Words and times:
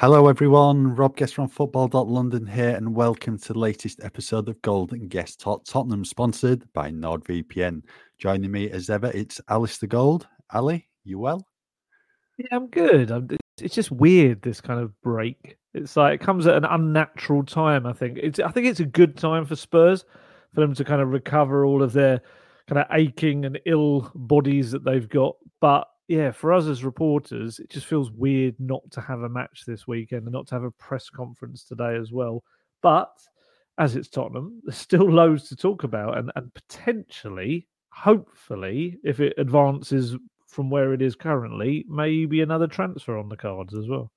Hello, 0.00 0.28
everyone. 0.28 0.94
Rob 0.94 1.14
Guest 1.14 1.34
from 1.34 1.46
Football.London 1.46 2.46
here, 2.46 2.74
and 2.74 2.94
welcome 2.94 3.36
to 3.36 3.52
the 3.52 3.58
latest 3.58 4.02
episode 4.02 4.48
of 4.48 4.62
Gold 4.62 4.94
& 5.00 5.08
Guest 5.10 5.40
Tot 5.40 5.62
Tottenham, 5.66 6.06
sponsored 6.06 6.64
by 6.72 6.90
NordVPN. 6.90 7.82
Joining 8.16 8.50
me 8.50 8.70
as 8.70 8.88
ever, 8.88 9.10
it's 9.12 9.42
Alasdair 9.50 9.90
Gold. 9.90 10.26
Ali, 10.54 10.88
you 11.04 11.18
well? 11.18 11.46
Yeah, 12.38 12.46
I'm 12.50 12.68
good. 12.68 13.10
I'm, 13.10 13.28
it's 13.60 13.74
just 13.74 13.90
weird 13.90 14.40
this 14.40 14.58
kind 14.58 14.80
of 14.80 14.98
break. 15.02 15.58
It's 15.74 15.98
like 15.98 16.14
it 16.14 16.24
comes 16.24 16.46
at 16.46 16.56
an 16.56 16.64
unnatural 16.64 17.44
time. 17.44 17.84
I 17.84 17.92
think 17.92 18.16
it's. 18.22 18.40
I 18.40 18.50
think 18.50 18.68
it's 18.68 18.80
a 18.80 18.86
good 18.86 19.18
time 19.18 19.44
for 19.44 19.54
Spurs 19.54 20.06
for 20.54 20.62
them 20.62 20.74
to 20.76 20.82
kind 20.82 21.02
of 21.02 21.10
recover 21.10 21.66
all 21.66 21.82
of 21.82 21.92
their 21.92 22.22
kind 22.68 22.78
of 22.78 22.86
aching 22.90 23.44
and 23.44 23.60
ill 23.66 24.10
bodies 24.14 24.70
that 24.70 24.82
they've 24.82 25.10
got. 25.10 25.36
But 25.60 25.86
yeah, 26.10 26.32
for 26.32 26.52
us 26.52 26.66
as 26.66 26.82
reporters, 26.82 27.60
it 27.60 27.70
just 27.70 27.86
feels 27.86 28.10
weird 28.10 28.56
not 28.58 28.82
to 28.90 29.00
have 29.00 29.22
a 29.22 29.28
match 29.28 29.62
this 29.64 29.86
weekend 29.86 30.24
and 30.24 30.32
not 30.32 30.48
to 30.48 30.56
have 30.56 30.64
a 30.64 30.72
press 30.72 31.08
conference 31.08 31.62
today 31.62 31.94
as 31.94 32.10
well. 32.10 32.42
But 32.82 33.12
as 33.78 33.94
it's 33.94 34.08
Tottenham, 34.08 34.60
there's 34.64 34.76
still 34.76 35.08
loads 35.08 35.48
to 35.50 35.56
talk 35.56 35.84
about, 35.84 36.18
and, 36.18 36.32
and 36.34 36.52
potentially, 36.52 37.68
hopefully, 37.90 38.98
if 39.04 39.20
it 39.20 39.34
advances 39.38 40.16
from 40.48 40.68
where 40.68 40.92
it 40.92 41.00
is 41.00 41.14
currently, 41.14 41.86
maybe 41.88 42.40
another 42.40 42.66
transfer 42.66 43.16
on 43.16 43.28
the 43.28 43.36
cards 43.36 43.72
as 43.72 43.86
well. 43.86 44.10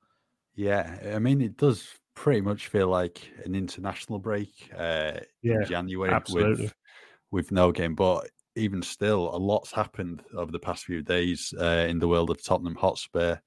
Yeah, 0.56 0.98
I 1.14 1.20
mean, 1.20 1.42
it 1.42 1.58
does 1.58 1.88
pretty 2.16 2.42
much 2.42 2.70
feel 2.70 2.88
like 2.88 3.22
an 3.46 3.54
international 3.54 4.18
break 4.18 4.50
uh, 4.76 5.20
yeah, 5.44 5.60
in 5.60 5.66
January 5.68 6.10
absolutely. 6.10 6.64
with 6.64 6.74
with 7.30 7.52
no 7.52 7.72
game, 7.72 7.94
but 7.94 8.30
even 8.56 8.82
still, 8.82 9.36
a 9.36 9.38
lot's 9.38 9.72
happened 9.72 10.24
over 10.36 10.52
the 10.52 10.60
past 10.60 10.86
few 10.86 11.02
days 11.02 11.54
uh, 11.60 11.86
in 11.90 12.00
the 12.00 12.08
world 12.08 12.30
of 12.30 12.44
Tottenham 12.44 12.76
Hotspur. 12.76 13.38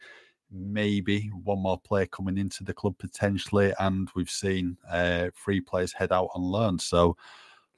Maybe 0.51 1.31
one 1.45 1.61
more 1.61 1.81
player 1.81 2.07
coming 2.07 2.39
into 2.39 2.65
the 2.65 2.75
club 2.75 2.97
potentially, 2.99 3.73
and 3.79 4.09
we've 4.15 4.31
seen 4.31 4.77
uh, 4.91 5.29
three 5.45 5.61
players 5.61 5.93
head 5.93 6.13
out 6.13 6.31
on 6.35 6.43
loan. 6.43 6.79
So, 6.79 7.17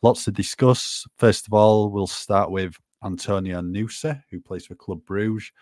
lots 0.03 0.25
to 0.25 0.33
discuss. 0.33 1.07
First 1.17 1.47
of 1.47 1.55
all, 1.55 1.91
we'll 1.91 2.07
start 2.07 2.51
with 2.51 2.77
Antonio 3.05 3.61
Nusa, 3.61 4.23
who 4.31 4.41
plays 4.41 4.67
for 4.67 4.75
Club 4.75 5.05
Bruges. 5.05 5.53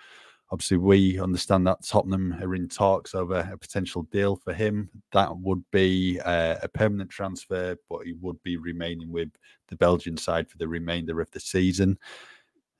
Obviously, 0.50 0.76
we 0.76 1.18
understand 1.18 1.66
that 1.66 1.84
Tottenham 1.84 2.36
are 2.40 2.54
in 2.54 2.68
talks 2.68 3.14
over 3.14 3.48
a 3.52 3.58
potential 3.58 4.02
deal 4.12 4.36
for 4.36 4.52
him. 4.52 4.88
That 5.12 5.36
would 5.36 5.64
be 5.72 6.20
uh, 6.24 6.56
a 6.62 6.68
permanent 6.68 7.10
transfer, 7.10 7.76
but 7.90 8.06
he 8.06 8.12
would 8.20 8.40
be 8.44 8.56
remaining 8.56 9.10
with 9.10 9.30
the 9.68 9.76
Belgian 9.76 10.16
side 10.16 10.48
for 10.48 10.56
the 10.58 10.68
remainder 10.68 11.20
of 11.20 11.30
the 11.32 11.40
season. 11.40 11.98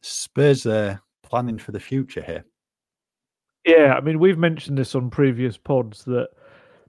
Spurs 0.01 0.65
are 0.67 1.03
planning 1.25 1.59
for 1.59 1.73
the 1.73 1.81
future 1.81 2.23
here. 2.23 2.45
Yeah, 3.65 3.95
I 3.95 4.01
mean, 4.01 4.21
we've 4.21 4.39
mentioned 4.39 4.79
this 4.79 4.95
on 4.95 5.11
previous 5.11 5.57
pods 5.57 6.05
that 6.05 6.29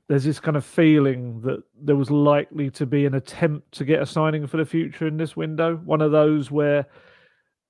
there's 0.07 0.23
this 0.23 0.39
kind 0.39 0.55
of 0.55 0.63
feeling 0.63 1.41
that 1.41 1.63
there 1.81 1.95
was 1.95 2.11
likely 2.11 2.69
to 2.71 2.85
be 2.85 3.07
an 3.07 3.15
attempt 3.15 3.71
to 3.73 3.83
get 3.83 4.01
a 4.01 4.05
signing 4.05 4.45
for 4.45 4.57
the 4.57 4.65
future 4.65 5.07
in 5.07 5.17
this 5.17 5.35
window. 5.35 5.77
One 5.77 6.01
of 6.01 6.11
those 6.11 6.51
where 6.51 6.85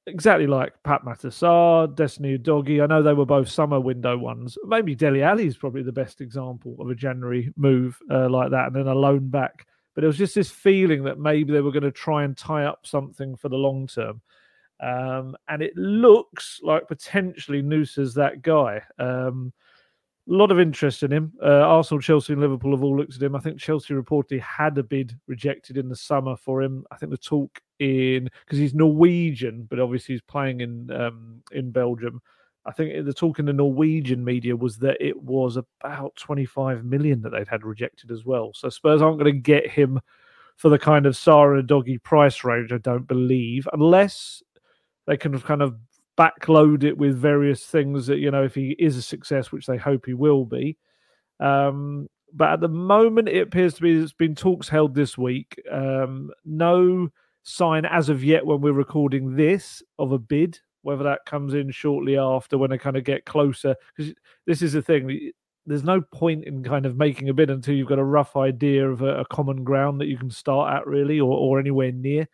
exactly 0.07 0.47
like 0.47 0.73
Pape 0.83 1.01
Matar 1.01 1.31
Sarr, 1.31 1.93
Destiny 1.93 2.37
Udogie. 2.37 2.81
I 2.81 2.87
know 2.87 3.03
they 3.03 3.13
were 3.13 3.25
both 3.25 3.49
summer 3.49 3.79
window 3.79 4.17
ones. 4.17 4.57
Maybe 4.65 4.95
Dele 4.95 5.21
Alli 5.21 5.45
is 5.45 5.57
probably 5.57 5.83
the 5.83 5.91
best 5.91 6.21
example 6.21 6.75
of 6.79 6.89
a 6.89 6.95
January 6.95 7.53
move 7.55 7.99
uh, 8.09 8.29
like 8.29 8.51
that, 8.51 8.67
and 8.67 8.75
then 8.75 8.87
a 8.87 8.95
loan 8.95 9.29
back. 9.29 9.67
But 9.93 10.03
it 10.03 10.07
was 10.07 10.17
just 10.17 10.35
this 10.35 10.49
feeling 10.51 11.03
that 11.03 11.19
maybe 11.19 11.51
they 11.51 11.61
were 11.61 11.71
going 11.71 11.83
to 11.83 11.91
try 11.91 12.23
and 12.23 12.37
tie 12.37 12.65
up 12.65 12.85
something 12.85 13.35
for 13.35 13.49
the 13.49 13.57
long 13.57 13.87
term. 13.87 14.21
Um, 14.79 15.35
and 15.47 15.61
it 15.61 15.75
looks 15.75 16.59
like 16.63 16.87
potentially 16.87 17.61
Nusa's 17.61 18.13
that 18.13 18.41
guy. 18.41 18.81
Um, 18.99 19.53
a 20.29 20.33
lot 20.33 20.51
of 20.51 20.59
interest 20.59 21.03
in 21.03 21.11
him. 21.11 21.33
Uh, 21.41 21.47
Arsenal, 21.47 22.01
Chelsea, 22.01 22.33
and 22.33 22.41
Liverpool 22.41 22.71
have 22.71 22.83
all 22.83 22.97
looked 22.97 23.15
at 23.15 23.23
him. 23.23 23.35
I 23.35 23.39
think 23.39 23.59
Chelsea 23.59 23.93
reportedly 23.93 24.41
had 24.41 24.77
a 24.77 24.83
bid 24.83 25.17
rejected 25.25 25.77
in 25.77 25.89
the 25.89 25.95
summer 25.95 26.35
for 26.35 26.61
him. 26.61 26.85
I 26.91 26.97
think 26.97 27.11
the 27.11 27.17
talk 27.17 27.61
in 27.79 28.29
because 28.45 28.59
he's 28.59 28.73
Norwegian, 28.73 29.67
but 29.69 29.79
obviously 29.79 30.15
he's 30.15 30.21
playing 30.21 30.61
in 30.61 30.91
um, 30.91 31.41
in 31.51 31.71
Belgium. 31.71 32.21
I 32.65 32.71
think 32.73 33.05
the 33.05 33.13
talk 33.13 33.39
in 33.39 33.45
the 33.45 33.53
Norwegian 33.53 34.23
media 34.25 34.55
was 34.55 34.77
that 34.79 34.97
it 34.99 35.21
was 35.21 35.57
about 35.57 36.15
25 36.17 36.83
million 36.83 37.21
that 37.21 37.29
they'd 37.29 37.47
had 37.47 37.63
rejected 37.63 38.11
as 38.11 38.25
well. 38.25 38.51
So 38.53 38.67
Spurs 38.67 39.01
aren't 39.01 39.19
going 39.19 39.33
to 39.33 39.39
get 39.39 39.69
him 39.69 40.01
for 40.57 40.67
the 40.67 40.77
kind 40.77 41.05
of 41.05 41.13
Sarr 41.13 41.61
Udogie 41.63 42.03
price 42.03 42.43
range, 42.43 42.73
I 42.73 42.79
don't 42.79 43.07
believe, 43.07 43.69
unless 43.71 44.43
they 45.05 45.15
can 45.15 45.39
kind 45.39 45.61
of 45.61 45.77
backload 46.17 46.83
it 46.83 46.97
with 46.97 47.15
various 47.15 47.65
things 47.65 48.07
that 48.07 48.17
you 48.17 48.31
know 48.31 48.43
if 48.43 48.55
he 48.55 48.75
is 48.79 48.97
a 48.97 49.01
success 49.01 49.51
which 49.51 49.67
they 49.67 49.77
hope 49.77 50.05
he 50.05 50.15
will 50.15 50.45
be 50.45 50.75
um, 51.39 52.07
but 52.33 52.49
at 52.49 52.59
the 52.59 52.67
moment 52.67 53.29
it 53.29 53.41
appears 53.41 53.75
to 53.75 53.81
be 53.81 53.95
there's 53.95 54.13
been 54.13 54.33
talks 54.33 54.67
held 54.67 54.95
this 54.95 55.15
week 55.15 55.61
um, 55.71 56.31
no 56.43 57.07
sign 57.47 57.85
as 57.85 58.09
of 58.09 58.23
yet 58.23 58.45
when 58.45 58.59
we're 58.59 58.73
recording 58.73 59.35
this 59.35 59.81
of 59.97 60.11
a 60.11 60.19
bid 60.19 60.59
whether 60.81 61.03
that 61.03 61.25
comes 61.25 61.53
in 61.53 61.71
shortly 61.71 62.17
after 62.17 62.57
when 62.57 62.69
they 62.69 62.77
kind 62.77 62.97
of 62.97 63.05
get 63.05 63.25
closer 63.25 63.73
because 63.95 64.13
this 64.45 64.61
is 64.61 64.73
the 64.73 64.81
thing 64.81 65.31
there's 65.65 65.83
no 65.83 66.01
point 66.01 66.43
in 66.43 66.61
kind 66.61 66.85
of 66.85 66.97
making 66.97 67.29
a 67.29 67.33
bid 67.33 67.49
until 67.49 67.73
you've 67.73 67.87
got 67.87 67.99
a 67.99 68.03
rough 68.03 68.35
idea 68.35 68.89
of 68.89 69.01
a, 69.01 69.21
a 69.21 69.25
common 69.25 69.63
ground 69.63 69.99
that 70.01 70.07
you 70.07 70.17
can 70.17 70.29
start 70.29 70.73
at 70.73 70.85
really 70.85 71.21
or, 71.21 71.37
or 71.37 71.57
anywhere 71.57 71.91
near 71.91 72.27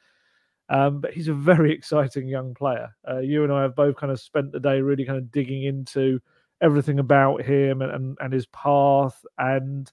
um, 0.70 1.00
but 1.02 1.14
he's 1.14 1.28
a 1.28 1.34
very 1.34 1.72
exciting 1.76 2.28
young 2.28 2.54
player. 2.54 2.96
Uh, 3.08 3.20
you 3.20 3.44
and 3.44 3.54
I 3.54 3.62
have 3.64 3.76
both 3.76 3.96
kind 3.96 4.12
of 4.12 4.20
spent 4.20 4.52
the 4.52 4.60
day 4.60 4.82
really 4.82 5.06
kind 5.06 5.18
of 5.18 5.32
digging 5.32 5.64
into 5.64 6.20
everything 6.62 7.00
about 7.00 7.44
him 7.44 7.82
and, 7.82 7.92
and, 7.92 8.18
and 8.22 8.34
his 8.34 8.46
path 8.48 9.24
and 9.38 9.92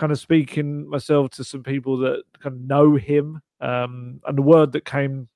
kind 0.00 0.12
of 0.12 0.18
speaking 0.18 0.88
myself 0.88 1.30
to 1.30 1.44
some 1.44 1.62
people 1.62 1.98
that 1.98 2.22
kind 2.42 2.56
of 2.56 2.62
know 2.62 2.96
him. 2.96 3.38
Um, 3.60 4.20
and 4.26 4.38
the 4.38 4.42
word 4.42 4.72
that 4.72 4.86
came 4.86 5.28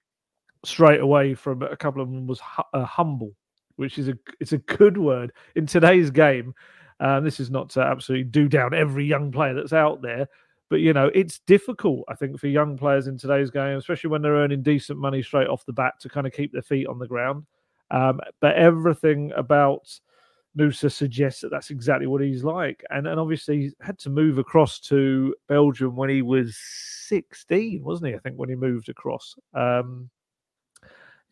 straight 0.64 1.00
away 1.00 1.34
from 1.34 1.60
a 1.60 1.76
couple 1.76 2.00
of 2.00 2.10
them 2.10 2.26
was 2.26 2.41
hu- 2.41 2.62
uh, 2.72 2.86
humble, 2.86 3.32
which 3.76 3.98
is 3.98 4.08
a 4.08 4.14
it's 4.41 4.52
a 4.52 4.58
good 4.58 4.97
word 4.97 5.32
in 5.54 5.66
today's 5.66 6.10
game. 6.10 6.55
Um, 6.99 7.25
this 7.25 7.40
is 7.40 7.50
not 7.50 7.69
to 7.70 7.82
absolutely 7.82 8.25
do 8.25 8.49
down 8.49 8.72
every 8.72 9.05
young 9.05 9.31
player 9.31 9.52
that's 9.52 9.75
out 9.75 10.00
there, 10.00 10.28
but 10.70 10.81
you 10.81 10.94
know, 10.94 11.10
it's 11.14 11.40
difficult, 11.40 12.05
I 12.08 12.14
think, 12.14 12.40
for 12.40 12.46
young 12.46 12.78
players 12.78 13.06
in 13.06 13.19
today's 13.19 13.50
game, 13.50 13.76
especially 13.76 14.08
when 14.08 14.22
they're 14.22 14.37
earning 14.37 14.62
decent 14.62 14.99
money 14.99 15.22
straight 15.22 15.49
off 15.49 15.67
the 15.67 15.75
bat, 15.75 16.00
to 16.00 16.08
kind 16.08 16.26
of 16.26 16.32
keep 16.32 16.55
their 16.55 16.62
feet 16.62 16.87
on 16.87 16.99
the 16.99 17.06
ground. 17.06 17.44
Um, 17.90 18.19
but 18.40 18.56
everything 18.56 19.31
about 19.37 20.00
Nusa 20.59 20.91
suggests 20.91 21.41
that 21.41 21.51
that's 21.51 21.71
exactly 21.71 22.06
what 22.06 22.21
he's 22.21 22.45
like, 22.45 22.83
and 22.91 23.06
and 23.06 23.19
obviously 23.19 23.61
he 23.61 23.73
had 23.81 23.99
to 24.01 24.11
move 24.11 24.39
across 24.39 24.81
to 24.81 25.35
Belgium 25.49 25.97
when 25.97 26.11
he 26.11 26.23
was 26.23 26.56
sixteen, 26.56 27.83
wasn't 27.83 28.09
he? 28.11 28.15
I 28.15 28.19
think 28.19 28.37
when 28.37 28.49
he 28.49 28.55
moved 28.55 28.89
across. 28.89 29.35
Um, 29.53 30.11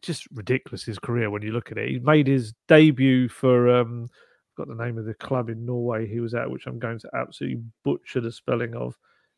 just 0.03 0.27
ridiculous 0.33 0.85
his 0.85 0.99
career 0.99 1.31
when 1.31 1.43
you 1.43 1.53
look 1.53 1.71
at 1.71 1.79
it. 1.79 1.89
He 1.89 1.99
made 2.01 2.27
his 2.27 2.53
debut 2.67 3.29
for 3.29 3.73
um, 3.73 4.09
got 4.57 4.69
the 4.69 4.75
name 4.75 4.99
of 4.99 5.05
the 5.05 5.15
club 5.15 5.49
in 5.49 5.65
Norway 5.65 6.07
he 6.07 6.21
was 6.21 6.35
at, 6.35 6.51
which 6.51 6.67
I'm 6.67 6.79
going 6.79 6.99
to 6.99 7.11
absolutely 7.15 7.63
butcher 7.85 8.21
the 8.21 8.33
spelling 8.33 8.75
of 8.75 8.97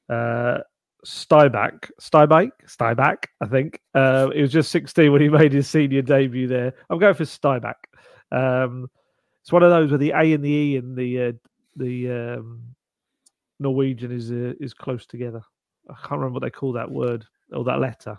uh, 0.09 0.59
Stybak, 1.05 1.91
Stybake, 2.01 2.51
Stybak, 2.67 3.25
I 3.41 3.47
think. 3.47 3.81
Uh, 3.95 4.31
he 4.31 4.41
was 4.41 4.53
just 4.53 4.71
16 4.71 5.13
when 5.13 5.21
he 5.21 5.29
made 5.29 5.53
his 5.53 5.69
senior 5.69 6.03
debut 6.03 6.49
there. 6.49 6.75
I'm 6.91 6.99
going 6.99 7.15
for 7.15 7.25
Stybak. 7.25 7.75
Um, 8.33 8.89
it's 9.45 9.53
one 9.53 9.63
of 9.63 9.69
those 9.69 9.91
where 9.91 9.99
the 9.99 10.13
A 10.13 10.33
and 10.33 10.43
the 10.43 10.49
E 10.49 10.77
and 10.79 10.97
the 10.97 11.23
uh, 11.23 11.33
the 11.77 12.11
um, 12.11 12.63
Norwegian 13.61 14.11
is 14.11 14.33
uh, 14.33 14.55
is 14.59 14.73
close 14.73 15.05
together. 15.05 15.43
I 15.91 15.93
can't 16.01 16.13
remember 16.13 16.41
what 16.41 16.43
they 16.45 16.51
call 16.51 16.73
that 16.73 16.91
word 16.91 17.27
or 17.53 17.63
that 17.65 17.79
letter. 17.79 18.19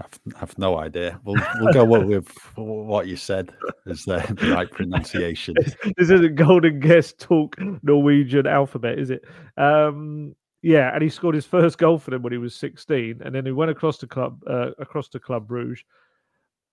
I've, 0.00 0.18
I've 0.40 0.58
no 0.58 0.78
idea. 0.78 1.20
We'll 1.24 1.36
we'll 1.60 1.74
go 1.74 1.84
with 1.84 2.30
what 2.54 3.06
you 3.06 3.16
said 3.16 3.52
is 3.84 4.06
the, 4.06 4.24
the 4.40 4.52
right 4.52 4.70
pronunciation. 4.70 5.56
this 5.98 6.08
isn't 6.08 6.36
Gold 6.36 6.64
& 6.72 6.80
Guest 6.80 7.18
Talk 7.18 7.54
Norwegian 7.82 8.46
alphabet, 8.46 8.98
is 8.98 9.10
it? 9.10 9.26
Um, 9.58 10.34
yeah, 10.62 10.90
and 10.94 11.02
he 11.02 11.10
scored 11.10 11.34
his 11.34 11.44
first 11.44 11.76
goal 11.76 11.98
for 11.98 12.12
them 12.12 12.22
when 12.22 12.32
he 12.32 12.38
was 12.38 12.54
16, 12.54 13.20
and 13.22 13.34
then 13.34 13.44
he 13.44 13.52
went 13.52 13.70
across 13.70 13.98
the 13.98 14.06
club 14.06 14.42
uh, 14.46 14.70
across 14.78 15.08
to 15.10 15.20
Club 15.20 15.46
Brugge, 15.46 15.80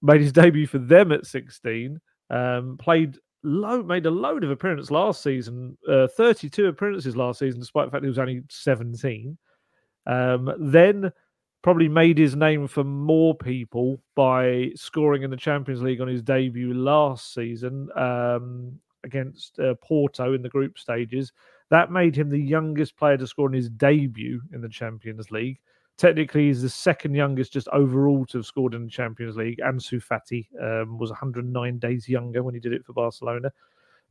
made 0.01 0.21
his 0.21 0.31
debut 0.31 0.67
for 0.67 0.79
them 0.79 1.11
at 1.11 1.25
16, 1.25 1.99
um, 2.29 2.77
played 2.77 3.17
load 3.43 3.85
made 3.85 4.05
a 4.05 4.11
load 4.11 4.43
of 4.43 4.51
appearances 4.51 4.91
last 4.91 5.21
season, 5.21 5.77
uh, 5.89 6.07
32 6.07 6.67
appearances 6.67 7.15
last 7.15 7.39
season, 7.39 7.59
despite 7.59 7.87
the 7.87 7.91
fact 7.91 8.03
he 8.03 8.09
was 8.09 8.19
only 8.19 8.41
17. 8.49 9.37
Um, 10.05 10.53
then 10.59 11.11
probably 11.61 11.87
made 11.87 12.17
his 12.17 12.35
name 12.35 12.67
for 12.67 12.83
more 12.83 13.33
people 13.33 14.01
by 14.15 14.71
scoring 14.75 15.23
in 15.23 15.31
the 15.31 15.37
Champions 15.37 15.81
League 15.81 16.01
on 16.01 16.07
his 16.07 16.21
debut 16.21 16.73
last 16.73 17.33
season 17.33 17.89
um, 17.95 18.77
against 19.05 19.57
uh, 19.59 19.73
Porto 19.75 20.33
in 20.33 20.41
the 20.41 20.49
group 20.49 20.77
stages. 20.77 21.31
That 21.69 21.89
made 21.91 22.15
him 22.15 22.29
the 22.29 22.37
youngest 22.39 22.97
player 22.97 23.17
to 23.17 23.25
score 23.25 23.47
in 23.47 23.53
his 23.53 23.69
debut 23.69 24.41
in 24.53 24.61
the 24.61 24.69
Champions 24.69 25.31
League. 25.31 25.59
Technically, 25.97 26.47
he's 26.47 26.61
the 26.61 26.69
second 26.69 27.13
youngest 27.13 27.53
just 27.53 27.67
overall 27.69 28.25
to 28.25 28.39
have 28.39 28.45
scored 28.45 28.73
in 28.73 28.85
the 28.85 28.89
Champions 28.89 29.35
League. 29.35 29.59
Ansu 29.63 30.03
Fati 30.03 30.47
um, 30.61 30.97
was 30.97 31.11
109 31.11 31.77
days 31.77 32.09
younger 32.09 32.41
when 32.41 32.55
he 32.55 32.59
did 32.59 32.73
it 32.73 32.83
for 32.83 32.93
Barcelona. 32.93 33.51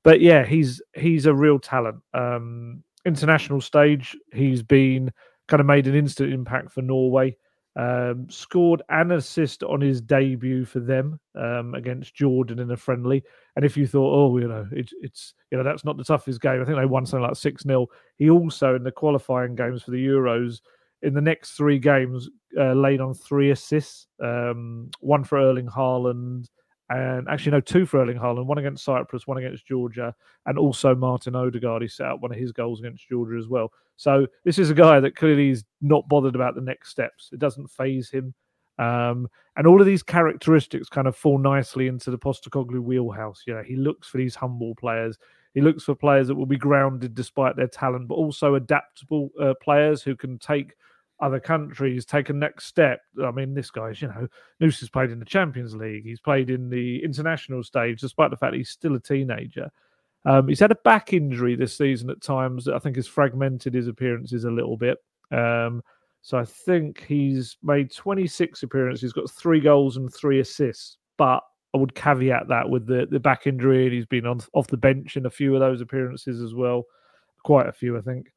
But 0.04 0.20
yeah, 0.20 0.44
he's 0.44 0.80
he's 0.94 1.26
a 1.26 1.34
real 1.34 1.58
talent. 1.58 1.98
Um, 2.14 2.82
international 3.04 3.60
stage, 3.60 4.16
he's 4.32 4.62
been 4.62 5.12
kind 5.48 5.60
of 5.60 5.66
made 5.66 5.86
an 5.86 5.94
instant 5.94 6.32
impact 6.32 6.72
for 6.72 6.82
Norway. 6.82 7.36
Um, 7.74 8.28
scored 8.28 8.82
an 8.90 9.12
assist 9.12 9.62
on 9.62 9.80
his 9.80 10.02
debut 10.02 10.66
for 10.66 10.80
them 10.80 11.18
um, 11.34 11.74
against 11.74 12.14
Jordan 12.14 12.58
in 12.58 12.70
a 12.70 12.76
friendly. 12.76 13.24
And 13.56 13.64
if 13.64 13.78
you 13.78 13.86
thought, 13.86 14.12
oh, 14.12 14.38
you 14.38 14.46
know, 14.46 14.68
it, 14.72 14.90
it's 15.00 15.34
you 15.50 15.56
know 15.58 15.64
that's 15.64 15.84
not 15.84 15.96
the 15.96 16.04
toughest 16.04 16.40
game, 16.40 16.60
I 16.60 16.64
think 16.64 16.78
they 16.78 16.86
won 16.86 17.06
something 17.06 17.26
like 17.26 17.36
six 17.36 17.62
0 17.62 17.86
He 18.18 18.28
also 18.28 18.76
in 18.76 18.82
the 18.82 18.92
qualifying 18.92 19.54
games 19.54 19.82
for 19.82 19.90
the 19.90 20.06
Euros 20.06 20.60
in 21.02 21.14
the 21.14 21.20
next 21.20 21.52
three 21.52 21.78
games 21.78 22.28
uh, 22.58 22.72
laid 22.72 23.00
on 23.00 23.14
three 23.14 23.50
assists, 23.50 24.06
um, 24.22 24.90
one 25.00 25.24
for 25.24 25.38
Erling 25.38 25.66
Haaland, 25.66 26.46
and 26.90 27.26
actually 27.28 27.52
no, 27.52 27.60
two 27.60 27.86
for 27.86 28.00
Erling 28.00 28.18
Haaland, 28.18 28.46
one 28.46 28.58
against 28.58 28.84
Cyprus, 28.84 29.26
one 29.26 29.38
against 29.38 29.66
Georgia, 29.66 30.14
and 30.46 30.58
also 30.58 30.94
Martin 30.94 31.34
Odegaard. 31.34 31.82
He 31.82 31.88
set 31.88 32.06
up 32.06 32.20
one 32.20 32.32
of 32.32 32.38
his 32.38 32.52
goals 32.52 32.80
against 32.80 33.08
Georgia 33.08 33.38
as 33.38 33.48
well. 33.48 33.72
So 33.96 34.26
this 34.44 34.58
is 34.58 34.70
a 34.70 34.74
guy 34.74 35.00
that 35.00 35.16
clearly 35.16 35.50
is 35.50 35.64
not 35.80 36.08
bothered 36.08 36.34
about 36.34 36.54
the 36.54 36.60
next 36.60 36.90
steps. 36.90 37.30
It 37.32 37.38
doesn't 37.38 37.70
phase 37.70 38.10
him. 38.10 38.34
Um, 38.78 39.28
and 39.56 39.66
all 39.66 39.80
of 39.80 39.86
these 39.86 40.02
characteristics 40.02 40.88
kind 40.88 41.06
of 41.06 41.16
fall 41.16 41.38
nicely 41.38 41.88
into 41.88 42.10
the 42.10 42.18
Postecoglou 42.18 42.80
wheelhouse. 42.80 43.42
You 43.46 43.54
know, 43.54 43.62
he 43.62 43.76
looks 43.76 44.08
for 44.08 44.18
these 44.18 44.34
humble 44.34 44.74
players. 44.74 45.18
He 45.54 45.60
looks 45.60 45.84
for 45.84 45.94
players 45.94 46.28
that 46.28 46.34
will 46.34 46.46
be 46.46 46.56
grounded 46.56 47.14
despite 47.14 47.56
their 47.56 47.68
talent, 47.68 48.08
but 48.08 48.14
also 48.14 48.54
adaptable 48.54 49.30
uh, 49.40 49.54
players 49.62 50.02
who 50.02 50.16
can 50.16 50.38
take 50.38 50.72
other 51.22 51.40
countries 51.40 52.04
take 52.04 52.28
a 52.28 52.32
next 52.32 52.66
step. 52.66 53.00
I 53.24 53.30
mean, 53.30 53.54
this 53.54 53.70
guy's, 53.70 54.02
you 54.02 54.08
know, 54.08 54.26
Nusa 54.60 54.80
has 54.80 54.90
played 54.90 55.10
in 55.10 55.20
the 55.20 55.24
Champions 55.24 55.74
League. 55.74 56.04
He's 56.04 56.20
played 56.20 56.50
in 56.50 56.68
the 56.68 57.02
international 57.02 57.62
stage, 57.62 58.00
despite 58.00 58.30
the 58.30 58.36
fact 58.36 58.56
he's 58.56 58.70
still 58.70 58.96
a 58.96 59.00
teenager. 59.00 59.70
Um, 60.24 60.48
he's 60.48 60.60
had 60.60 60.72
a 60.72 60.76
back 60.84 61.12
injury 61.12 61.54
this 61.54 61.76
season 61.76 62.10
at 62.10 62.20
times 62.20 62.64
that 62.64 62.74
I 62.74 62.80
think 62.80 62.96
has 62.96 63.06
fragmented 63.06 63.72
his 63.72 63.86
appearances 63.86 64.44
a 64.44 64.50
little 64.50 64.76
bit. 64.76 64.98
Um, 65.30 65.82
so 66.22 66.38
I 66.38 66.44
think 66.44 67.04
he's 67.06 67.56
made 67.62 67.92
26 67.92 68.62
appearances, 68.64 69.02
he's 69.02 69.12
got 69.12 69.30
three 69.30 69.60
goals 69.60 69.96
and 69.96 70.12
three 70.12 70.40
assists. 70.40 70.98
But 71.18 71.40
I 71.74 71.78
would 71.78 71.94
caveat 71.94 72.48
that 72.48 72.68
with 72.68 72.86
the, 72.86 73.06
the 73.10 73.20
back 73.20 73.46
injury, 73.46 73.84
and 73.84 73.94
he's 73.94 74.06
been 74.06 74.26
on 74.26 74.40
off 74.54 74.66
the 74.66 74.76
bench 74.76 75.16
in 75.16 75.26
a 75.26 75.30
few 75.30 75.54
of 75.54 75.60
those 75.60 75.80
appearances 75.80 76.42
as 76.42 76.52
well. 76.52 76.84
Quite 77.44 77.68
a 77.68 77.72
few, 77.72 77.96
I 77.96 78.00
think. 78.00 78.32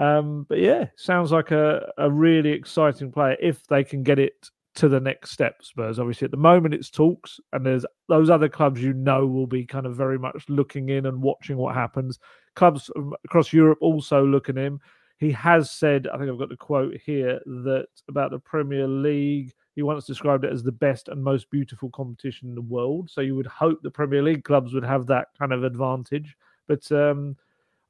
Um, 0.00 0.46
but 0.48 0.58
yeah, 0.58 0.86
sounds 0.96 1.30
like 1.30 1.50
a, 1.50 1.92
a 1.98 2.10
really 2.10 2.50
exciting 2.50 3.12
player 3.12 3.36
if 3.38 3.66
they 3.66 3.84
can 3.84 4.02
get 4.02 4.18
it 4.18 4.48
to 4.76 4.88
the 4.88 4.98
next 4.98 5.30
step. 5.30 5.62
Spurs, 5.62 5.98
obviously, 5.98 6.24
at 6.24 6.30
the 6.30 6.38
moment 6.38 6.72
it's 6.72 6.88
talks, 6.88 7.38
and 7.52 7.66
there's 7.66 7.84
those 8.08 8.30
other 8.30 8.48
clubs 8.48 8.82
you 8.82 8.94
know 8.94 9.26
will 9.26 9.46
be 9.46 9.66
kind 9.66 9.84
of 9.84 9.94
very 9.94 10.18
much 10.18 10.42
looking 10.48 10.88
in 10.88 11.04
and 11.04 11.20
watching 11.20 11.58
what 11.58 11.74
happens. 11.74 12.18
Clubs 12.56 12.90
across 13.26 13.52
Europe 13.52 13.78
also 13.82 14.24
looking 14.24 14.56
in. 14.56 14.78
He 15.18 15.30
has 15.32 15.70
said, 15.70 16.08
I 16.08 16.16
think 16.16 16.30
I've 16.30 16.38
got 16.38 16.48
the 16.48 16.56
quote 16.56 16.96
here, 17.04 17.38
that 17.44 17.88
about 18.08 18.30
the 18.30 18.38
Premier 18.38 18.88
League, 18.88 19.52
he 19.74 19.82
once 19.82 20.06
described 20.06 20.46
it 20.46 20.52
as 20.52 20.62
the 20.62 20.72
best 20.72 21.08
and 21.08 21.22
most 21.22 21.50
beautiful 21.50 21.90
competition 21.90 22.48
in 22.48 22.54
the 22.54 22.62
world. 22.62 23.10
So 23.10 23.20
you 23.20 23.36
would 23.36 23.46
hope 23.46 23.82
the 23.82 23.90
Premier 23.90 24.22
League 24.22 24.44
clubs 24.44 24.72
would 24.72 24.84
have 24.84 25.06
that 25.08 25.28
kind 25.38 25.52
of 25.52 25.62
advantage. 25.62 26.34
But 26.68 26.90
um, 26.90 27.36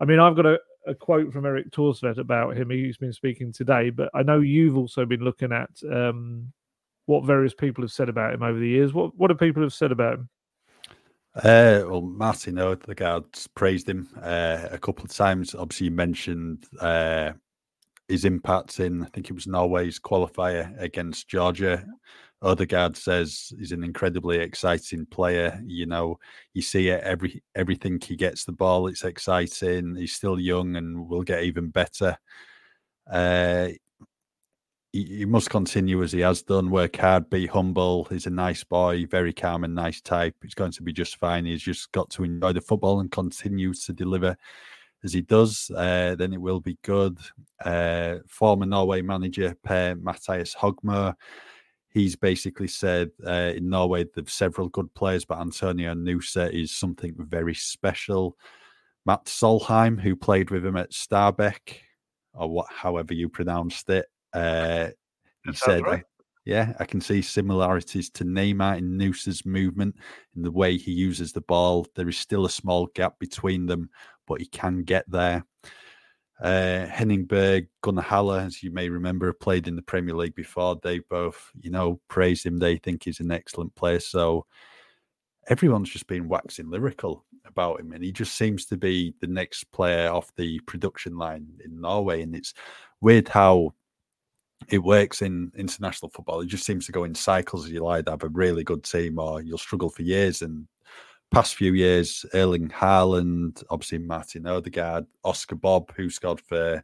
I 0.00 0.06
mean, 0.06 0.18
I've 0.18 0.34
got 0.34 0.46
a, 0.46 0.58
a 0.87 0.94
quote 0.94 1.32
from 1.32 1.47
Erik 1.47 1.71
Thorstvedt 1.71 2.19
about 2.19 2.56
him. 2.56 2.71
He's 2.71 2.97
been 2.97 3.12
speaking 3.12 3.53
today, 3.53 3.91
but 3.91 4.11
I 4.15 4.23
know 4.23 4.41
you've 4.41 4.77
also 4.77 5.05
been 5.05 5.21
looking 5.21 5.53
at 5.53 5.71
um, 5.91 6.53
what 7.06 7.25
various 7.25 7.55
people 7.55 7.82
have 7.82 7.93
said 7.93 8.09
about 8.09 8.35
him 8.35 8.43
over 8.43 8.59
the 8.59 8.69
years. 8.69 8.93
What 8.93 9.17
what 9.17 9.29
do 9.29 9.35
people 9.35 9.62
have 9.62 9.73
said 9.73 9.93
about 9.93 10.15
him? 10.15 10.29
Uh, 11.35 11.82
well, 11.87 12.00
Martin 12.00 12.56
Odegaard's 12.56 13.47
praised 13.47 13.88
him 13.88 14.09
uh, 14.21 14.67
a 14.71 14.79
couple 14.79 15.05
of 15.05 15.12
times. 15.12 15.55
Obviously, 15.55 15.91
mentioned 15.91 16.67
uh, 16.81 17.32
his 18.09 18.25
impact 18.25 18.81
in, 18.81 19.05
I 19.05 19.06
think 19.06 19.31
it 19.31 19.35
was 19.35 19.47
Norway's 19.47 20.00
qualifier 20.00 20.79
against 20.81 21.29
Georgia. 21.29 21.87
Odegaard 22.42 22.96
says 22.96 23.52
he's 23.58 23.72
an 23.72 23.84
incredibly 23.84 24.38
exciting 24.38 25.06
player. 25.06 25.60
You 25.64 25.87
know, 25.87 26.19
you 26.54 26.62
see 26.62 26.88
it 26.88 27.02
every 27.04 27.42
everything 27.54 28.00
he 28.00 28.16
gets 28.16 28.44
the 28.44 28.52
ball, 28.52 28.87
it's 28.87 29.04
exciting. 29.04 29.94
He's 29.96 30.14
still 30.14 30.40
young 30.40 30.76
and 30.76 31.08
will 31.08 31.22
get 31.22 31.44
even 31.44 31.69
better. 31.69 32.16
Uh, 33.10 33.69
he, 34.92 35.04
he, 35.04 35.25
must 35.25 35.50
continue 35.50 36.02
as 36.02 36.12
he 36.12 36.20
has 36.20 36.42
done. 36.42 36.70
Work 36.70 36.96
hard, 36.96 37.31
be 37.31 37.46
humble. 37.46 38.04
He's 38.04 38.26
a 38.26 38.31
nice 38.31 38.64
boy, 38.64 39.06
very 39.06 39.32
calm 39.32 39.64
and 39.64 39.75
nice 39.75 40.00
type. 40.00 40.34
He's 40.43 40.54
going 40.54 40.72
to 40.72 40.82
be 40.82 40.93
just 40.93 41.16
fine. 41.16 41.44
He's 41.44 41.62
just 41.62 41.93
got 41.93 42.10
to 42.10 42.25
enjoy 42.25 42.52
the 42.52 42.60
football 42.60 43.00
and 43.00 43.10
continue 43.10 43.72
to 43.72 43.93
deliver 43.93 44.36
as 45.04 45.12
he 45.12 45.20
does. 45.20 45.70
Uh, 45.76 46.15
then 46.17 46.32
it 46.32 46.41
will 46.41 46.60
be 46.60 46.79
good. 46.82 47.19
Uh, 47.65 48.17
former 48.26 48.67
Norway 48.67 49.03
manager 49.03 49.55
Per 49.62 49.94
Matthias 49.94 50.55
Høgmo 50.55 51.15
he's 51.91 52.17
basically 52.17 52.69
said 52.69 53.11
uh, 53.27 53.53
in 53.55 53.69
Norway 53.69 54.05
there's 54.15 54.32
several 54.32 54.69
good 54.69 54.93
players, 54.94 55.25
but 55.25 55.39
Antonio 55.41 55.94
Nusa 55.94 56.51
is 56.53 56.70
something 56.73 57.15
very 57.19 57.55
special. 57.55 58.37
Matt 59.06 59.25
Solheim, 59.25 60.01
who 60.01 60.15
played 60.15 60.51
with 60.51 60.65
him 60.65 60.77
at 60.77 60.93
Stabæk, 60.93 61.77
or 62.35 62.49
what, 62.49 62.67
however 62.70 63.15
you 63.15 63.29
pronounced 63.29 63.89
it, 63.91 64.06
uh, 64.32 64.89
he 65.44 65.53
said, 65.55 65.82
right. 65.82 66.05
"Yeah, 66.44 66.75
I 66.79 66.85
can 66.85 67.01
see 67.01 67.23
similarities 67.23 68.11
to 68.11 68.25
Neymar 68.25 68.79
in 68.79 68.99
Nusa's 68.99 69.44
movement, 69.44 69.97
in 70.37 70.43
the 70.43 70.51
way 70.51 70.77
he 70.77 70.93
uses 70.93 71.32
the 71.32 71.41
ball. 71.41 71.87
There 71.97 72.09
is 72.09 72.19
still 72.19 72.44
a 72.44 72.51
small 72.51 72.87
gap 72.94 73.19
between 73.19 73.67
them, 73.67 73.91
but 74.27 74.41
he 74.41 74.47
can 74.47 74.85
get 74.85 75.11
there." 75.11 75.44
Uh, 76.43 76.87
Henning 76.87 77.25
Berg, 77.27 77.69
Gunnar 77.82 78.03
Halle, 78.03 78.32
as 78.32 78.63
you 78.63 78.70
may 78.70 78.89
remember, 78.89 79.31
played 79.32 79.69
in 79.69 79.77
the 79.77 79.82
Premier 79.82 80.15
League 80.15 80.35
before. 80.35 80.79
They 80.82 81.01
both, 81.01 81.51
you 81.61 81.70
know, 81.70 82.01
praised 82.09 82.47
him. 82.47 82.59
They 82.59 82.79
think 82.79 83.05
he's 83.05 83.20
an 83.20 83.31
excellent 83.31 83.75
player. 83.75 84.01
So 84.01 84.47
everyone's 85.49 85.91
just 85.91 86.06
been 86.06 86.29
waxing 86.29 86.70
lyrical 86.70 87.25
about 87.44 87.81
him, 87.81 87.93
and 87.93 88.03
he 88.03 88.13
just 88.13 88.37
seems 88.37 88.65
to 88.67 88.77
be 88.77 89.15
the 89.20 89.27
next 89.27 89.65
player 89.73 90.11
off 90.11 90.35
the 90.37 90.61
production 90.61 91.19
line 91.19 91.47
in 91.63 91.81
Norway. 91.81 92.23
And 92.23 92.35
it's 92.35 92.55
weird 93.03 93.29
how 93.29 93.75
it 94.69 94.79
works 94.79 95.20
in 95.20 95.53
international 95.56 96.11
football. 96.11 96.41
It 96.41 96.47
just 96.47 96.65
seems 96.65 96.87
to 96.87 96.93
go 96.93 97.05
in 97.05 97.15
cycles. 97.15 97.69
You'll 97.69 97.89
either 97.89 98.13
have 98.13 98.23
a 98.23 98.29
really 98.29 98.65
good 98.65 98.85
team 98.85 99.19
or 99.19 99.43
you'll 99.43 99.59
struggle 99.59 99.91
for 99.91 100.03
years, 100.03 100.41
and 100.41 100.67
past 101.31 101.55
few 101.55 101.75
years, 101.75 102.27
Erling 102.34 102.69
Haaland, 102.69 103.63
obviously 103.70 103.99
Martin 103.99 104.46
Odegaard, 104.46 105.06
Oscar 105.25 105.56
Bobb, 105.56 105.93
who 105.94 106.10
scored 106.10 106.41
for 106.41 106.82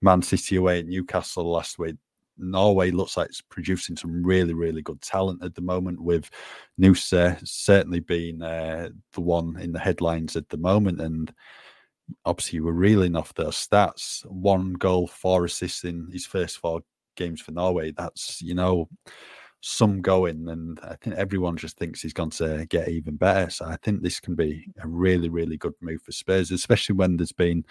Man 0.00 0.22
City 0.22 0.56
away 0.56 0.80
at 0.80 0.86
Newcastle 0.86 1.50
last 1.50 1.78
week. 1.78 1.96
Norway 2.38 2.90
looks 2.90 3.16
like 3.16 3.28
it's 3.28 3.42
producing 3.42 3.96
some 3.96 4.24
really, 4.24 4.54
really 4.54 4.82
good 4.82 5.00
talent 5.02 5.44
at 5.44 5.54
the 5.54 5.60
moment, 5.60 6.00
with 6.00 6.30
Nusa 6.80 7.38
certainly 7.46 8.00
being 8.00 8.42
uh, 8.42 8.88
the 9.12 9.20
one 9.20 9.58
in 9.60 9.72
the 9.72 9.78
headlines 9.78 10.34
at 10.34 10.48
the 10.48 10.56
moment. 10.56 11.00
And 11.00 11.32
obviously, 12.24 12.60
we're 12.60 12.72
reeling 12.72 13.14
off 13.14 13.34
those 13.34 13.56
stats 13.56 14.24
one 14.26 14.72
goal, 14.72 15.06
four 15.06 15.44
assists 15.44 15.84
in 15.84 16.08
his 16.10 16.26
first 16.26 16.58
four 16.58 16.80
games 17.16 17.42
for 17.42 17.52
Norway. 17.52 17.92
That's, 17.92 18.40
you 18.40 18.54
know, 18.54 18.88
some 19.64 20.02
going, 20.02 20.48
and 20.48 20.78
I 20.82 20.96
think 20.96 21.14
everyone 21.16 21.56
just 21.56 21.78
thinks 21.78 22.02
he's 22.02 22.12
going 22.12 22.30
to 22.30 22.66
get 22.68 22.88
even 22.88 23.14
better. 23.14 23.48
So 23.48 23.64
I 23.64 23.76
think 23.76 24.02
this 24.02 24.18
can 24.18 24.34
be 24.34 24.66
a 24.82 24.88
really, 24.88 25.28
really 25.28 25.56
good 25.56 25.74
move 25.80 26.02
for 26.02 26.10
Spurs, 26.10 26.50
especially 26.50 26.96
when 26.96 27.16
there's 27.16 27.32
been 27.32 27.64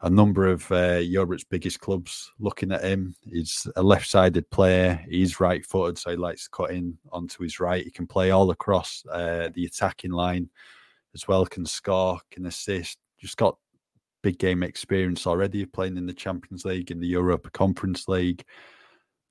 a 0.00 0.08
number 0.08 0.46
of 0.46 0.70
uh, 0.72 1.00
Europe's 1.02 1.44
biggest 1.44 1.80
clubs 1.80 2.32
looking 2.38 2.72
at 2.72 2.82
him. 2.82 3.14
He's 3.22 3.66
a 3.76 3.82
left-sided 3.82 4.48
player. 4.50 5.04
He's 5.08 5.38
right-footed, 5.38 5.98
so 5.98 6.10
he 6.10 6.16
likes 6.16 6.44
to 6.44 6.50
cut 6.50 6.70
in 6.70 6.96
onto 7.12 7.42
his 7.42 7.60
right. 7.60 7.84
He 7.84 7.90
can 7.90 8.06
play 8.06 8.30
all 8.30 8.50
across 8.50 9.04
uh, 9.12 9.50
the 9.54 9.66
attacking 9.66 10.12
line 10.12 10.48
as 11.14 11.28
well. 11.28 11.44
Can 11.44 11.66
score, 11.66 12.18
can 12.30 12.46
assist. 12.46 12.98
Just 13.18 13.36
got 13.36 13.58
big 14.22 14.38
game 14.38 14.62
experience 14.62 15.26
already, 15.26 15.66
playing 15.66 15.98
in 15.98 16.06
the 16.06 16.14
Champions 16.14 16.64
League, 16.64 16.90
in 16.90 17.00
the 17.00 17.06
Europa 17.06 17.50
Conference 17.50 18.08
League 18.08 18.44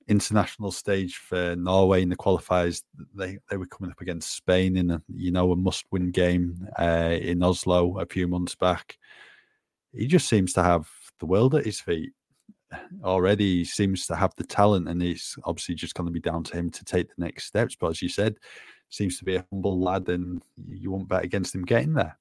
international 0.08 0.70
stage 0.70 1.16
for 1.16 1.56
Norway 1.56 2.02
in 2.02 2.08
the 2.08 2.16
qualifiers. 2.16 2.82
They 3.14 3.38
they 3.50 3.56
were 3.56 3.66
coming 3.66 3.90
up 3.90 4.00
against 4.00 4.36
Spain 4.36 4.76
in 4.76 4.90
a 4.90 5.02
you 5.08 5.32
know 5.32 5.52
a 5.52 5.56
must 5.56 5.84
win 5.90 6.10
game 6.10 6.68
uh, 6.78 7.16
in 7.20 7.42
Oslo 7.42 7.98
a 7.98 8.06
few 8.06 8.28
months 8.28 8.54
back. 8.54 8.98
He 9.92 10.06
just 10.06 10.28
seems 10.28 10.52
to 10.54 10.62
have 10.62 10.88
the 11.20 11.26
world 11.26 11.54
at 11.54 11.64
his 11.64 11.80
feet 11.80 12.12
already. 13.02 13.58
He 13.58 13.64
seems 13.64 14.06
to 14.06 14.16
have 14.16 14.32
the 14.36 14.44
talent, 14.44 14.88
and 14.88 15.02
it's 15.02 15.36
obviously 15.44 15.74
just 15.74 15.94
going 15.94 16.06
to 16.06 16.12
be 16.12 16.20
down 16.20 16.44
to 16.44 16.56
him 16.56 16.70
to 16.70 16.84
take 16.84 17.08
the 17.08 17.24
next 17.24 17.44
steps. 17.44 17.76
But 17.78 17.90
as 17.90 18.02
you 18.02 18.08
said, 18.08 18.36
seems 18.90 19.18
to 19.18 19.24
be 19.24 19.36
a 19.36 19.46
humble 19.50 19.80
lad, 19.80 20.08
and 20.08 20.42
you 20.68 20.90
won't 20.90 21.08
bet 21.08 21.24
against 21.24 21.54
him 21.54 21.64
getting 21.64 21.94
there. 21.94 22.18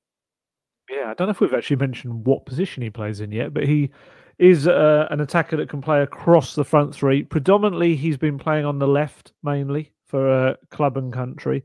Yeah, 0.89 1.10
I 1.10 1.13
don't 1.15 1.27
know 1.27 1.32
if 1.32 1.39
we've 1.39 1.54
actually 1.54 1.77
mentioned 1.77 2.25
what 2.25 2.46
position 2.46 2.84
he 2.84 2.89
plays 2.89 3.20
in 3.20 3.32
yet, 3.32 3.54
but 3.54 3.65
he 3.65 3.89
is 4.38 4.68
uh, 4.68 5.08
an 5.10 5.22
attacker 5.22 5.58
that 5.58 5.70
can 5.70 5.82
play 5.82 6.01
across 6.01 6.56
the 6.56 6.65
front 6.65 6.94
three. 6.94 7.24
Predominantly, 7.24 7.96
he's 7.96 8.18
been 8.18 8.38
playing 8.38 8.65
on 8.65 8.80
the 8.80 8.88
left 8.88 9.32
mainly 9.44 9.92
for 10.06 10.30
uh, 10.30 10.56
club 10.70 10.98
and 10.98 11.13
country, 11.13 11.63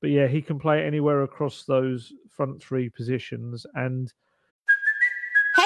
but 0.00 0.10
yeah, 0.10 0.26
he 0.26 0.42
can 0.42 0.58
play 0.58 0.84
anywhere 0.84 1.22
across 1.22 1.64
those 1.64 2.12
front 2.30 2.62
three 2.62 2.88
positions. 2.88 3.66
And 3.74 4.12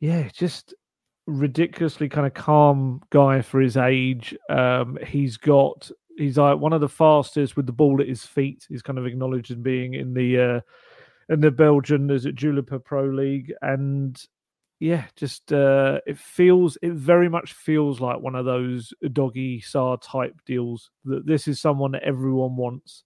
Yeah, 0.00 0.28
just 0.32 0.74
ridiculously 1.26 2.08
kind 2.08 2.26
of 2.26 2.34
calm 2.34 3.00
guy 3.10 3.42
for 3.42 3.60
his 3.60 3.76
age. 3.76 4.36
Um, 4.48 4.98
he's 5.06 5.36
got 5.36 5.90
he's 6.16 6.38
like 6.38 6.58
one 6.58 6.72
of 6.72 6.80
the 6.80 6.88
fastest 6.88 7.56
with 7.56 7.66
the 7.66 7.72
ball 7.72 8.00
at 8.00 8.08
his 8.08 8.24
feet. 8.24 8.66
He's 8.68 8.82
kind 8.82 8.98
of 8.98 9.06
acknowledged 9.06 9.50
in 9.50 9.62
being 9.62 9.94
in 9.94 10.14
the 10.14 10.40
uh, 10.40 10.60
in 11.32 11.40
the 11.40 11.50
Belgian 11.50 12.10
is 12.10 12.26
it 12.26 12.34
Jupiler 12.34 12.78
Pro 12.78 13.04
League, 13.06 13.52
and 13.62 14.20
yeah, 14.80 15.04
just 15.16 15.52
uh, 15.52 16.00
it 16.06 16.18
feels 16.18 16.76
it 16.82 16.92
very 16.92 17.28
much 17.28 17.52
feels 17.54 18.00
like 18.00 18.20
one 18.20 18.34
of 18.34 18.44
those 18.44 18.92
Udogie 19.04 19.64
Sarr 19.64 19.98
type 20.02 20.34
deals. 20.46 20.90
That 21.04 21.26
this 21.26 21.48
is 21.48 21.60
someone 21.60 21.92
that 21.92 22.02
everyone 22.02 22.56
wants, 22.56 23.04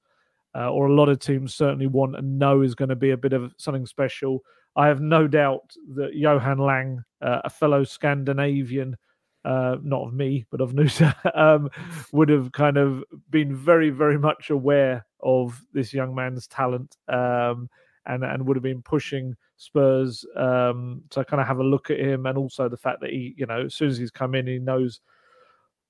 uh, 0.56 0.70
or 0.70 0.86
a 0.86 0.94
lot 0.94 1.08
of 1.08 1.20
teams 1.20 1.54
certainly 1.54 1.86
want 1.86 2.16
and 2.16 2.38
know 2.38 2.62
is 2.62 2.74
going 2.74 2.88
to 2.90 2.96
be 2.96 3.10
a 3.10 3.16
bit 3.16 3.32
of 3.32 3.54
something 3.58 3.86
special. 3.86 4.42
I 4.78 4.86
have 4.86 5.00
no 5.00 5.26
doubt 5.26 5.74
that 5.96 6.14
Johan 6.14 6.58
Lange, 6.58 7.04
uh, 7.20 7.40
a 7.44 7.50
fellow 7.50 7.82
Scandinavian, 7.82 8.96
uh, 9.44 9.76
not 9.82 10.06
of 10.06 10.14
me, 10.14 10.46
but 10.52 10.60
of 10.60 10.72
Nusa, 10.72 11.16
um, 11.36 11.68
would 12.12 12.28
have 12.28 12.52
kind 12.52 12.76
of 12.76 13.02
been 13.28 13.56
very, 13.56 13.90
very 13.90 14.18
much 14.18 14.50
aware 14.50 15.04
of 15.20 15.60
this 15.72 15.92
young 15.92 16.14
man's 16.14 16.46
talent 16.46 16.96
um, 17.08 17.68
and, 18.06 18.22
and 18.22 18.46
would 18.46 18.56
have 18.56 18.62
been 18.62 18.80
pushing 18.80 19.34
Spurs 19.56 20.24
um, 20.36 21.02
to 21.10 21.24
kind 21.24 21.40
of 21.40 21.48
have 21.48 21.58
a 21.58 21.64
look 21.64 21.90
at 21.90 21.98
him. 21.98 22.26
And 22.26 22.38
also 22.38 22.68
the 22.68 22.76
fact 22.76 23.00
that 23.00 23.10
he, 23.10 23.34
you 23.36 23.46
know, 23.46 23.64
as 23.64 23.74
soon 23.74 23.88
as 23.88 23.98
he's 23.98 24.12
come 24.12 24.36
in, 24.36 24.46
he 24.46 24.60
knows 24.60 25.00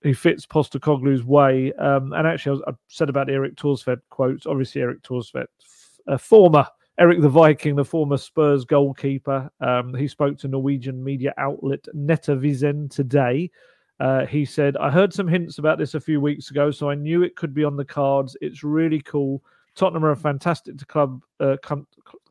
he 0.02 0.14
fits 0.14 0.46
Postecoglou's 0.46 1.24
way. 1.24 1.74
Um, 1.74 2.14
and 2.14 2.26
actually, 2.26 2.62
I, 2.66 2.70
I, 2.70 2.74
said 2.86 3.10
about 3.10 3.26
the 3.26 3.34
Erik 3.34 3.56
Thorstvedt 3.56 4.00
quotes. 4.08 4.46
Obviously, 4.46 4.80
Erik 4.80 5.02
Thorstvedt, 5.02 5.48
a 6.06 6.16
former 6.16 6.66
Erik 6.98 7.20
the 7.20 7.28
Viking, 7.28 7.76
the 7.76 7.84
former 7.84 8.16
Spurs 8.16 8.64
goalkeeper, 8.64 9.48
um, 9.60 9.94
he 9.94 10.08
spoke 10.08 10.36
to 10.38 10.48
Norwegian 10.48 11.02
media 11.02 11.32
outlet 11.38 11.84
Nettavisen 11.94 12.90
today. 12.90 13.50
Uh, 14.00 14.26
he 14.26 14.44
said, 14.44 14.76
I 14.76 14.90
heard 14.90 15.14
some 15.14 15.28
hints 15.28 15.58
about 15.58 15.78
this 15.78 15.94
a 15.94 16.00
few 16.00 16.20
weeks 16.20 16.50
ago, 16.50 16.72
so 16.72 16.90
I 16.90 16.96
knew 16.96 17.22
it 17.22 17.36
could 17.36 17.54
be 17.54 17.62
on 17.62 17.76
the 17.76 17.84
cards. 17.84 18.36
It's 18.40 18.64
really 18.64 19.00
cool. 19.00 19.44
Tottenham 19.76 20.04
are 20.04 20.10
a 20.10 20.16
fantastic 20.16 20.84
club, 20.88 21.22
uh, 21.38 21.56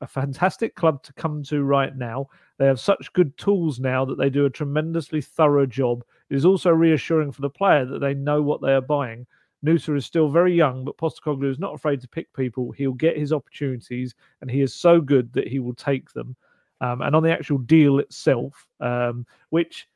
a 0.02 0.08
fantastic 0.08 0.76
club 0.76 1.02
to 1.04 1.14
come 1.14 1.44
to 1.44 1.64
right 1.64 1.96
now. 1.96 2.28
They 2.58 2.66
have 2.66 2.80
such 2.80 3.14
good 3.14 3.38
tools 3.38 3.80
now 3.80 4.04
that 4.04 4.18
they 4.18 4.30
do 4.30 4.46
a 4.46 4.50
tremendously 4.50 5.22
thorough 5.22 5.66
job. 5.66 6.04
It 6.30 6.36
is 6.36 6.46
also 6.46 6.72
reassuring 6.72 7.32
for 7.32 7.42
the 7.42 7.50
player 7.50 7.86
that 7.86 8.00
they 8.00 8.14
know 8.14 8.42
what 8.42 8.62
they 8.62 8.74
are 8.74 8.82
buying. 8.82 9.28
Nusa 9.66 9.98
is 9.98 10.06
still 10.06 10.30
very 10.30 10.54
young, 10.54 10.86
but 10.86 10.98
Postecoglou 10.98 11.50
is 11.50 11.60
not 11.60 11.74
afraid 11.74 12.02
to 12.02 12.08
pick 12.08 12.32
people. 12.34 12.72
He'll 12.72 12.94
get 12.94 13.18
his 13.18 13.34
opportunities, 13.34 14.16
and 14.42 14.50
he 14.50 14.62
is 14.62 14.74
so 14.74 15.02
good 15.02 15.34
that 15.34 15.48
he 15.48 15.60
will 15.60 15.74
take 15.74 16.12
them. 16.14 16.36
Um, 16.80 17.02
and 17.02 17.16
on 17.16 17.24
the 17.24 17.32
actual 17.32 17.58
deal 17.58 18.00
itself, 18.00 18.68
um, 18.80 19.26
which 19.50 19.88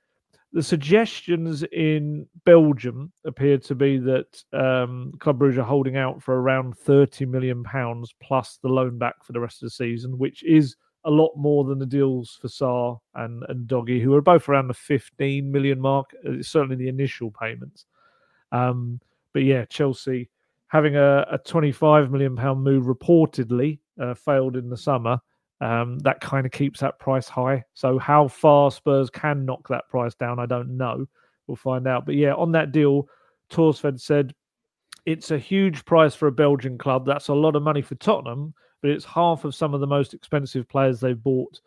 the 0.54 0.64
suggestions 0.64 1.64
in 1.72 2.28
Belgium 2.44 3.12
appear 3.24 3.58
to 3.60 3.76
be 3.76 3.98
that 4.00 4.44
um, 4.52 5.14
Club 5.20 5.40
Brugge 5.40 5.58
are 5.58 5.64
holding 5.64 5.96
out 5.96 6.22
for 6.22 6.42
around 6.42 6.78
30 6.78 7.26
million 7.26 7.64
pounds 7.64 8.14
plus 8.22 8.60
the 8.62 8.68
loan 8.68 8.98
back 8.98 9.24
for 9.24 9.32
the 9.32 9.40
rest 9.40 9.62
of 9.62 9.68
the 9.68 9.72
season, 9.72 10.18
which 10.18 10.44
is 10.44 10.76
a 11.06 11.10
lot 11.10 11.32
more 11.36 11.64
than 11.64 11.80
the 11.80 11.86
deals 11.86 12.38
for 12.42 12.48
Sarr 12.48 13.00
and, 13.16 13.44
and 13.48 13.68
Udogie, 13.68 14.02
who 14.02 14.14
are 14.14 14.22
both 14.22 14.50
around 14.50 14.68
the 14.68 14.74
15 14.74 15.52
million 15.52 15.80
mark, 15.80 16.14
uh, 16.28 16.42
certainly 16.42 16.76
the 16.76 16.90
initial 16.90 17.32
payments. 17.32 17.86
Um, 18.52 19.00
but 19.34 19.44
yeah, 19.44 19.66
Chelsea 19.66 20.30
having 20.68 20.96
a, 20.96 21.26
a 21.32 21.38
25 21.38 22.12
million 22.12 22.36
pound 22.36 22.64
move 22.64 22.86
reportedly 22.86 23.80
uh, 24.00 24.14
failed 24.14 24.56
in 24.56 24.70
the 24.70 24.78
summer. 24.78 25.20
Um, 25.60 26.00
that 26.00 26.22
kind 26.22 26.46
of 26.46 26.52
keeps 26.52 26.80
that 26.80 26.98
price 26.98 27.28
high. 27.28 27.64
So 27.74 28.00
how 28.00 28.28
far 28.28 28.72
Spurs 28.72 29.10
can 29.10 29.46
knock 29.46 29.68
that 29.68 29.88
price 29.90 30.16
down, 30.16 30.40
I 30.40 30.48
don't 30.48 30.76
know. 30.76 31.06
We'll 31.46 31.56
find 31.56 31.88
out. 31.88 32.06
But 32.06 32.16
yeah, 32.16 32.34
on 32.34 32.52
that 32.54 32.72
deal, 32.72 33.08
Thorstvedt 33.52 34.00
said 34.00 34.34
it's 35.06 35.32
a 35.32 35.38
huge 35.38 35.86
price 35.86 36.16
for 36.16 36.28
a 36.28 36.32
Belgian 36.32 36.78
club. 36.78 37.06
That's 37.06 37.28
a 37.28 37.34
lot 37.34 37.56
of 37.56 37.64
money 37.64 37.82
for 37.82 37.96
Tottenham, 37.96 38.54
but 38.82 38.92
it's 38.92 39.06
half 39.06 39.46
of 39.46 39.54
some 39.54 39.74
of 39.74 39.82
the 39.82 39.88
most 39.88 40.14
expensive 40.14 40.68
players 40.68 41.00
they've 41.00 41.22
bought. 41.22 41.60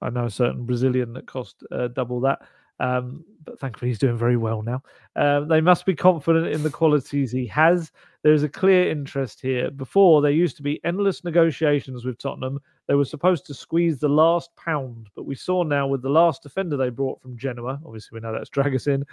I 0.00 0.10
know 0.10 0.26
a 0.26 0.30
certain 0.30 0.64
Brazilian 0.64 1.12
that 1.14 1.26
cost 1.26 1.62
uh, 1.72 1.88
double 1.88 2.20
that. 2.20 2.40
Um, 2.80 3.24
but 3.44 3.58
thankfully, 3.58 3.90
he's 3.90 3.98
doing 3.98 4.18
very 4.18 4.36
well 4.36 4.62
now. 4.62 4.82
Uh, 5.16 5.40
they 5.40 5.60
must 5.60 5.86
be 5.86 5.94
confident 5.94 6.48
in 6.48 6.62
the 6.62 6.70
qualities 6.70 7.32
he 7.32 7.46
has. 7.46 7.90
There's 8.22 8.42
a 8.42 8.48
clear 8.48 8.90
interest 8.90 9.40
here. 9.40 9.70
Before, 9.70 10.20
there 10.20 10.30
used 10.30 10.56
to 10.56 10.62
be 10.62 10.80
endless 10.84 11.24
negotiations 11.24 12.04
with 12.04 12.18
Tottenham. 12.18 12.60
They 12.86 12.94
were 12.94 13.04
supposed 13.04 13.46
to 13.46 13.54
squeeze 13.54 13.98
the 13.98 14.08
last 14.08 14.54
pound, 14.56 15.08
but 15.14 15.24
we 15.24 15.34
saw 15.34 15.62
now 15.62 15.86
with 15.86 16.02
the 16.02 16.10
last 16.10 16.42
defender 16.42 16.76
they 16.76 16.90
brought 16.90 17.20
from 17.22 17.38
Genoa, 17.38 17.80
obviously, 17.84 18.16
we 18.16 18.20
know 18.20 18.32
that's 18.32 18.50
Dragusin. 18.50 19.04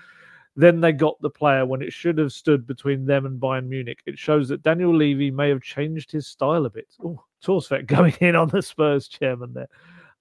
Then 0.58 0.80
they 0.80 0.94
got 0.94 1.22
the 1.22 1.30
player 1.30 1.66
when 1.66 1.82
it 1.82 1.92
should 1.92 2.18
have 2.18 2.32
stood 2.32 2.66
between 2.66 3.06
them 3.06 3.26
and 3.26 3.42
Bayern 3.42 3.68
Munich. 3.68 4.00
It 4.06 4.18
shows 4.18 4.48
that 4.48 4.64
Daniel 4.64 4.96
Levy 4.96 5.30
may 5.30 5.50
have 5.50 5.62
changed 5.62 6.12
his 6.12 6.28
style 6.28 6.66
a 6.66 6.70
bit. 6.70 6.88
Oh, 7.04 7.22
Thorstvedt 7.44 7.86
going 7.88 8.14
in 8.22 8.36
on 8.36 8.50
the 8.50 8.62
Spurs 8.62 9.08
chairman 9.08 9.54
there. 9.54 9.68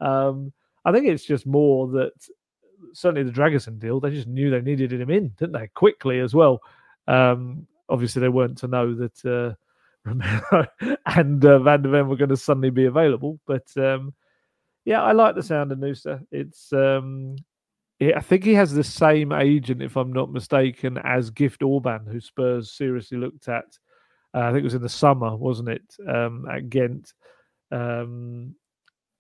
Um, 0.01 0.53
I 0.85 0.93
think 0.93 1.07
it's 1.07 1.25
just 1.25 1.47
more 1.47 1.89
that 1.89 2.13
certainly 2.93 3.23
the 3.23 3.37
Dragusin 3.37 3.79
deal, 3.79 4.01
they 4.01 4.11
just 4.11 4.27
knew 4.27 4.51
they 4.51 4.61
needed 4.61 4.93
him 4.93 5.11
in, 5.11 5.29
didn't 5.39 5.53
they? 5.53 5.69
Quickly 5.69 6.21
as 6.21 6.35
well. 6.35 6.61
Um, 7.07 7.67
obviously, 7.89 8.21
they 8.21 8.29
weren't 8.29 8.59
to 8.59 8.69
know 8.69 8.95
that 8.95 9.25
uh, 9.25 9.55
Romero 10.05 10.67
and 11.07 11.45
uh, 11.45 11.59
Van 11.61 11.83
der 11.83 11.91
Ven 11.91 12.09
were 12.09 12.17
going 12.17 12.29
to 12.29 12.37
suddenly 12.37 12.71
be 12.71 12.85
available. 12.85 13.41
But 13.47 13.67
um, 13.77 14.13
yeah, 14.85 15.03
I 15.03 15.13
like 15.13 15.35
the 15.35 15.43
sound 15.43 15.73
of 15.73 15.79
Nusa. 15.79 16.25
It's 16.31 16.73
um, 16.73 17.37
I 18.01 18.21
think 18.21 18.45
he 18.45 18.55
has 18.55 18.73
the 18.73 18.85
same 18.85 19.33
agent, 19.33 19.83
if 19.83 19.97
I'm 19.97 20.13
not 20.13 20.33
mistaken, 20.33 20.99
as 21.05 21.31
Gift 21.31 21.63
Orban, 21.63 22.07
who 22.07 22.21
Spurs 22.21 22.73
seriously 22.73 23.19
looked 23.19 23.49
at. 23.49 23.79
Uh, 24.35 24.41
I 24.41 24.49
think 24.49 24.61
it 24.61 24.65
was 24.65 24.75
in 24.75 24.83
the 24.83 24.89
summer, 24.89 25.37
wasn't 25.37 25.69
it, 25.69 25.97
um, 26.09 26.47
at 26.51 26.69
Ghent. 26.69 27.15
Um, 27.71 28.57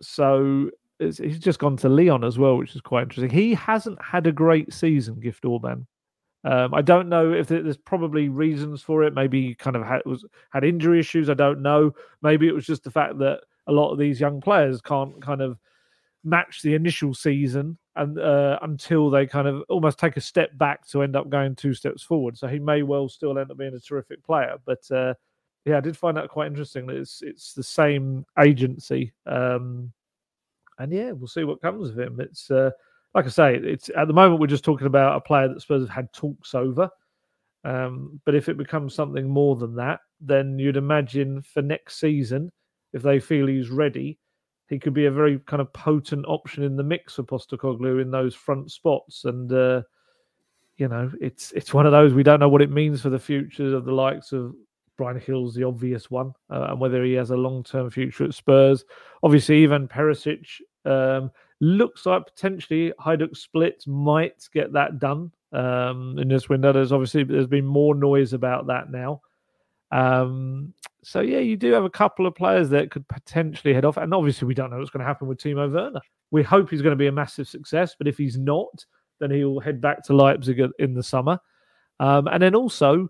so 0.02 0.70
he's 0.98 1.38
just 1.38 1.58
gone 1.58 1.76
to 1.78 1.88
Lyon 1.88 2.24
as 2.24 2.38
well, 2.38 2.56
which 2.56 2.74
is 2.74 2.80
quite 2.80 3.02
interesting. 3.02 3.30
He 3.30 3.54
hasn't 3.54 4.00
had 4.02 4.26
a 4.26 4.32
great 4.32 4.72
season, 4.72 5.20
Gift 5.20 5.44
Orban. 5.44 5.86
Um, 6.44 6.74
I 6.74 6.82
don't 6.82 7.08
know 7.08 7.32
if 7.32 7.48
there's 7.48 7.78
probably 7.78 8.28
reasons 8.28 8.82
for 8.82 9.02
it. 9.02 9.14
Maybe 9.14 9.48
he 9.48 9.54
kind 9.54 9.76
of 9.76 9.84
had 9.84 10.02
was 10.04 10.24
had 10.50 10.62
injury 10.62 11.00
issues. 11.00 11.30
I 11.30 11.34
don't 11.34 11.62
know. 11.62 11.92
Maybe 12.22 12.46
it 12.46 12.54
was 12.54 12.66
just 12.66 12.84
the 12.84 12.90
fact 12.90 13.18
that 13.18 13.40
a 13.66 13.72
lot 13.72 13.92
of 13.92 13.98
these 13.98 14.20
young 14.20 14.40
players 14.40 14.82
can't 14.82 15.20
kind 15.22 15.40
of 15.40 15.58
match 16.22 16.62
the 16.62 16.74
initial 16.74 17.14
season 17.14 17.78
and 17.96 18.18
uh, 18.18 18.58
until 18.62 19.10
they 19.10 19.26
kind 19.26 19.48
of 19.48 19.62
almost 19.68 19.98
take 19.98 20.16
a 20.16 20.20
step 20.20 20.56
back 20.58 20.86
to 20.88 21.02
end 21.02 21.16
up 21.16 21.30
going 21.30 21.54
two 21.54 21.72
steps 21.72 22.02
forward. 22.02 22.36
So 22.36 22.46
he 22.46 22.58
may 22.58 22.82
well 22.82 23.08
still 23.08 23.38
end 23.38 23.50
up 23.50 23.56
being 23.56 23.74
a 23.74 23.80
terrific 23.80 24.22
player. 24.22 24.56
But 24.66 24.90
uh, 24.90 25.14
yeah, 25.64 25.78
I 25.78 25.80
did 25.80 25.96
find 25.96 26.16
that 26.16 26.28
quite 26.28 26.48
interesting 26.48 26.86
that 26.86 26.96
it's 26.96 27.22
it's 27.22 27.54
the 27.54 27.62
same 27.62 28.26
agency. 28.38 29.12
Um, 29.24 29.92
and 30.78 30.92
yeah, 30.92 31.12
we'll 31.12 31.26
see 31.26 31.44
what 31.44 31.62
comes 31.62 31.90
of 31.90 31.98
him. 31.98 32.18
It's 32.20 32.50
uh, 32.50 32.70
like 33.14 33.26
I 33.26 33.28
say, 33.28 33.56
it's 33.56 33.90
at 33.96 34.08
the 34.08 34.14
moment 34.14 34.40
we're 34.40 34.46
just 34.46 34.64
talking 34.64 34.86
about 34.86 35.16
a 35.16 35.20
player 35.20 35.48
that 35.48 35.60
Spurs 35.60 35.82
have 35.82 35.90
had 35.90 36.12
talks 36.12 36.54
over. 36.54 36.90
Um, 37.64 38.20
but 38.26 38.34
if 38.34 38.48
it 38.48 38.58
becomes 38.58 38.94
something 38.94 39.28
more 39.28 39.56
than 39.56 39.74
that, 39.76 40.00
then 40.20 40.58
you'd 40.58 40.76
imagine 40.76 41.40
for 41.42 41.62
next 41.62 41.98
season, 41.98 42.52
if 42.92 43.02
they 43.02 43.18
feel 43.18 43.46
he's 43.46 43.70
ready, 43.70 44.18
he 44.68 44.78
could 44.78 44.94
be 44.94 45.06
a 45.06 45.10
very 45.10 45.38
kind 45.40 45.62
of 45.62 45.72
potent 45.72 46.26
option 46.26 46.62
in 46.62 46.76
the 46.76 46.82
mix 46.82 47.14
for 47.14 47.22
Postecoglou 47.22 48.02
in 48.02 48.10
those 48.10 48.34
front 48.34 48.70
spots. 48.70 49.24
And 49.24 49.52
uh, 49.52 49.82
you 50.76 50.88
know, 50.88 51.10
it's 51.20 51.52
it's 51.52 51.72
one 51.72 51.86
of 51.86 51.92
those 51.92 52.12
we 52.14 52.22
don't 52.22 52.40
know 52.40 52.48
what 52.48 52.62
it 52.62 52.70
means 52.70 53.00
for 53.00 53.10
the 53.10 53.18
future 53.18 53.74
of 53.76 53.84
the 53.84 53.92
likes 53.92 54.32
of 54.32 54.54
Bryan 54.96 55.20
Gil's 55.24 55.54
the 55.54 55.64
obvious 55.64 56.10
one, 56.10 56.32
uh, 56.50 56.68
and 56.70 56.80
whether 56.80 57.04
he 57.04 57.12
has 57.14 57.30
a 57.30 57.36
long 57.36 57.62
term 57.62 57.90
future 57.90 58.24
at 58.24 58.34
Spurs. 58.34 58.84
Obviously, 59.22 59.64
Ivan 59.64 59.88
Perisic 59.88 60.46
um, 60.84 61.30
looks 61.60 62.06
like 62.06 62.26
potentially 62.26 62.92
Hajduk 63.00 63.36
Split 63.36 63.84
might 63.86 64.48
get 64.52 64.72
that 64.72 64.98
done 64.98 65.32
um, 65.52 66.18
in 66.18 66.28
this 66.28 66.48
window. 66.48 66.72
There's 66.72 66.92
obviously 66.92 67.24
there's 67.24 67.46
been 67.46 67.66
more 67.66 67.94
noise 67.94 68.32
about 68.32 68.66
that 68.68 68.90
now. 68.90 69.22
Um, 69.90 70.74
so 71.02 71.20
yeah, 71.20 71.38
you 71.38 71.56
do 71.56 71.72
have 71.72 71.84
a 71.84 71.90
couple 71.90 72.26
of 72.26 72.34
players 72.34 72.70
that 72.70 72.90
could 72.90 73.06
potentially 73.08 73.74
head 73.74 73.84
off, 73.84 73.96
and 73.96 74.12
obviously 74.12 74.46
we 74.48 74.54
don't 74.54 74.70
know 74.70 74.78
what's 74.78 74.90
going 74.90 75.00
to 75.00 75.06
happen 75.06 75.28
with 75.28 75.38
Timo 75.38 75.72
Werner. 75.72 76.00
We 76.30 76.42
hope 76.42 76.70
he's 76.70 76.82
going 76.82 76.92
to 76.92 76.96
be 76.96 77.06
a 77.06 77.12
massive 77.12 77.46
success, 77.46 77.94
but 77.96 78.08
if 78.08 78.18
he's 78.18 78.36
not, 78.36 78.84
then 79.20 79.30
he'll 79.30 79.60
head 79.60 79.80
back 79.80 80.02
to 80.04 80.16
Leipzig 80.16 80.60
in 80.78 80.94
the 80.94 81.02
summer. 81.02 81.38
Um, 82.00 82.26
and 82.26 82.42
then 82.42 82.54
also, 82.54 83.08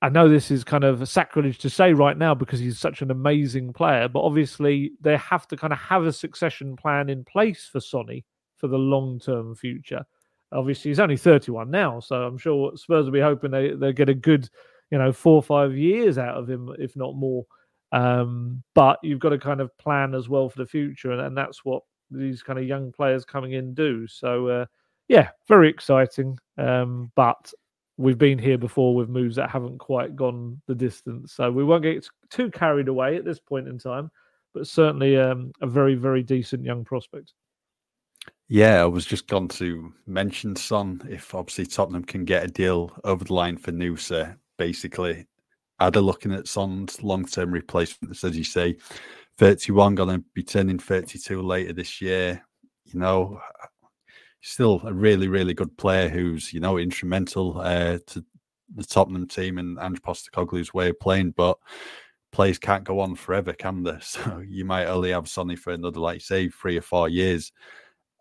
I 0.00 0.08
know 0.08 0.28
this 0.28 0.50
is 0.50 0.62
kind 0.62 0.84
of 0.84 1.02
a 1.02 1.06
sacrilege 1.06 1.58
to 1.58 1.70
say 1.70 1.92
right 1.92 2.16
now 2.16 2.34
because 2.34 2.60
he's 2.60 2.78
such 2.78 3.02
an 3.02 3.10
amazing 3.10 3.72
player, 3.72 4.08
but 4.08 4.20
obviously 4.20 4.92
they 5.00 5.16
have 5.16 5.48
to 5.48 5.56
kind 5.56 5.72
of 5.72 5.78
have 5.80 6.04
a 6.04 6.12
succession 6.12 6.76
plan 6.76 7.08
in 7.08 7.24
place 7.24 7.68
for 7.70 7.80
Sonny 7.80 8.24
for 8.56 8.68
the 8.68 8.78
long 8.78 9.18
term 9.18 9.56
future. 9.56 10.04
Obviously, 10.52 10.90
he's 10.90 11.00
only 11.00 11.16
31 11.16 11.70
now, 11.70 12.00
so 12.00 12.22
I'm 12.22 12.38
sure 12.38 12.76
Spurs 12.76 13.06
will 13.06 13.12
be 13.12 13.20
hoping 13.20 13.50
they, 13.50 13.72
they 13.74 13.92
get 13.92 14.08
a 14.08 14.14
good, 14.14 14.48
you 14.90 14.98
know, 14.98 15.12
four 15.12 15.34
or 15.34 15.42
five 15.42 15.76
years 15.76 16.16
out 16.16 16.36
of 16.36 16.48
him, 16.48 16.74
if 16.78 16.96
not 16.96 17.16
more. 17.16 17.44
Um, 17.92 18.62
but 18.74 18.98
you've 19.02 19.18
got 19.18 19.30
to 19.30 19.38
kind 19.38 19.60
of 19.60 19.76
plan 19.78 20.14
as 20.14 20.28
well 20.28 20.48
for 20.48 20.58
the 20.58 20.66
future, 20.66 21.10
and, 21.10 21.20
and 21.20 21.36
that's 21.36 21.64
what 21.64 21.82
these 22.10 22.42
kind 22.42 22.58
of 22.58 22.66
young 22.66 22.92
players 22.92 23.24
coming 23.24 23.52
in 23.52 23.74
do. 23.74 24.06
So, 24.06 24.46
uh, 24.46 24.66
yeah, 25.08 25.30
very 25.48 25.68
exciting. 25.68 26.38
Um, 26.56 27.12
but 27.14 27.52
we've 27.98 28.16
been 28.16 28.38
here 28.38 28.56
before 28.56 28.94
with 28.94 29.08
moves 29.08 29.36
that 29.36 29.50
haven't 29.50 29.78
quite 29.78 30.16
gone 30.16 30.62
the 30.66 30.74
distance. 30.74 31.34
So 31.34 31.50
we 31.50 31.64
won't 31.64 31.82
get 31.82 32.08
too 32.30 32.50
carried 32.50 32.88
away 32.88 33.16
at 33.16 33.24
this 33.24 33.40
point 33.40 33.68
in 33.68 33.78
time, 33.78 34.10
but 34.54 34.66
certainly 34.66 35.18
um, 35.18 35.52
a 35.60 35.66
very, 35.66 35.96
very 35.96 36.22
decent 36.22 36.64
young 36.64 36.84
prospect. 36.84 37.34
Yeah, 38.46 38.80
I 38.80 38.86
was 38.86 39.04
just 39.04 39.26
going 39.26 39.48
to 39.48 39.92
mention 40.06 40.56
Son. 40.56 41.02
If 41.10 41.34
obviously 41.34 41.66
Tottenham 41.66 42.04
can 42.04 42.24
get 42.24 42.44
a 42.44 42.48
deal 42.48 42.96
over 43.04 43.24
the 43.24 43.34
line 43.34 43.58
for 43.58 43.72
Nusa, 43.72 44.36
basically, 44.56 45.26
are 45.80 45.90
they 45.90 46.00
looking 46.00 46.32
at 46.32 46.48
Son's 46.48 47.02
long 47.02 47.26
term 47.26 47.50
replacement? 47.50 48.24
As 48.24 48.36
you 48.36 48.44
say, 48.44 48.76
31 49.38 49.96
going 49.96 50.18
to 50.18 50.24
be 50.34 50.42
turning 50.42 50.78
32 50.78 51.42
later 51.42 51.72
this 51.72 52.00
year. 52.00 52.42
You 52.86 53.00
know, 53.00 53.38
still 54.40 54.80
a 54.84 54.92
really, 54.92 55.28
really 55.28 55.54
good 55.54 55.76
player 55.76 56.08
who's, 56.08 56.52
you 56.52 56.60
know, 56.60 56.78
instrumental 56.78 57.60
uh, 57.60 57.98
to 58.06 58.24
the 58.74 58.84
Tottenham 58.84 59.26
team 59.26 59.58
and 59.58 59.78
Ange 59.80 60.02
Postecoglou's 60.02 60.74
way 60.74 60.90
of 60.90 61.00
playing. 61.00 61.32
But 61.36 61.58
players 62.32 62.58
can't 62.58 62.84
go 62.84 63.00
on 63.00 63.14
forever, 63.14 63.52
can 63.52 63.82
they? 63.82 63.98
So 64.00 64.42
you 64.46 64.64
might 64.64 64.86
only 64.86 65.10
have 65.10 65.28
Sonny 65.28 65.56
for 65.56 65.72
another, 65.72 66.00
like 66.00 66.20
say, 66.20 66.48
three 66.48 66.76
or 66.76 66.82
four 66.82 67.08
years. 67.08 67.52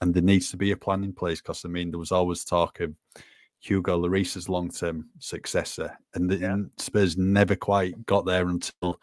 And 0.02 0.14
there 0.14 0.24
needs 0.24 0.52
to 0.52 0.58
be 0.58 0.72
a 0.72 0.78
plan 0.78 1.04
in 1.04 1.14
place 1.14 1.42
because, 1.42 1.66
I 1.66 1.70
mean, 1.70 1.92
there 1.92 2.00
was 2.00 2.12
always 2.12 2.44
talk 2.44 2.80
of 2.82 2.94
Hugo 3.60 3.98
Lloris's 3.98 4.48
long 4.48 4.70
term 4.70 5.10
successor. 5.20 5.98
And, 6.14 6.30
the, 6.30 6.52
and 6.52 6.70
Spurs 6.78 7.18
never 7.18 7.56
quite 7.56 8.06
got 8.06 8.26
there 8.26 8.48
until 8.48 9.00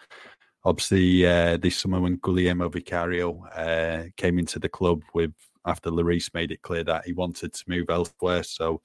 obviously 0.64 1.26
uh, 1.26 1.56
this 1.56 1.76
summer 1.76 2.00
when 2.00 2.16
Guglielmo 2.16 2.68
Vicario 2.68 3.44
uh, 3.46 4.04
came 4.16 4.38
into 4.38 4.58
the 4.58 4.68
club 4.68 5.02
with 5.14 5.32
after 5.66 5.90
Lloris 5.90 6.32
made 6.34 6.50
it 6.50 6.62
clear 6.62 6.84
that 6.84 7.04
he 7.06 7.12
wanted 7.12 7.52
to 7.54 7.64
move 7.66 7.86
elsewhere. 7.88 8.42
So 8.42 8.80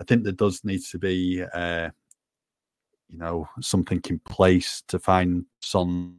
I 0.00 0.04
think 0.04 0.22
there 0.22 0.32
does 0.32 0.64
need 0.64 0.84
to 0.84 0.98
be, 0.98 1.42
uh, 1.42 1.90
you 3.08 3.18
know, 3.18 3.48
something 3.60 4.00
in 4.08 4.18
place 4.20 4.82
to 4.88 4.98
find 4.98 5.44
some 5.60 6.18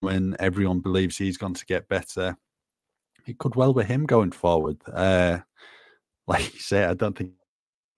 when 0.00 0.36
everyone 0.38 0.80
believes 0.80 1.16
he's 1.16 1.36
going 1.36 1.54
to 1.54 1.66
get 1.66 1.88
better. 1.88 2.36
It 3.26 3.38
could 3.38 3.56
well 3.56 3.74
be 3.74 3.84
him 3.84 4.06
going 4.06 4.32
forward. 4.32 4.78
Uh, 4.90 5.40
like 6.26 6.54
you 6.54 6.60
say, 6.60 6.84
I 6.84 6.94
don't 6.94 7.16
think 7.16 7.32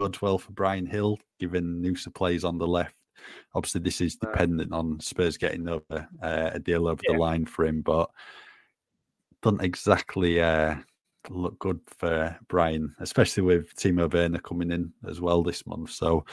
it 0.01 0.23
well 0.23 0.39
for 0.39 0.53
Bryan 0.53 0.85
Gil, 0.85 1.19
given 1.41 1.83
Nusa 1.83 2.15
plays 2.15 2.45
on 2.45 2.59
the 2.59 2.67
left. 2.67 2.95
Obviously, 3.55 3.81
this 3.81 4.01
is 4.01 4.17
dependent 4.17 4.73
on 4.73 5.01
Spurs 5.01 5.37
getting 5.37 5.69
over 5.69 6.09
uh, 6.23 6.51
a 6.53 6.59
deal 6.59 6.87
over 6.87 7.01
yeah. 7.07 7.15
the 7.15 7.19
line 7.19 7.45
for 7.45 7.67
him, 7.67 7.83
but 7.83 8.09
doesn't 9.43 9.63
exactly 9.63 10.41
uh, 10.41 10.77
look 11.31 11.59
good 11.59 11.81
for 11.87 12.37
Bryan, 12.49 12.95
especially 13.01 13.43
with 13.43 13.75
Timo 13.77 14.13
Werner 14.13 14.39
coming 14.39 14.71
in 14.71 14.93
as 15.09 15.21
well 15.21 15.43
this 15.43 15.67
month. 15.67 15.91
So, 15.91 16.25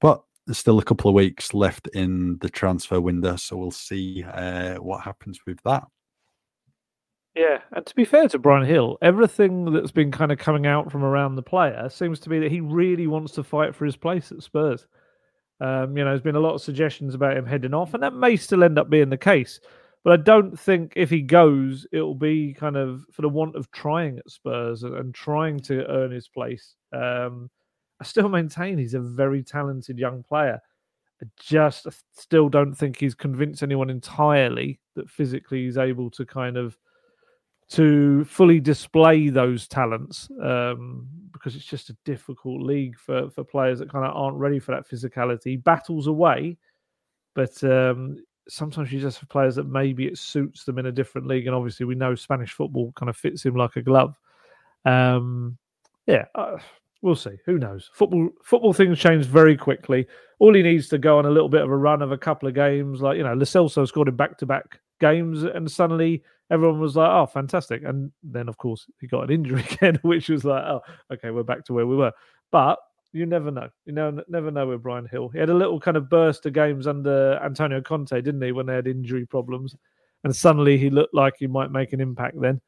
but 0.00 0.22
there's 0.46 0.58
still 0.58 0.78
a 0.78 0.84
couple 0.84 1.08
of 1.08 1.14
weeks 1.14 1.54
left 1.54 1.88
in 1.88 2.38
the 2.38 2.50
transfer 2.50 3.00
window, 3.00 3.36
so 3.36 3.56
we'll 3.56 3.70
see 3.70 4.24
uh, 4.24 4.76
what 4.76 5.02
happens 5.02 5.40
with 5.46 5.58
that. 5.64 5.84
Yeah, 7.34 7.60
and 7.72 7.86
to 7.86 7.94
be 7.94 8.04
fair 8.04 8.28
to 8.28 8.38
Bryan 8.38 8.68
Gil, 8.68 8.98
everything 9.00 9.72
that's 9.72 9.90
been 9.90 10.12
kind 10.12 10.32
of 10.32 10.38
coming 10.38 10.66
out 10.66 10.92
from 10.92 11.02
around 11.02 11.36
the 11.36 11.42
player 11.42 11.88
seems 11.88 12.20
to 12.20 12.28
be 12.28 12.38
that 12.40 12.52
he 12.52 12.60
really 12.60 13.06
wants 13.06 13.32
to 13.32 13.42
fight 13.42 13.74
for 13.74 13.86
his 13.86 13.96
place 13.96 14.30
at 14.32 14.42
Spurs. 14.42 14.86
Um, 15.58 15.96
you 15.96 16.04
know, 16.04 16.10
there's 16.10 16.20
been 16.20 16.36
a 16.36 16.40
lot 16.40 16.54
of 16.54 16.60
suggestions 16.60 17.14
about 17.14 17.36
him 17.36 17.46
heading 17.46 17.72
off, 17.72 17.94
and 17.94 18.02
that 18.02 18.12
may 18.12 18.36
still 18.36 18.64
end 18.64 18.78
up 18.78 18.90
being 18.90 19.08
the 19.08 19.16
case. 19.16 19.60
But 20.04 20.12
I 20.14 20.22
don't 20.22 20.58
think 20.58 20.94
if 20.96 21.10
he 21.10 21.22
goes, 21.22 21.86
it'll 21.92 22.14
be 22.14 22.54
kind 22.54 22.76
of 22.76 23.04
for 23.12 23.22
the 23.22 23.28
want 23.28 23.54
of 23.54 23.70
trying 23.70 24.18
at 24.18 24.30
Spurs 24.30 24.82
and, 24.82 24.96
and 24.96 25.14
trying 25.14 25.60
to 25.60 25.86
earn 25.88 26.10
his 26.10 26.28
place. 26.28 26.74
Um, 26.92 27.48
I 28.00 28.04
still 28.04 28.28
maintain 28.28 28.78
he's 28.78 28.94
a 28.94 29.00
very 29.00 29.44
talented 29.44 29.98
young 29.98 30.24
player. 30.24 30.60
I 31.22 31.26
just 31.38 31.86
still 32.18 32.48
don't 32.48 32.74
think 32.74 32.98
he's 32.98 33.14
convinced 33.14 33.62
anyone 33.62 33.90
entirely 33.90 34.80
that 34.96 35.08
physically 35.08 35.64
he's 35.64 35.78
able 35.78 36.10
to 36.10 36.26
kind 36.26 36.56
of 36.56 36.76
to 37.68 38.24
fully 38.24 38.58
display 38.58 39.28
those 39.28 39.68
talents 39.68 40.28
um, 40.42 41.06
because 41.32 41.54
it's 41.54 41.64
just 41.64 41.90
a 41.90 41.96
difficult 42.04 42.60
league 42.60 42.98
for 42.98 43.30
for 43.30 43.44
players 43.44 43.78
that 43.78 43.90
kind 43.90 44.04
of 44.04 44.14
aren't 44.16 44.36
ready 44.36 44.58
for 44.58 44.74
that 44.74 44.88
physicality. 44.88 45.44
He 45.44 45.56
battles 45.56 46.08
away, 46.08 46.58
but 47.36 47.62
um, 47.62 48.16
sometimes 48.48 48.92
you 48.92 49.00
just 49.00 49.18
have 49.20 49.28
players 49.28 49.56
that 49.56 49.68
maybe 49.68 50.06
it 50.06 50.18
suits 50.18 50.64
them 50.64 50.78
in 50.78 50.86
a 50.86 50.92
different 50.92 51.26
league, 51.26 51.46
and 51.46 51.54
obviously 51.54 51.86
we 51.86 51.94
know 51.94 52.14
Spanish 52.14 52.52
football 52.52 52.92
kind 52.96 53.10
of 53.10 53.16
fits 53.16 53.44
him 53.44 53.54
like 53.54 53.76
a 53.76 53.82
glove. 53.82 54.16
Um, 54.84 55.58
yeah, 56.06 56.26
uh, 56.34 56.56
we'll 57.02 57.16
see. 57.16 57.36
Who 57.46 57.58
knows? 57.58 57.90
Football 57.92 58.30
football 58.42 58.72
things 58.72 58.98
change 58.98 59.26
very 59.26 59.56
quickly. 59.56 60.06
All 60.38 60.54
he 60.54 60.62
needs 60.62 60.88
to 60.88 60.98
go 60.98 61.18
on 61.18 61.26
a 61.26 61.30
little 61.30 61.48
bit 61.48 61.62
of 61.62 61.70
a 61.70 61.76
run 61.76 62.02
of 62.02 62.12
a 62.12 62.18
couple 62.18 62.48
of 62.48 62.54
games, 62.54 63.00
like 63.00 63.16
you 63.16 63.22
know, 63.22 63.34
Celso 63.36 63.86
scored 63.86 64.08
in 64.08 64.16
back 64.16 64.38
to 64.38 64.46
back 64.46 64.80
games, 65.00 65.42
and 65.42 65.70
suddenly 65.70 66.22
everyone 66.50 66.80
was 66.80 66.96
like, 66.96 67.10
"Oh, 67.10 67.26
fantastic!" 67.26 67.82
And 67.84 68.12
then, 68.22 68.48
of 68.48 68.58
course, 68.58 68.86
he 69.00 69.06
got 69.06 69.24
an 69.24 69.30
injury 69.30 69.64
again, 69.72 69.98
which 70.02 70.28
was 70.28 70.44
like, 70.44 70.64
"Oh, 70.64 70.80
okay, 71.12 71.30
we're 71.30 71.42
back 71.42 71.64
to 71.66 71.72
where 71.72 71.86
we 71.86 71.96
were." 71.96 72.12
But 72.50 72.78
you 73.12 73.26
never 73.26 73.50
know. 73.50 73.68
You 73.84 73.92
know, 73.92 74.22
never 74.28 74.50
know 74.50 74.66
with 74.66 74.82
Bryan 74.82 75.08
Gil. 75.10 75.28
He 75.28 75.38
had 75.38 75.50
a 75.50 75.54
little 75.54 75.78
kind 75.78 75.96
of 75.96 76.08
burst 76.08 76.46
of 76.46 76.52
games 76.52 76.86
under 76.86 77.38
Antonio 77.42 77.80
Conte, 77.80 78.20
didn't 78.20 78.42
he, 78.42 78.52
when 78.52 78.66
they 78.66 78.74
had 78.74 78.86
injury 78.86 79.26
problems, 79.26 79.76
and 80.24 80.34
suddenly 80.34 80.78
he 80.78 80.90
looked 80.90 81.14
like 81.14 81.34
he 81.38 81.46
might 81.46 81.70
make 81.70 81.92
an 81.92 82.00
impact 82.00 82.40
then. 82.40 82.60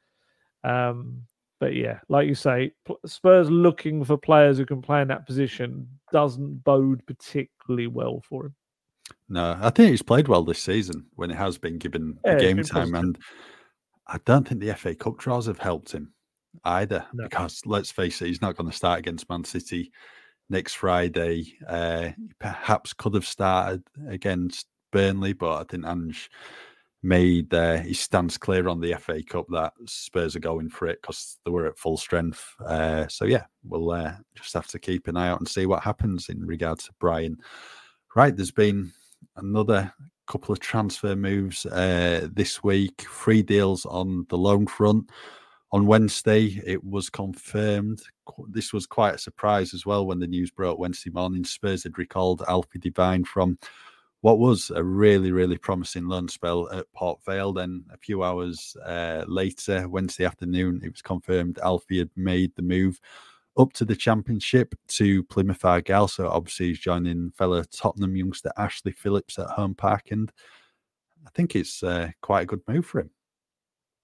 Um, 0.62 1.22
but 1.61 1.74
yeah, 1.74 2.00
like 2.09 2.26
you 2.26 2.35
say, 2.35 2.72
Spurs 3.07 3.50
looking 3.50 4.04
for 4.04 4.16
players 4.16 4.59
who 4.59 4.66
can 4.66 4.83
play 4.83 5.00
in 5.00 5.09
that 5.09 5.26
position 5.26 5.88
doesn't 6.12 6.62
bode 6.64 7.04
particularly 7.07 7.87
well 7.87 8.22
for 8.28 8.46
him. 8.46 8.54
No, 9.28 9.59
I 9.61 9.70
think 9.70 9.90
he's 9.90 10.02
played 10.02 10.28
well 10.28 10.44
this 10.44 10.62
season 10.62 11.07
when 11.14 11.30
he 11.30 11.37
has 11.37 11.57
been 11.57 11.78
given 11.78 12.18
yeah, 12.24 12.38
game 12.38 12.62
time, 12.62 12.92
positive. 12.92 12.94
and 12.94 13.18
I 14.07 14.18
don't 14.24 14.46
think 14.46 14.61
the 14.61 14.74
FA 14.74 14.94
Cup 14.94 15.18
draws 15.18 15.46
have 15.46 15.59
helped 15.59 15.92
him. 15.92 16.12
either 16.64 17.07
no. 17.14 17.24
because 17.24 17.62
let's 17.64 17.90
face 17.90 18.20
it, 18.20 18.26
he's 18.26 18.42
not 18.42 18.57
going 18.57 18.70
to 18.70 18.76
start 18.76 18.98
against 18.98 19.28
Man 19.30 19.44
City 19.44 19.90
next 20.48 20.74
Friday. 20.74 21.54
Uh, 21.68 22.11
perhaps 22.38 22.92
could 22.92 23.14
have 23.14 23.26
started 23.26 23.83
against 24.09 24.66
Burnley, 24.92 25.33
but 25.33 25.61
I 25.61 25.64
think 25.64 25.87
Ange 25.87 26.30
made 27.04 27.52
uh, 27.52 27.76
his 27.76 28.00
stance 28.00 28.38
clear 28.38 28.66
on 28.66 28.80
the 28.80 28.94
FA 28.94 29.22
Cup 29.22 29.46
that 29.50 29.74
Spurs 29.85 30.35
are 30.35 30.40
going 30.40 30.70
for 30.70 30.87
it 30.87 31.00
because 31.02 31.38
they 31.44 31.50
were 31.50 31.66
at 31.66 31.78
full 31.78 31.98
strength. 31.98 32.42
Uh, 32.66 33.07
so 33.09 33.26
yeah, 33.26 33.44
we'll 33.62 33.90
uh, 33.90 34.14
just 34.35 34.54
have 34.54 34.68
to 34.68 34.78
keep 34.78 35.07
an 35.07 35.16
eye 35.16 35.28
out 35.28 35.38
and 35.38 35.48
see 35.48 35.66
what 35.66 35.83
happens 35.83 36.30
in 36.30 36.40
regards 36.46 36.85
to 36.85 36.92
Bryan. 36.98 37.37
Right, 38.16 38.35
there's 38.35 38.52
been 38.52 38.90
another 39.37 39.92
couple 40.26 40.52
of 40.52 40.61
transfer 40.61 41.14
moves 41.14 41.66
uh, 41.66 42.28
this 42.33 42.64
week. 42.64 43.02
Three 43.02 43.42
deals 43.42 43.85
on 43.85 44.26
the 44.30 44.38
loan 44.38 44.66
front. 44.66 45.11
On 45.74 45.87
Wednesday, 45.87 46.62
it 46.64 46.84
was 46.84 47.10
confirmed. 47.10 48.00
This 48.46 48.72
was 48.72 48.87
quite 48.87 49.16
a 49.16 49.18
surprise 49.18 49.74
as 49.74 49.84
well 49.84 50.06
when 50.06 50.20
the 50.20 50.26
news 50.28 50.52
broke 50.52 50.78
Wednesday 50.78 51.10
morning. 51.10 51.42
Spurs 51.42 51.82
had 51.82 51.98
recalled 51.98 52.44
Alfie 52.46 52.78
Devine 52.78 53.24
from 53.24 53.58
what 54.20 54.38
was 54.38 54.70
a 54.70 54.84
really, 54.84 55.32
really 55.32 55.58
promising 55.58 56.06
loan 56.06 56.28
spell 56.28 56.70
at 56.70 56.87
Port 56.92 57.18
Vale. 57.26 57.52
Then 57.52 57.84
a 57.92 57.96
few 57.96 58.22
hours 58.22 58.76
uh, 58.87 59.24
later, 59.26 59.88
Wednesday 59.88 60.24
afternoon, 60.24 60.80
it 60.84 60.92
was 60.92 61.02
confirmed 61.02 61.58
Alfie 61.58 61.98
had 61.98 62.10
made 62.14 62.54
the 62.54 62.62
move 62.62 63.00
up 63.58 63.72
to 63.72 63.84
the 63.84 63.96
championship 63.96 64.76
to 64.90 65.24
Plymouth 65.24 65.64
Argyle. 65.64 66.06
So 66.06 66.28
obviously 66.28 66.68
he's 66.68 66.78
joining 66.78 67.32
fellow 67.32 67.64
Tottenham 67.64 68.14
youngster 68.14 68.52
Ashley 68.56 68.92
Phillips 68.92 69.40
at 69.40 69.48
home 69.48 69.74
park, 69.74 70.12
and 70.12 70.30
I 71.26 71.30
think 71.30 71.56
it's 71.56 71.82
uh, 71.82 72.10
quite 72.20 72.42
a 72.42 72.46
good 72.46 72.62
move 72.68 72.87
for 72.87 73.00
him. 73.00 73.10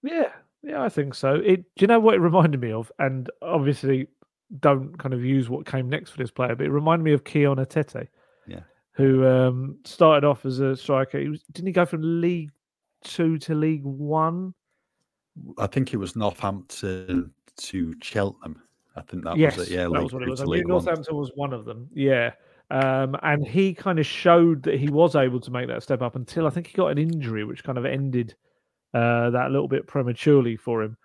Yeah, 0.02 0.32
yeah, 0.62 0.82
I 0.82 0.88
think 0.88 1.14
so. 1.14 1.34
It. 1.34 1.62
Do 1.76 1.82
you 1.82 1.86
know 1.86 2.00
what 2.00 2.14
it 2.14 2.20
reminded 2.20 2.60
me 2.60 2.72
of? 2.72 2.92
And 2.98 3.30
obviously, 3.42 4.08
don't 4.58 4.98
kind 4.98 5.14
of 5.14 5.24
use 5.24 5.48
what 5.48 5.66
came 5.66 5.88
next 5.88 6.10
for 6.10 6.18
this 6.18 6.30
player, 6.30 6.54
but 6.54 6.66
it 6.66 6.70
reminded 6.70 7.04
me 7.04 7.12
of 7.12 7.24
Kion 7.24 7.56
Etete. 7.56 8.08
Yeah. 8.46 8.60
Who 8.92 9.26
um, 9.26 9.78
started 9.84 10.26
off 10.26 10.44
as 10.44 10.60
a 10.60 10.76
striker? 10.76 11.18
He 11.18 11.28
was, 11.28 11.42
didn't 11.52 11.68
he 11.68 11.72
go 11.72 11.86
from 11.86 12.20
League 12.20 12.50
Two 13.02 13.38
to 13.38 13.54
League 13.54 13.84
One? 13.84 14.52
I 15.58 15.66
think 15.66 15.94
it 15.94 15.96
was 15.96 16.16
Northampton 16.16 17.32
to 17.56 17.94
Cheltenham. 18.02 18.62
I 18.96 19.02
think 19.02 19.24
that 19.24 19.36
yes, 19.36 19.56
was 19.56 19.68
it. 19.68 19.74
Yeah, 19.74 19.84
that 19.84 20.02
was 20.02 20.12
what 20.12 20.22
it 20.22 20.28
was. 20.28 20.40
I 20.40 20.44
mean, 20.44 20.64
Northampton 20.66 21.16
was 21.16 21.30
one 21.34 21.52
of 21.52 21.64
them. 21.64 21.88
Yeah. 21.94 22.32
Um, 22.70 23.16
and 23.22 23.46
he 23.46 23.72
kind 23.72 23.98
of 23.98 24.06
showed 24.06 24.62
that 24.64 24.78
he 24.78 24.88
was 24.88 25.16
able 25.16 25.40
to 25.40 25.50
make 25.50 25.68
that 25.68 25.82
step 25.82 26.02
up 26.02 26.16
until 26.16 26.46
I 26.46 26.50
think 26.50 26.66
he 26.66 26.74
got 26.74 26.88
an 26.88 26.98
injury, 26.98 27.44
which 27.44 27.64
kind 27.64 27.78
of 27.78 27.86
ended 27.86 28.34
uh, 28.94 29.30
that 29.30 29.46
a 29.46 29.50
little 29.50 29.68
bit 29.68 29.86
prematurely 29.86 30.56
for 30.56 30.82
him. 30.82 30.96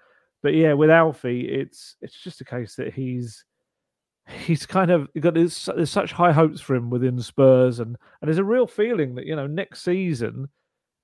But 0.43 0.54
yeah, 0.54 0.74
with 0.74 0.89
Alfie, 0.89 1.48
it's 1.48 1.95
it's 2.02 2.21
just 2.21 2.41
a 2.41 2.45
case 2.45 2.76
that 2.76 2.93
he's 2.93 3.43
he's 4.28 4.65
kind 4.65 4.91
of 4.91 5.08
got 5.19 5.34
there's, 5.34 5.69
there's 5.76 5.91
such 5.91 6.12
high 6.12 6.32
hopes 6.32 6.62
for 6.62 6.76
him 6.76 6.89
within 6.89 7.19
Spurs, 7.19 7.80
and 7.80 7.98
and 8.21 8.28
there's 8.28 8.38
a 8.38 8.43
real 8.43 8.67
feeling 8.67 9.15
that 9.15 9.26
you 9.26 9.36
know 9.36 9.48
next 9.48 9.84
season 9.84 10.50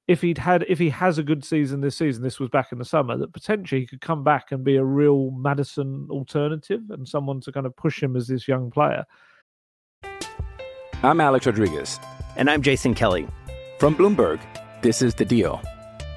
if 0.07 0.21
he'd 0.21 0.37
had 0.37 0.65
if 0.67 0.79
he 0.79 0.89
has 0.89 1.17
a 1.17 1.23
good 1.23 1.43
season 1.43 1.81
this 1.81 1.97
season, 1.97 2.23
this 2.23 2.39
was 2.39 2.49
back 2.49 2.71
in 2.71 2.77
the 2.77 2.85
summer, 2.85 3.17
that 3.17 3.33
potentially 3.33 3.81
he 3.81 3.87
could 3.87 4.01
come 4.01 4.23
back 4.23 4.51
and 4.51 4.63
be 4.63 4.75
a 4.75 4.83
real 4.83 5.31
Maddison 5.31 6.07
alternative 6.09 6.81
and 6.89 7.07
someone 7.07 7.39
to 7.41 7.51
kind 7.51 7.65
of 7.65 7.75
push 7.75 8.01
him 8.01 8.15
as 8.15 8.27
this 8.27 8.47
young 8.47 8.71
player. 8.71 9.05
I'm 11.03 11.21
Alex 11.21 11.45
Rodriguez. 11.45 11.99
And 12.35 12.49
I'm 12.49 12.61
Jason 12.61 12.93
Kelly. 12.93 13.27
From 13.79 13.95
Bloomberg, 13.95 14.39
this 14.81 15.01
is 15.01 15.15
The 15.15 15.25
Deal. 15.25 15.61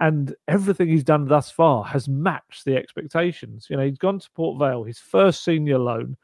And 0.00 0.34
everything 0.48 0.88
he's 0.88 1.04
done 1.04 1.26
thus 1.26 1.50
far 1.50 1.84
has 1.84 2.08
matched 2.08 2.64
the 2.64 2.76
expectations. 2.76 3.66
You 3.68 3.76
know, 3.76 3.84
he's 3.84 3.98
gone 3.98 4.18
to 4.18 4.30
Port 4.34 4.58
Vale, 4.58 4.84
his 4.84 4.98
first 4.98 5.44
senior 5.44 5.78
loan. 5.78 6.16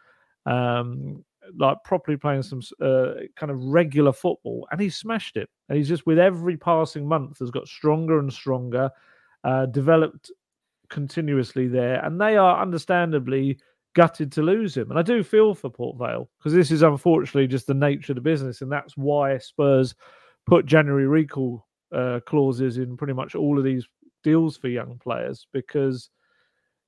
Um, 0.47 1.25
like 1.57 1.83
properly 1.85 2.17
playing 2.17 2.43
some 2.43 2.61
uh, 2.81 3.15
kind 3.37 3.51
of 3.51 3.63
regular 3.63 4.13
football, 4.13 4.67
and 4.71 4.81
he's 4.81 4.97
smashed 4.97 5.37
it. 5.37 5.49
And 5.69 5.79
he's 5.79 5.89
just 5.89 6.07
with 6.07 6.19
every 6.19 6.57
passing 6.57 7.07
month 7.07 7.39
has 7.39 7.51
got 7.51 7.69
stronger 7.69 8.19
and 8.19 8.33
stronger, 8.33 8.91
uh, 9.45 9.67
developed 9.67 10.31
continuously 10.89 11.69
there, 11.69 12.05
and 12.05 12.21
they 12.21 12.37
are 12.37 12.61
understandably 12.61 13.59
gutted 13.95 14.31
to 14.33 14.43
lose 14.43 14.77
him. 14.77 14.91
And 14.91 14.99
I 14.99 15.03
do 15.03 15.23
feel 15.23 15.55
for 15.55 15.71
Port 15.71 15.97
Vale 15.99 16.29
because 16.39 16.53
this 16.53 16.71
is 16.71 16.83
unfortunately 16.83 17.47
just 17.47 17.67
the 17.67 17.75
nature 17.75 18.13
of 18.13 18.17
the 18.17 18.23
business, 18.23 18.63
and 18.63 18.71
that's 18.71 18.97
why 18.97 19.39
Spurs 19.39 19.95
put 20.47 20.67
January 20.67 21.07
recall 21.07 21.66
uh, 21.93 22.21
clauses 22.27 22.79
in 22.79 22.97
pretty 22.97 23.13
much 23.13 23.35
all 23.35 23.59
of 23.59 23.65
these 23.65 23.87
deals 24.25 24.57
for 24.57 24.69
young 24.69 24.99
players 24.99 25.47
because 25.53 26.11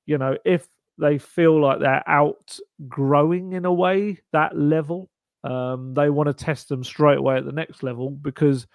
you 0.06 0.18
know 0.18 0.36
if 0.44 0.66
they 0.98 1.18
feel 1.18 1.60
like 1.60 1.78
they're 1.78 2.02
outgrowing 2.08 3.52
in 3.52 3.64
a 3.64 3.72
way 3.72 4.18
that 4.32 4.58
level. 4.58 5.08
Um, 5.44 5.94
they 5.94 6.10
want 6.10 6.26
to 6.26 6.34
test 6.34 6.68
them 6.68 6.82
straight 6.82 7.18
away 7.18 7.36
at 7.36 7.44
the 7.44 7.52
next 7.52 7.84
level 7.84 8.10
because 8.10 8.66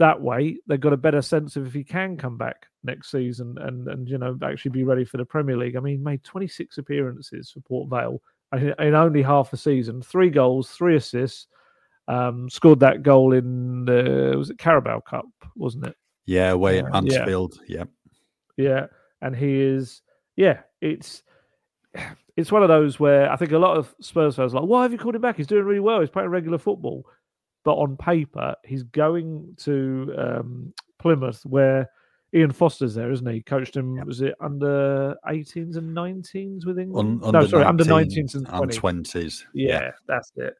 that 0.00 0.20
way 0.20 0.58
they've 0.66 0.80
got 0.80 0.92
a 0.92 0.98
better 0.98 1.22
sense 1.22 1.54
of 1.54 1.68
if 1.68 1.72
he 1.72 1.84
can 1.84 2.16
come 2.16 2.36
back 2.36 2.66
next 2.82 3.10
season 3.10 3.56
and 3.60 3.86
and 3.86 4.08
you 4.08 4.18
know 4.18 4.36
actually 4.42 4.72
be 4.72 4.82
ready 4.82 5.04
for 5.04 5.18
the 5.18 5.24
Premier 5.24 5.56
League. 5.56 5.76
I 5.76 5.80
mean, 5.80 6.02
made 6.02 6.24
26 6.24 6.78
appearances 6.78 7.50
for 7.50 7.60
Port 7.60 7.88
Vale 7.88 8.20
in 8.52 8.94
only 8.94 9.22
half 9.22 9.52
a 9.52 9.56
season, 9.56 10.02
three 10.02 10.30
goals, 10.30 10.70
three 10.70 10.96
assists. 10.96 11.46
Um, 12.08 12.50
scored 12.50 12.80
that 12.80 13.02
goal 13.02 13.32
in 13.32 13.84
the 13.84 14.34
was 14.36 14.50
it 14.50 14.58
Carabao 14.58 15.00
Cup, 15.00 15.26
wasn't 15.54 15.86
it? 15.86 15.96
Yeah, 16.26 16.50
away 16.50 16.80
at 16.80 16.90
Mansfield. 16.90 17.60
Yeah. 17.66 17.84
yeah, 18.56 18.64
yeah, 18.64 18.86
and 19.22 19.36
he 19.36 19.60
is 19.60 20.02
yeah. 20.36 20.60
It's 20.80 21.22
it's 22.36 22.52
one 22.52 22.62
of 22.62 22.68
those 22.68 22.98
where 22.98 23.30
I 23.30 23.36
think 23.36 23.52
a 23.52 23.58
lot 23.58 23.76
of 23.76 23.94
Spurs 24.00 24.36
fans 24.36 24.54
are 24.54 24.60
like, 24.60 24.68
why 24.68 24.82
have 24.82 24.92
you 24.92 24.98
called 24.98 25.14
him 25.14 25.22
back? 25.22 25.36
He's 25.36 25.46
doing 25.46 25.64
really 25.64 25.80
well. 25.80 26.00
He's 26.00 26.10
playing 26.10 26.30
regular 26.30 26.58
football. 26.58 27.04
But 27.64 27.74
on 27.74 27.96
paper, 27.96 28.54
he's 28.64 28.84
going 28.84 29.54
to 29.58 30.14
um, 30.16 30.72
Plymouth 30.98 31.44
where 31.44 31.90
Ian 32.34 32.52
Foster's 32.52 32.94
there, 32.94 33.10
isn't 33.10 33.26
he? 33.26 33.42
Coached 33.42 33.76
him, 33.76 33.96
yeah. 33.96 34.04
was 34.04 34.22
it 34.22 34.34
under 34.40 35.14
18s 35.28 35.76
and 35.76 35.94
19s 35.94 36.64
with 36.64 36.78
England? 36.78 37.22
Un, 37.22 37.32
no, 37.32 37.46
sorry, 37.46 37.64
under 37.64 37.84
19s 37.84 38.34
and 38.34 38.46
20s. 38.46 38.80
20s. 38.80 39.44
Yeah, 39.52 39.68
yeah, 39.68 39.90
that's 40.06 40.32
it. 40.36 40.54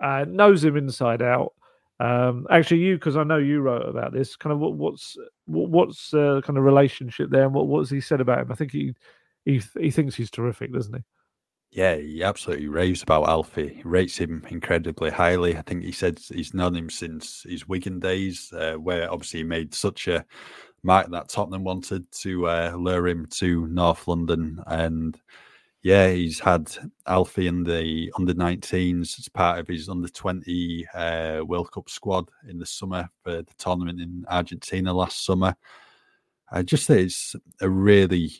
Uh, 0.00 0.24
knows 0.28 0.64
him 0.64 0.76
inside 0.76 1.22
out. 1.22 1.52
Um, 1.98 2.46
actually, 2.50 2.80
you 2.80 2.96
because 2.96 3.16
I 3.16 3.24
know 3.24 3.38
you 3.38 3.60
wrote 3.60 3.88
about 3.88 4.12
this. 4.12 4.36
Kind 4.36 4.52
of 4.52 4.58
what, 4.58 4.74
what's 4.74 5.16
what, 5.46 5.70
what's 5.70 6.12
uh, 6.12 6.40
kind 6.44 6.58
of 6.58 6.64
relationship 6.64 7.30
there, 7.30 7.44
and 7.44 7.54
what 7.54 7.68
what's 7.68 7.90
he 7.90 8.00
said 8.00 8.20
about 8.20 8.40
him? 8.40 8.52
I 8.52 8.54
think 8.54 8.72
he 8.72 8.94
he 9.44 9.62
he 9.80 9.90
thinks 9.90 10.14
he's 10.14 10.30
terrific, 10.30 10.72
doesn't 10.72 10.94
he? 10.94 11.02
Yeah, 11.70 11.96
he 11.96 12.22
absolutely 12.22 12.68
raves 12.68 13.02
about 13.02 13.28
Alfie. 13.28 13.74
He 13.76 13.82
rates 13.82 14.16
him 14.16 14.46
incredibly 14.48 15.10
highly. 15.10 15.56
I 15.56 15.62
think 15.62 15.84
he 15.84 15.92
said 15.92 16.18
he's 16.18 16.54
known 16.54 16.74
him 16.74 16.88
since 16.90 17.42
his 17.42 17.68
Wigan 17.68 17.98
days, 17.98 18.52
uh, 18.52 18.74
where 18.74 19.12
obviously 19.12 19.40
he 19.40 19.44
made 19.44 19.74
such 19.74 20.08
a 20.08 20.24
mark 20.82 21.10
that 21.10 21.28
Tottenham 21.28 21.64
wanted 21.64 22.10
to 22.12 22.46
uh, 22.46 22.72
lure 22.76 23.08
him 23.08 23.26
to 23.32 23.66
North 23.66 24.06
London. 24.06 24.62
And 24.66 25.20
yeah, 25.86 26.10
he's 26.10 26.40
had 26.40 26.68
Alfie 27.06 27.46
in 27.46 27.62
the 27.62 28.12
under 28.18 28.34
19s 28.34 29.20
as 29.20 29.28
part 29.28 29.60
of 29.60 29.68
his 29.68 29.88
under 29.88 30.08
20 30.08 30.84
uh, 30.92 31.42
World 31.46 31.70
Cup 31.70 31.88
squad 31.88 32.28
in 32.48 32.58
the 32.58 32.66
summer 32.66 33.08
for 33.22 33.42
the 33.42 33.54
tournament 33.56 34.00
in 34.00 34.24
Argentina 34.28 34.92
last 34.92 35.24
summer. 35.24 35.54
I 36.50 36.62
just 36.62 36.88
think 36.88 37.02
it's 37.02 37.36
a 37.60 37.70
really 37.70 38.32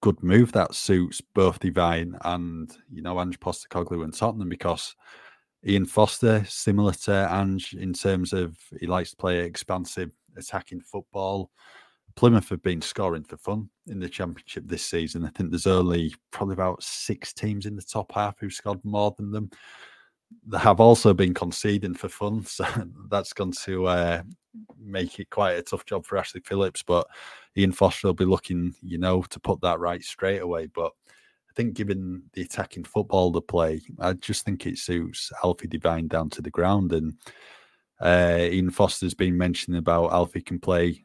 good 0.00 0.20
move 0.24 0.50
that 0.50 0.74
suits 0.74 1.20
both 1.20 1.60
Devine 1.60 2.18
and 2.22 2.76
you 2.92 3.02
know 3.02 3.20
Ange 3.20 3.38
Postecoglou 3.38 4.02
and 4.02 4.12
Tottenham 4.12 4.48
because 4.48 4.96
Ian 5.64 5.86
Foster, 5.86 6.44
similar 6.48 6.94
to 7.04 7.32
Ange 7.32 7.74
in 7.74 7.92
terms 7.92 8.32
of 8.32 8.58
he 8.80 8.88
likes 8.88 9.10
to 9.10 9.16
play 9.16 9.38
expansive 9.38 10.10
attacking 10.36 10.80
football. 10.80 11.52
Plymouth 12.16 12.48
have 12.48 12.62
been 12.62 12.82
scoring 12.82 13.24
for 13.24 13.36
fun 13.36 13.70
in 13.86 14.00
the 14.00 14.08
championship 14.08 14.64
this 14.66 14.84
season. 14.84 15.24
I 15.24 15.30
think 15.30 15.50
there's 15.50 15.66
only 15.66 16.14
probably 16.30 16.54
about 16.54 16.82
six 16.82 17.32
teams 17.32 17.66
in 17.66 17.76
the 17.76 17.82
top 17.82 18.12
half 18.12 18.38
who 18.38 18.50
scored 18.50 18.84
more 18.84 19.14
than 19.16 19.30
them. 19.30 19.50
They 20.46 20.58
have 20.58 20.80
also 20.80 21.12
been 21.12 21.34
conceding 21.34 21.94
for 21.94 22.08
fun, 22.08 22.44
so 22.46 22.64
that's 23.08 23.32
going 23.32 23.52
to 23.64 23.86
uh, 23.86 24.22
make 24.78 25.18
it 25.18 25.30
quite 25.30 25.52
a 25.52 25.62
tough 25.62 25.84
job 25.84 26.04
for 26.04 26.18
Ashley 26.18 26.40
Phillips. 26.40 26.82
But 26.82 27.06
Ian 27.56 27.72
Foster 27.72 28.08
will 28.08 28.14
be 28.14 28.24
looking, 28.24 28.74
you 28.82 28.98
know, 28.98 29.22
to 29.22 29.40
put 29.40 29.60
that 29.62 29.80
right 29.80 30.02
straight 30.02 30.40
away. 30.40 30.66
But 30.66 30.92
I 31.50 31.52
think 31.54 31.74
given 31.74 32.22
the 32.32 32.42
attacking 32.42 32.84
football 32.84 33.32
the 33.32 33.42
play, 33.42 33.80
I 33.98 34.12
just 34.14 34.44
think 34.44 34.66
it 34.66 34.78
suits 34.78 35.32
Alfie 35.42 35.68
Devine 35.68 36.06
down 36.06 36.30
to 36.30 36.42
the 36.42 36.50
ground. 36.50 36.92
And 36.92 37.14
uh, 38.00 38.38
Ian 38.40 38.70
Foster's 38.70 39.14
been 39.14 39.36
mentioning 39.36 39.78
about 39.78 40.12
Alfie 40.12 40.42
can 40.42 40.60
play 40.60 41.04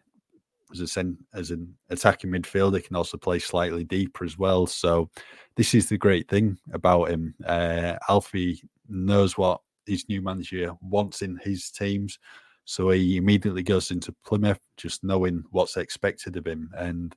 as 0.72 0.80
a 0.80 0.88
sen- 0.88 1.18
as 1.34 1.52
an 1.52 1.74
attacking 1.90 2.32
midfielder, 2.32 2.84
can 2.84 2.96
also 2.96 3.18
play 3.18 3.40
slightly 3.40 3.84
deeper 3.84 4.26
as 4.26 4.38
well. 4.38 4.66
So 4.66 5.10
this 5.56 5.74
is 5.74 5.90
the 5.90 5.98
great 5.98 6.28
thing 6.28 6.58
about 6.74 7.10
him. 7.10 7.36
Uh, 7.46 7.96
Alfie 8.10 8.62
knows 8.88 9.38
what 9.38 9.62
his 9.86 10.08
new 10.10 10.22
manager 10.22 10.74
wants 10.82 11.22
in 11.22 11.38
his 11.44 11.70
teams. 11.70 12.20
So 12.66 12.90
he 12.90 13.18
immediately 13.18 13.62
goes 13.62 13.92
into 13.92 14.16
Plymouth 14.26 14.60
just 14.76 15.04
knowing 15.04 15.44
what's 15.52 15.78
expected 15.78 16.36
of 16.36 16.48
him. 16.48 16.72
And 16.76 17.16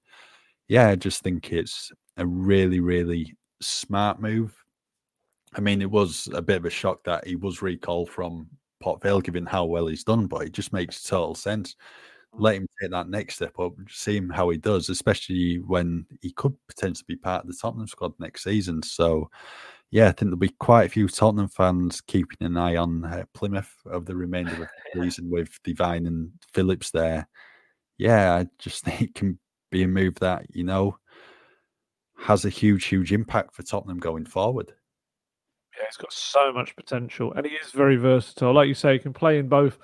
yeah, 0.68 0.88
I 0.88 0.96
just 0.96 1.22
think 1.22 1.52
it's 1.52 1.90
a 2.18 2.26
really, 2.26 2.80
really 2.80 3.34
smart 3.61 4.20
move. 4.20 4.54
I 5.54 5.61
mean, 5.61 5.80
it 5.80 5.90
was 5.90 6.28
a 6.34 6.42
bit 6.42 6.58
of 6.58 6.66
a 6.66 6.70
shock 6.70 7.02
that 7.04 7.26
he 7.26 7.34
was 7.34 7.62
recalled 7.62 8.11
from 8.11 8.48
Port 8.80 9.02
Vale, 9.02 9.22
given 9.22 9.46
how 9.46 9.64
well 9.64 9.87
he's 9.87 10.04
done, 10.04 10.26
but 10.26 10.42
it 10.42 10.52
just 10.52 10.74
makes 10.74 11.02
total 11.02 11.34
sense. 11.34 11.74
Let 12.34 12.56
him 12.56 12.68
take 12.80 12.90
that 12.90 13.08
next 13.08 13.36
step 13.36 13.58
up, 13.58 13.72
see 13.88 14.16
him 14.16 14.28
how 14.28 14.50
he 14.50 14.58
does, 14.58 14.88
especially 14.88 15.56
when 15.56 16.06
he 16.20 16.30
could 16.32 16.54
potentially 16.68 17.06
be 17.08 17.16
part 17.16 17.44
of 17.44 17.48
the 17.48 17.56
Tottenham 17.60 17.86
squad 17.88 18.12
next 18.18 18.44
season. 18.44 18.82
So, 18.82 19.30
yeah, 19.90 20.08
I 20.08 20.12
think 20.12 20.28
there'll 20.28 20.36
be 20.36 20.54
quite 20.60 20.84
a 20.84 20.90
few 20.90 21.08
Tottenham 21.08 21.48
fans 21.48 22.00
keeping 22.00 22.46
an 22.46 22.56
eye 22.56 22.76
on 22.76 23.04
uh, 23.04 23.24
Plymouth 23.32 23.74
of 23.86 24.04
the 24.04 24.14
remainder 24.14 24.52
of 24.52 24.58
the 24.58 24.68
season 25.02 25.30
with 25.30 25.58
Devine 25.64 26.06
and 26.06 26.30
Phillips 26.52 26.90
there. 26.90 27.26
Yeah, 27.96 28.34
I 28.34 28.46
just 28.58 28.84
think 28.84 29.02
it 29.02 29.14
can 29.14 29.38
be 29.70 29.82
a 29.82 29.88
move 29.88 30.16
that, 30.16 30.46
you 30.54 30.64
know, 30.64 30.98
has 32.18 32.44
a 32.44 32.50
huge, 32.50 32.86
huge 32.86 33.12
impact 33.12 33.54
for 33.54 33.62
Tottenham 33.62 33.98
going 33.98 34.26
forward. 34.26 34.72
Yeah, 35.78 35.84
he's 35.86 35.96
got 35.96 36.12
so 36.12 36.52
much 36.52 36.74
potential 36.76 37.32
and 37.34 37.46
he 37.46 37.52
is 37.52 37.70
very 37.70 37.96
versatile. 37.96 38.52
Like 38.52 38.68
you 38.68 38.74
say, 38.74 38.94
he 38.94 38.98
can 38.98 39.12
play 39.12 39.38
in 39.38 39.48
both 39.48 39.78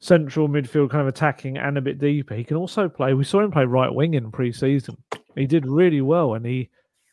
central 0.00 0.48
midfield, 0.48 0.90
kind 0.90 1.02
of 1.02 1.08
attacking 1.08 1.58
and 1.58 1.76
a 1.76 1.80
bit 1.80 1.98
deeper. 1.98 2.34
He 2.34 2.44
can 2.44 2.56
also 2.56 2.88
play, 2.88 3.14
we 3.14 3.24
saw 3.24 3.40
him 3.40 3.50
play 3.50 3.64
right 3.64 3.92
wing 3.92 4.14
in 4.14 4.30
pre 4.30 4.52
season. 4.52 4.96
He 5.34 5.46
did 5.46 5.66
really 5.66 6.00
well 6.00 6.34
and 6.34 6.46
he, 6.46 6.70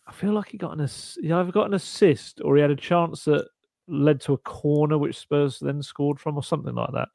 I 0.08 0.12
feel 0.12 0.34
like 0.34 0.50
he 0.50 0.58
got 0.58 0.78
an 0.78 0.88
he 1.22 1.32
either 1.32 1.52
got 1.52 1.66
an 1.68 1.74
assist 1.74 2.42
or 2.44 2.56
he 2.56 2.62
had 2.62 2.72
a 2.72 2.76
chance 2.76 3.26
that 3.26 3.48
led 3.88 4.22
to 4.22 4.34
a 4.34 4.38
corner 4.38 4.98
which 4.98 5.18
Spurs 5.18 5.60
then 5.60 5.82
scored 5.82 6.20
from 6.20 6.36
or 6.36 6.44
something 6.44 6.76
like 6.76 6.92
that. 6.94 7.10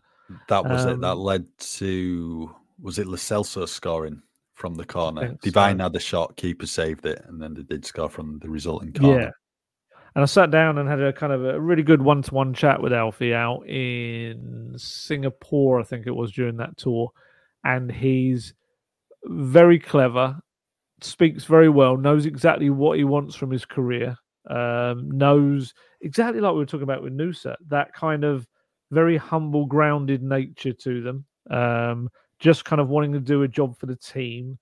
That 0.49 0.65
was 0.65 0.85
um, 0.85 0.91
it. 0.91 1.01
That 1.01 1.13
um, 1.13 1.19
led 1.19 1.47
to 1.59 2.55
was 2.81 2.99
it 2.99 3.07
Lo 3.07 3.17
Celso 3.17 3.69
scoring 3.69 4.23
from 4.55 4.75
the 4.75 4.85
corner? 4.85 5.37
Devine 5.43 5.79
so. 5.79 5.83
had 5.85 5.93
the 5.93 6.01
shot, 6.01 6.37
keeper 6.37 6.67
saved 6.67 7.07
it, 7.07 7.23
and 7.27 7.41
then 7.41 7.55
they 7.55 7.63
did 7.63 7.85
score 7.85 8.09
from 8.09 8.39
the 8.39 8.49
resulting 8.49 8.93
corner. 8.93 9.21
Yeah. 9.23 9.31
And 10.15 10.23
I 10.23 10.27
sat 10.27 10.51
down 10.51 10.79
and 10.79 10.89
had 10.89 11.01
a 11.01 11.13
kind 11.13 11.33
of 11.33 11.45
a 11.45 11.61
really 11.61 11.83
good 11.83 12.03
one 12.03 12.23
to 12.23 12.35
one 12.35 12.53
chat 12.53 12.83
with 12.83 12.93
Alfie 12.93 13.35
out 13.35 13.67
in 13.69 14.75
Singapore, 14.77 15.81
I 15.81 15.85
think 15.85 16.07
it 16.07 16.15
was 16.15 16.33
during 16.33 16.57
that 16.57 16.77
tour. 16.77 17.11
And 17.65 17.91
he's 17.91 18.55
very 19.25 19.79
clever 19.79 20.41
speaks 21.03 21.45
very 21.45 21.69
well, 21.69 21.97
knows 21.97 22.27
exactly 22.27 22.71
what 22.71 22.99
he 22.99 23.05
wants 23.05 23.35
from 23.35 23.51
his 23.51 23.65
career, 23.65 24.17
um, 24.49 25.11
knows 25.11 25.75
exactly 26.01 26.41
like 26.41 26.53
we 26.53 26.59
were 26.59 26.67
talking 26.67 26.83
about 26.83 27.03
with 27.03 27.17
Nusa, 27.17 27.57
that 27.69 27.93
kind 27.93 28.25
of 28.25 28.47
very 28.91 29.17
humble, 29.17 29.67
grounded 29.67 30.23
nature 30.23 30.73
to 30.73 31.03
them. 31.03 31.25
Um, 31.51 32.09
just 32.39 32.65
kind 32.65 32.81
of 32.81 32.89
wanting 32.89 33.13
to 33.13 33.21
do 33.21 33.43
a 33.43 33.49
job 33.49 33.79
for 33.79 33.87
the 33.87 33.97
team. 33.97 34.59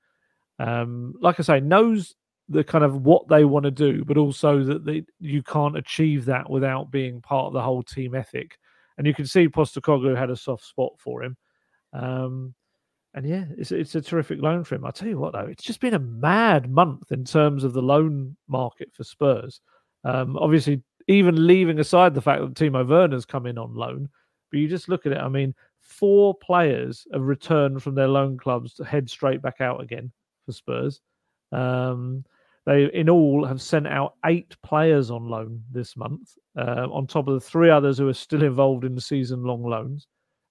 Um, 0.59 1.15
like 1.21 1.39
I 1.39 1.43
say, 1.43 1.61
knows 1.61 2.15
the 2.49 2.65
kind 2.65 2.85
of 2.85 3.03
what 3.03 3.29
they 3.29 3.45
want 3.45 3.65
to 3.65 3.71
do, 3.71 4.05
but 4.05 4.17
also 4.17 4.63
that 4.65 4.85
they, 4.85 5.05
you 5.21 5.43
can't 5.43 5.77
achieve 5.77 6.25
that 6.27 6.49
without 6.49 6.91
being 6.91 7.21
part 7.21 7.47
of 7.47 7.53
the 7.53 7.63
whole 7.63 7.83
team 7.83 8.15
ethic. 8.15 8.59
And 8.97 9.07
you 9.07 9.15
can 9.15 9.27
see 9.27 9.49
Postecoglou 9.49 10.17
had 10.17 10.31
a 10.31 10.37
soft 10.37 10.65
spot 10.65 10.93
for 10.99 11.23
him. 11.23 11.37
Um, 11.93 12.55
and 13.15 13.27
yeah, 13.27 13.45
it's 13.57 13.73
it's 13.73 13.95
a 13.95 14.01
terrific 14.01 14.41
loan 14.41 14.65
for 14.65 14.75
him. 14.75 14.85
I 14.85 14.91
tell 14.91 15.09
you 15.09 15.19
what, 15.19 15.33
though, 15.33 15.47
it's 15.47 15.65
just 15.65 15.81
been 15.81 15.95
a 15.95 15.99
mad 15.99 16.71
month 16.71 17.11
in 17.11 17.25
terms 17.25 17.65
of 17.65 17.73
the 17.73 17.83
loan 17.83 18.37
market 18.49 18.91
for 18.93 19.05
Spurs. 19.05 19.61
Um, 20.05 20.37
obviously, 20.37 20.83
even 21.07 21.47
leaving 21.47 21.79
aside 21.81 22.15
the 22.15 22.21
fact 22.21 22.43
that 22.43 22.55
Timo 22.55 22.87
Werner's 22.87 23.25
come 23.25 23.47
in 23.47 23.59
on 23.59 23.75
loan, 23.75 24.09
but 24.51 24.61
you 24.61 24.69
just 24.69 24.89
look 24.89 25.07
at 25.07 25.13
it. 25.13 25.19
I 25.19 25.29
mean, 25.29 25.55
four 25.81 26.35
players 26.35 27.07
have 27.13 27.23
returned 27.23 27.83
from 27.83 27.95
their 27.95 28.09
loan 28.09 28.37
clubs 28.37 28.75
to 28.75 28.85
head 28.85 29.09
straight 29.09 29.43
back 29.43 29.61
out 29.61 29.83
again 29.83 30.13
for 30.45 30.53
Spurs. 30.53 31.01
Um, 31.51 32.25
they, 32.69 32.85
in 32.93 33.09
all, 33.09 33.47
have 33.47 33.63
sent 33.63 33.87
out 33.87 34.17
eight 34.27 34.55
players 34.63 35.11
on 35.11 35.27
loan 35.27 35.63
this 35.73 35.97
month, 35.97 36.37
uh, 36.55 36.87
on 36.93 37.07
top 37.07 37.27
of 37.27 37.33
the 37.33 37.41
three 37.41 37.71
others 37.71 37.97
who 37.97 38.07
are 38.09 38.15
still 38.15 38.43
involved 38.43 38.85
in 38.85 38.95
the 38.95 39.01
season-long 39.01 39.63
loans, 39.63 40.07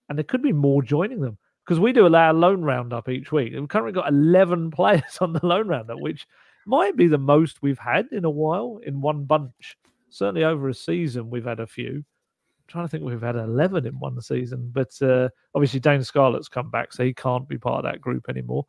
and 0.10 0.17
there 0.17 0.23
could 0.23 0.41
be 0.41 0.51
more 0.51 0.82
joining 0.82 1.21
them 1.21 1.38
because 1.63 1.80
we 1.80 1.93
do 1.93 2.08
allow 2.08 2.32
a 2.32 2.34
loan 2.34 2.63
roundup 2.63 3.08
each 3.08 3.32
week. 3.32 3.53
We've 3.53 3.67
currently 3.67 3.91
got 3.91 4.10
11 4.10 4.71
players 4.71 5.19
on 5.21 5.32
the 5.32 5.45
loan 5.45 5.67
roundup, 5.67 5.99
which 5.99 6.25
might 6.65 6.95
be 6.95 7.06
the 7.06 7.19
most 7.19 7.62
we've 7.62 7.77
had 7.77 8.08
in 8.12 8.25
a 8.25 8.32
while 8.32 8.80
in 8.84 8.99
one 8.99 9.25
bunch. 9.25 9.77
Certainly 10.10 10.43
over 10.43 10.69
a 10.69 10.73
season, 10.73 11.30
we've 11.30 11.45
had 11.45 11.60
a 11.60 11.67
few. 11.67 11.97
I'm 11.97 12.67
trying 12.67 12.86
to 12.86 12.89
think 12.89 13.03
we've 13.03 13.21
had 13.21 13.36
11 13.36 13.86
in 13.86 13.99
one 13.99 14.19
season, 14.21 14.71
but 14.73 14.99
uh, 15.03 15.30
obviously 15.53 15.80
Dane 15.80 16.03
Scarlett's 16.03 16.49
come 16.49 16.71
back, 16.71 16.93
so 16.93 17.03
he 17.03 17.13
can't 17.13 17.47
be 17.47 17.60
part 17.60 17.86
of 17.86 17.91
that 17.91 18.01
group 18.01 18.25
anymore. 18.27 18.65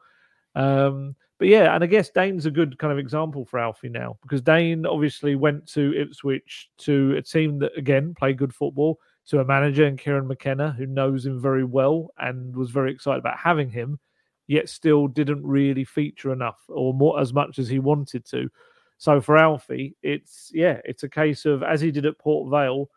Um, 0.55 1.17
but 1.39 1.49
yeah, 1.49 1.75
and 1.75 1.85
I 1.85 1.87
guess 1.87 2.11
Dane's 2.11 2.47
a 2.47 2.51
good 2.51 2.79
kind 2.79 2.93
of 2.93 2.99
example 2.99 3.45
for 3.45 3.59
Alfie 3.59 3.89
now 3.89 4.19
because 4.23 4.43
Dane 4.43 4.85
obviously 4.85 5.37
went 5.37 5.67
to 5.69 5.95
Ipswich 5.95 6.71
to 6.79 7.17
a 7.17 7.23
team 7.23 7.59
that 7.61 7.77
again 7.77 8.15
play 8.15 8.33
good 8.33 8.55
football 8.55 8.99
to 9.29 9.41
a 9.41 9.45
manager 9.45 9.85
and 9.85 9.99
Kieran 9.99 10.27
McKenna, 10.27 10.73
who 10.73 10.87
knows 10.87 11.25
him 11.25 11.41
very 11.41 11.65
well 11.65 12.11
and 12.19 12.57
was 12.57 12.71
very 12.71 12.91
excited 12.91 13.19
about 13.19 13.39
having 13.39 13.71
him, 13.71 13.99
yet 14.47 14.69
still 14.69 15.07
didn't 15.07 15.45
really 15.45 15.85
feature 15.85 16.33
enough 16.33 16.59
or 16.69 16.95
more 16.95 17.21
as 17.21 17.33
much 17.33 17.59
as 17.59 17.69
he 17.69 17.79
wanted 17.79 18.25
to. 18.25 18.49
So 18.97 19.21
for 19.21 19.37
Alfie, 19.37 19.95
it's 20.03 20.51
yeah, 20.53 20.81
it's 20.85 21.05
a 21.05 21.09
case 21.09 21.45
of 21.45 21.63
as 21.63 21.81
he 21.81 21.93
did 21.93 22.07
at 22.07 22.19
Port 22.19 22.51
Vale, 22.51 22.91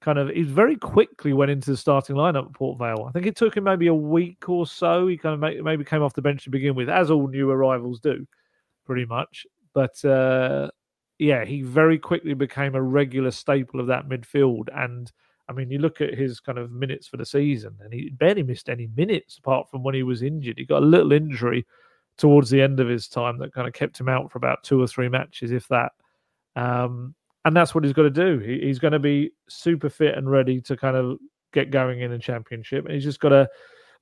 kind 0.00 0.18
of 0.18 0.28
he 0.30 0.42
very 0.42 0.76
quickly 0.76 1.32
went 1.32 1.50
into 1.50 1.70
the 1.70 1.76
starting 1.76 2.16
lineup 2.16 2.46
at 2.46 2.52
Port 2.52 2.78
Vale. 2.78 3.06
I 3.08 3.12
think 3.12 3.26
it 3.26 3.36
took 3.36 3.56
him 3.56 3.64
maybe 3.64 3.88
a 3.88 3.94
week 3.94 4.48
or 4.48 4.66
so. 4.66 5.06
He 5.06 5.16
kind 5.16 5.34
of 5.34 5.64
maybe 5.64 5.84
came 5.84 6.02
off 6.02 6.14
the 6.14 6.22
bench 6.22 6.44
to 6.44 6.50
begin 6.50 6.74
with, 6.74 6.88
as 6.88 7.10
all 7.10 7.28
new 7.28 7.50
arrivals 7.50 8.00
do, 8.00 8.26
pretty 8.86 9.04
much. 9.04 9.46
But 9.74 10.02
uh, 10.04 10.70
yeah, 11.18 11.44
he 11.44 11.62
very 11.62 11.98
quickly 11.98 12.34
became 12.34 12.74
a 12.74 12.82
regular 12.82 13.30
staple 13.30 13.80
of 13.80 13.86
that 13.88 14.08
midfield 14.08 14.68
and 14.74 15.12
I 15.50 15.52
mean, 15.52 15.68
you 15.68 15.78
look 15.80 16.00
at 16.00 16.14
his 16.14 16.38
kind 16.38 16.58
of 16.58 16.70
minutes 16.70 17.08
for 17.08 17.16
the 17.16 17.26
season, 17.26 17.76
and 17.80 17.92
he 17.92 18.10
barely 18.10 18.44
missed 18.44 18.68
any 18.68 18.88
minutes 18.96 19.36
apart 19.36 19.68
from 19.68 19.82
when 19.82 19.96
he 19.96 20.04
was 20.04 20.22
injured. 20.22 20.56
He 20.56 20.64
got 20.64 20.84
a 20.84 20.86
little 20.86 21.10
injury 21.10 21.66
towards 22.16 22.50
the 22.50 22.62
end 22.62 22.78
of 22.78 22.86
his 22.86 23.08
time 23.08 23.36
that 23.38 23.52
kind 23.52 23.66
of 23.66 23.74
kept 23.74 23.98
him 23.98 24.08
out 24.08 24.30
for 24.30 24.38
about 24.38 24.62
two 24.62 24.80
or 24.80 24.86
three 24.86 25.08
matches, 25.08 25.50
if 25.50 25.66
that. 25.66 25.90
Um, 26.54 27.16
and 27.44 27.56
that's 27.56 27.74
what 27.74 27.84
he's 27.84 27.92
got 27.92 28.02
to 28.02 28.10
do. 28.10 28.38
He, 28.38 28.60
he's 28.60 28.78
going 28.78 28.92
to 28.92 28.98
be 28.98 29.32
super 29.48 29.88
fit 29.88 30.16
and 30.16 30.30
ready 30.30 30.60
to 30.62 30.76
kind 30.76 30.96
of 30.96 31.18
get 31.52 31.70
going 31.70 32.00
in 32.00 32.12
a 32.12 32.18
championship, 32.18 32.84
and 32.84 32.94
he's 32.94 33.04
just 33.04 33.20
got 33.20 33.30
to 33.30 33.48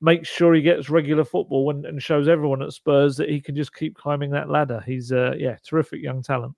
make 0.01 0.25
sure 0.25 0.55
he 0.55 0.63
gets 0.63 0.91
regular 0.91 1.25
football 1.25 1.71
and, 1.71 1.85
and 1.85 2.03
shows 2.03 2.29
everyone 2.29 2.63
at 2.63 2.73
Spurs 2.73 3.17
that 3.17 3.29
he 3.29 3.41
can 3.41 3.57
just 3.57 3.75
keep 3.75 3.97
climbing 3.97 4.31
that 4.31 4.49
ladder. 4.49 4.83
He's 4.87 5.13
uh, 5.13 5.35
yeah, 5.37 5.57
terrific 5.65 6.03
young 6.03 6.23
talent. 6.23 6.55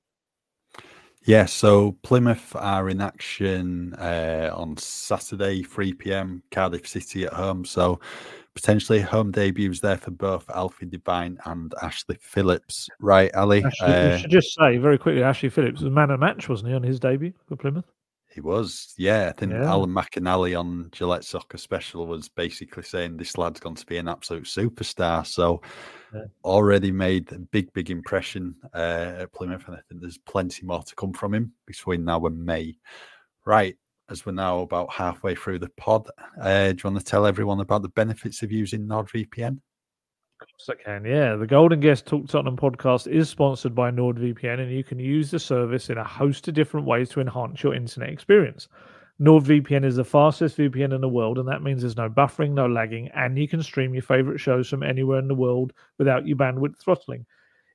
Yeah, 1.25 1.45
so 1.45 1.99
Plymouth 2.03 2.57
are 2.57 2.89
in 2.89 3.03
action 3.03 3.93
uh, 3.95 4.51
on 4.55 4.79
Saturday, 4.79 5.63
3 5.63 5.93
p.m. 5.95 6.43
Cardiff 6.51 6.89
City 6.89 7.25
at 7.25 7.35
home. 7.35 7.67
So 7.67 8.01
potentially 8.55 9.01
home 9.01 9.31
debuts 9.31 9.81
there 9.81 9.97
for 9.97 10.11
both 10.11 10.49
Alfie 10.51 10.87
Devine 10.87 11.39
and 11.47 11.73
Ashley 11.83 12.17
Phillips. 12.21 12.89
Right, 13.01 13.35
Ali? 13.35 13.65
Ashley, 13.65 13.87
uh, 13.87 14.19
should 14.19 14.31
just 14.31 14.55
say 14.55 14.77
very 14.77 14.99
quickly 14.99 15.23
Ashley 15.23 15.49
Phillips 15.49 15.81
was 15.81 15.91
man 15.91 16.11
of 16.11 16.21
match, 16.21 16.49
wasn't 16.49 16.71
he, 16.71 16.75
on 16.75 16.83
his 16.83 17.01
debut 17.01 17.33
for 17.49 17.57
Plymouth? 17.57 17.85
He 18.33 18.41
was, 18.41 18.95
yeah. 18.97 19.29
I 19.29 19.33
think 19.33 19.53
yeah. 19.53 19.65
Alan 19.65 19.91
McInally 19.91 20.59
on 20.59 20.89
Gillette 20.93 21.25
Soccer 21.25 21.59
Special 21.59 22.07
was 22.07 22.29
basically 22.29 22.85
saying 22.85 23.17
this 23.17 23.37
lad's 23.37 23.59
going 23.59 23.75
to 23.75 23.87
be 23.87 23.97
an 23.97 24.09
absolute 24.09 24.45
superstar. 24.45 25.27
So 25.27 25.63
yeah. 26.15 26.23
already 26.45 26.93
made 26.93 27.33
a 27.33 27.39
big, 27.39 27.73
big 27.73 27.91
impression 27.91 28.55
uh, 28.73 29.15
at 29.21 29.33
Plymouth, 29.33 29.67
and 29.67 29.77
I 29.77 29.81
think 29.89 30.01
there's 30.01 30.19
plenty 30.19 30.65
more 30.65 30.83
to 30.83 30.95
come 30.95 31.13
from 31.13 31.35
him 31.35 31.53
between 31.67 32.05
now 32.05 32.25
and 32.27 32.45
May. 32.45 32.79
Right, 33.45 33.77
as 34.11 34.27
we're 34.27 34.33
now 34.33 34.61
about 34.61 34.93
halfway 34.93 35.35
through 35.35 35.61
the 35.61 35.71
pod, 35.77 36.09
uh, 36.41 36.73
do 36.73 36.77
you 36.83 36.91
want 36.91 36.99
to 36.99 37.05
tell 37.05 37.27
everyone 37.27 37.61
about 37.61 37.83
the 37.83 37.89
benefits 37.91 38.43
of 38.43 38.51
using 38.51 38.87
NordVPN? 38.87 39.59
Of 40.43 40.49
course 40.49 40.71
I 40.71 40.83
can. 40.83 41.05
Yeah, 41.05 41.37
the 41.37 41.47
Gold 41.47 41.79
& 41.81 41.83
Guest 41.83 42.07
Talk 42.07 42.27
Tottenham 42.27 42.57
podcast 42.57 43.07
is 43.07 43.29
sponsored 43.29 43.75
by 43.75 43.91
NordVPN, 43.91 44.61
and 44.61 44.73
you 44.73 44.83
can 44.83 44.99
use 44.99 45.31
the 45.31 45.39
service 45.39 45.91
in 45.91 45.99
a 45.99 46.05
host 46.05 46.49
of 46.49 46.55
different 46.55 46.87
ways 46.87 47.09
to 47.11 47.21
enhance 47.21 47.63
your 47.63 47.75
internet 47.75 48.11
experience. 48.11 48.69
NordVPN 49.21 49.85
is 49.85 49.97
the 49.97 50.05
fastest 50.05 50.57
VPN 50.57 50.95
in 50.95 51.03
the 51.03 51.09
world, 51.09 51.39
and 51.39 51.47
that 51.47 51.63
means 51.63 51.83
there's 51.83 51.97
no 51.97 52.09
buffering, 52.09 52.53
no 52.53 52.67
lagging, 52.67 53.09
and 53.15 53.39
you 53.39 53.47
can 53.47 53.63
stream 53.63 53.93
your 53.93 54.03
favorite 54.03 54.39
shows 54.39 54.69
from 54.69 54.83
anywhere 54.83 55.19
in 55.19 55.29
the 55.29 55.35
world 55.35 55.75
without 55.99 56.27
your 56.27 56.39
bandwidth 56.39 56.79
throttling. 56.79 57.27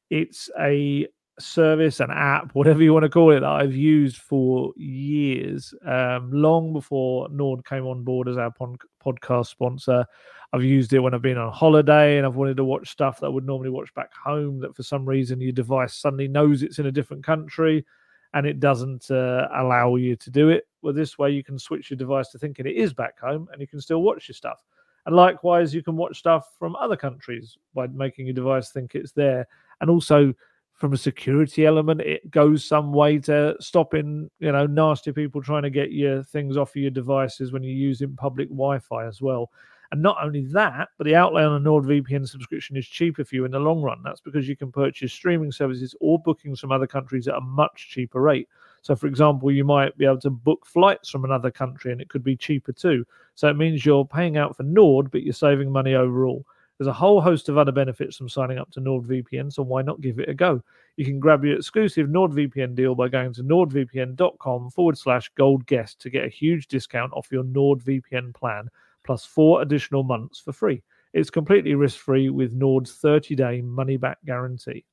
It's 0.10 0.50
a 0.60 1.08
service, 1.40 2.00
an 2.00 2.12
app, 2.12 2.54
whatever 2.54 2.82
you 2.82 2.94
want 2.94 3.04
to 3.04 3.10
call 3.10 3.32
it, 3.32 3.42
that 3.42 3.50
I've 3.50 3.76
used 3.76 4.18
for 4.18 4.74
years, 4.76 5.74
um, 5.86 6.32
long 6.32 6.74
before 6.74 7.30
Nord 7.30 7.66
came 7.66 7.86
on 7.86 8.04
board 8.04 8.28
as 8.28 8.38
our 8.38 8.52
pon- 8.52 8.78
podcast 9.04 9.48
sponsor. 9.48 10.06
I've 10.54 10.64
used 10.64 10.94
it 10.94 11.00
when 11.00 11.14
I've 11.14 11.22
been 11.22 11.38
on 11.38 11.52
holiday 11.52 12.18
and 12.18 12.26
I've 12.26 12.36
wanted 12.36 12.58
to 12.58 12.64
watch 12.64 12.90
stuff 12.90 13.20
that 13.20 13.26
I 13.26 13.30
would 13.30 13.46
normally 13.46 13.70
watch 13.70 13.94
back 13.94 14.14
home. 14.14 14.60
That 14.60 14.76
for 14.76 14.84
some 14.84 15.06
reason 15.06 15.42
your 15.42 15.52
device 15.52 15.96
suddenly 15.96 16.28
knows 16.28 16.64
it's 16.64 16.80
in 16.80 16.86
a 16.86 16.92
different 16.92 17.24
country 17.24 17.86
and 18.34 18.46
it 18.46 18.60
doesn't 18.60 19.12
uh, 19.12 19.48
allow 19.56 19.96
you 19.96 20.16
to 20.16 20.30
do 20.30 20.50
it. 20.50 20.68
Well, 20.82 20.94
this 20.94 21.18
way 21.18 21.32
you 21.32 21.44
can 21.44 21.60
switch 21.60 21.90
your 21.90 21.98
device 21.98 22.30
to 22.30 22.38
thinking 22.38 22.66
it 22.66 22.76
is 22.76 22.94
back 22.94 23.20
home 23.20 23.50
and 23.52 23.60
you 23.60 23.68
can 23.68 23.82
still 23.82 24.02
watch 24.02 24.30
your 24.30 24.36
stuff. 24.36 24.64
And 25.06 25.16
likewise, 25.16 25.74
you 25.74 25.84
can 25.84 25.96
watch 25.96 26.18
stuff 26.18 26.52
from 26.58 26.76
other 26.78 26.96
countries 26.96 27.58
by 27.74 27.88
making 27.88 28.26
your 28.26 28.34
device 28.34 28.72
think 28.72 28.96
it's 28.96 29.12
there. 29.12 29.48
And 29.82 29.90
also, 29.90 30.34
from 30.76 30.92
a 30.92 30.98
security 30.98 31.66
element, 31.66 32.02
it 32.02 32.30
goes 32.30 32.66
some 32.66 32.92
way 32.92 33.18
to 33.20 33.56
stopping, 33.60 34.30
you 34.40 34.52
know, 34.52 34.66
nasty 34.66 35.12
people 35.12 35.42
trying 35.42 35.64
to 35.64 35.70
get 35.70 35.92
your 35.92 36.22
things 36.24 36.58
off 36.58 36.72
of 36.72 36.82
your 36.82 36.92
devices 36.92 37.52
when 37.54 37.64
you're 37.64 37.74
using 37.74 38.16
public 38.16 38.50
Wi-Fi 38.50 39.06
as 39.06 39.22
well. 39.22 39.50
And 39.92 40.02
not 40.02 40.18
only 40.22 40.46
that, 40.48 40.90
but 40.98 41.06
the 41.06 41.16
outlay 41.16 41.44
on 41.44 41.62
a 41.62 41.64
NordVPN 41.64 42.28
subscription 42.28 42.76
is 42.76 42.88
cheaper 42.88 43.24
for 43.24 43.36
you 43.36 43.46
in 43.46 43.52
the 43.52 43.60
long 43.60 43.82
run. 43.82 44.02
That's 44.04 44.20
because 44.20 44.48
you 44.50 44.58
can 44.58 44.72
purchase 44.72 45.14
streaming 45.14 45.52
services 45.52 45.96
or 46.02 46.20
bookings 46.20 46.60
from 46.60 46.74
other 46.74 46.88
countries 46.88 47.28
at 47.30 47.36
a 47.36 47.42
much 47.42 47.90
cheaper 47.92 48.22
rate. 48.22 48.50
So, 48.82 48.96
for 48.96 49.08
example, 49.08 49.52
you 49.52 49.64
might 49.64 49.98
be 49.98 50.06
able 50.06 50.20
to 50.22 50.30
book 50.30 50.66
flights 50.66 51.10
from 51.10 51.24
another 51.24 51.52
country 51.52 51.92
and 51.94 52.02
it 52.02 52.10
could 52.10 52.24
be 52.24 52.36
cheaper 52.36 52.74
too. 52.74 53.06
So, 53.36 53.48
it 53.48 53.56
means 53.56 53.86
you're 53.86 54.06
paying 54.06 54.36
out 54.38 54.58
for 54.58 54.64
Nord, 54.64 55.10
but 55.12 55.24
you're 55.24 55.34
saving 55.34 55.72
money 55.72 55.96
overall. 55.96 56.46
There's 56.78 56.88
a 56.88 56.94
whole 56.94 57.22
host 57.22 57.48
of 57.48 57.58
other 57.58 57.72
benefits 57.72 58.18
from 58.18 58.28
signing 58.28 58.58
up 58.58 58.70
to 58.72 58.82
NordVPN, 58.82 59.52
so 59.54 59.64
why 59.64 59.82
not 59.82 60.02
give 60.02 60.20
it 60.20 60.28
a 60.28 60.34
go? 60.34 60.62
You 60.98 61.06
can 61.06 61.20
grab 61.20 61.46
your 61.46 61.56
exclusive 61.56 62.08
NordVPN 62.08 62.76
deal 62.76 62.96
by 62.96 63.08
going 63.08 63.34
to 63.34 63.44
nordvpn.com 63.44 64.72
forward 64.72 64.98
slash 64.98 65.30
gold 65.38 65.66
guest 65.68 66.02
to 66.02 66.10
get 66.10 66.26
a 66.26 66.30
huge 66.30 66.68
discount 66.68 67.14
off 67.14 67.32
your 67.32 67.44
NordVPN 67.44 68.34
plan, 68.34 68.70
plus 69.06 69.24
four 69.24 69.62
additional 69.62 70.04
months 70.04 70.40
for 70.40 70.52
free. 70.52 70.84
It's 71.14 71.30
completely 71.30 71.76
risk 71.76 71.98
free 71.98 72.30
with 72.30 72.52
Nord's 72.52 72.94
30 72.96 73.36
day 73.36 73.62
money 73.62 73.96
back 73.96 74.18
guarantee. 74.26 74.84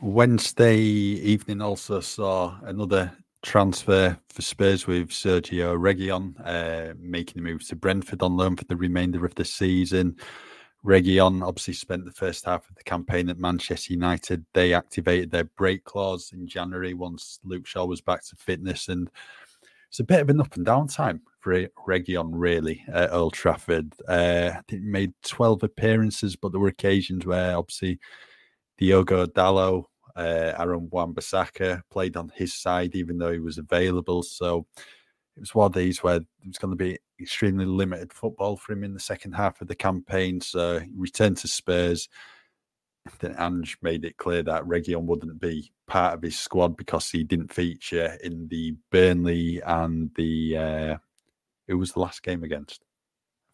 Wednesday 0.00 0.78
evening 0.78 1.60
also 1.60 1.98
saw 1.98 2.56
another 2.62 3.10
transfer 3.42 4.16
for 4.28 4.42
Spurs 4.42 4.86
with 4.86 5.08
Sergio 5.08 5.76
Reguilon 5.76 6.34
uh, 6.44 6.94
making 7.00 7.42
the 7.42 7.50
move 7.50 7.66
to 7.66 7.74
Brentford 7.74 8.22
on 8.22 8.36
loan 8.36 8.54
for 8.54 8.64
the 8.64 8.76
remainder 8.76 9.24
of 9.24 9.34
the 9.34 9.44
season. 9.44 10.16
Reguilon 10.84 11.46
obviously 11.46 11.74
spent 11.74 12.04
the 12.04 12.12
first 12.12 12.44
half 12.44 12.68
of 12.68 12.76
the 12.76 12.84
campaign 12.84 13.28
at 13.28 13.38
Manchester 13.38 13.92
United. 13.92 14.44
They 14.54 14.72
activated 14.72 15.30
their 15.30 15.44
break 15.44 15.84
clause 15.84 16.30
in 16.32 16.46
January 16.46 16.94
once 16.94 17.40
Luke 17.44 17.66
Shaw 17.66 17.84
was 17.84 18.00
back 18.00 18.24
to 18.26 18.36
fitness, 18.36 18.88
and 18.88 19.10
it's 19.88 20.00
a 20.00 20.04
bit 20.04 20.20
of 20.20 20.30
an 20.30 20.40
up 20.40 20.54
and 20.56 20.64
down 20.64 20.86
time 20.86 21.22
for 21.40 21.66
Reguilon, 21.86 22.30
really, 22.32 22.84
at 22.92 23.12
Old 23.12 23.32
Trafford. 23.32 23.92
Uh, 24.06 24.50
I 24.54 24.60
think 24.68 24.82
he 24.82 24.88
made 24.88 25.12
12 25.24 25.62
appearances, 25.62 26.36
but 26.36 26.52
there 26.52 26.60
were 26.60 26.68
occasions 26.68 27.26
where 27.26 27.56
obviously 27.56 27.98
Diogo 28.76 29.26
Dalot, 29.26 29.84
uh, 30.14 30.52
Aaron 30.58 30.88
Wan-Bissaka 30.90 31.82
played 31.90 32.16
on 32.16 32.30
his 32.34 32.54
side, 32.54 32.94
even 32.94 33.18
though 33.18 33.32
he 33.32 33.38
was 33.38 33.58
available. 33.58 34.22
So 34.22 34.66
it 35.38 35.42
was 35.42 35.54
one 35.54 35.66
of 35.66 35.72
these 35.72 36.02
where 36.02 36.16
it 36.16 36.26
was 36.44 36.58
going 36.58 36.72
to 36.72 36.76
be 36.76 36.98
extremely 37.20 37.64
limited 37.64 38.12
football 38.12 38.56
for 38.56 38.72
him 38.72 38.82
in 38.82 38.92
the 38.92 38.98
second 38.98 39.32
half 39.32 39.60
of 39.60 39.68
the 39.68 39.74
campaign. 39.76 40.40
So 40.40 40.80
he 40.80 40.90
returned 40.96 41.36
to 41.38 41.48
Spurs. 41.48 42.08
Then 43.20 43.36
Ange 43.38 43.78
made 43.80 44.04
it 44.04 44.16
clear 44.16 44.42
that 44.42 44.64
Reguilon 44.64 45.04
wouldn't 45.04 45.40
be 45.40 45.70
part 45.86 46.14
of 46.14 46.22
his 46.22 46.36
squad 46.36 46.76
because 46.76 47.08
he 47.08 47.22
didn't 47.22 47.52
feature 47.52 48.18
in 48.24 48.48
the 48.48 48.74
Burnley 48.90 49.62
and 49.64 50.10
the 50.16 50.56
uh, 50.56 50.96
who 51.68 51.78
was 51.78 51.92
the 51.92 52.00
last 52.00 52.24
game 52.24 52.42
against? 52.42 52.82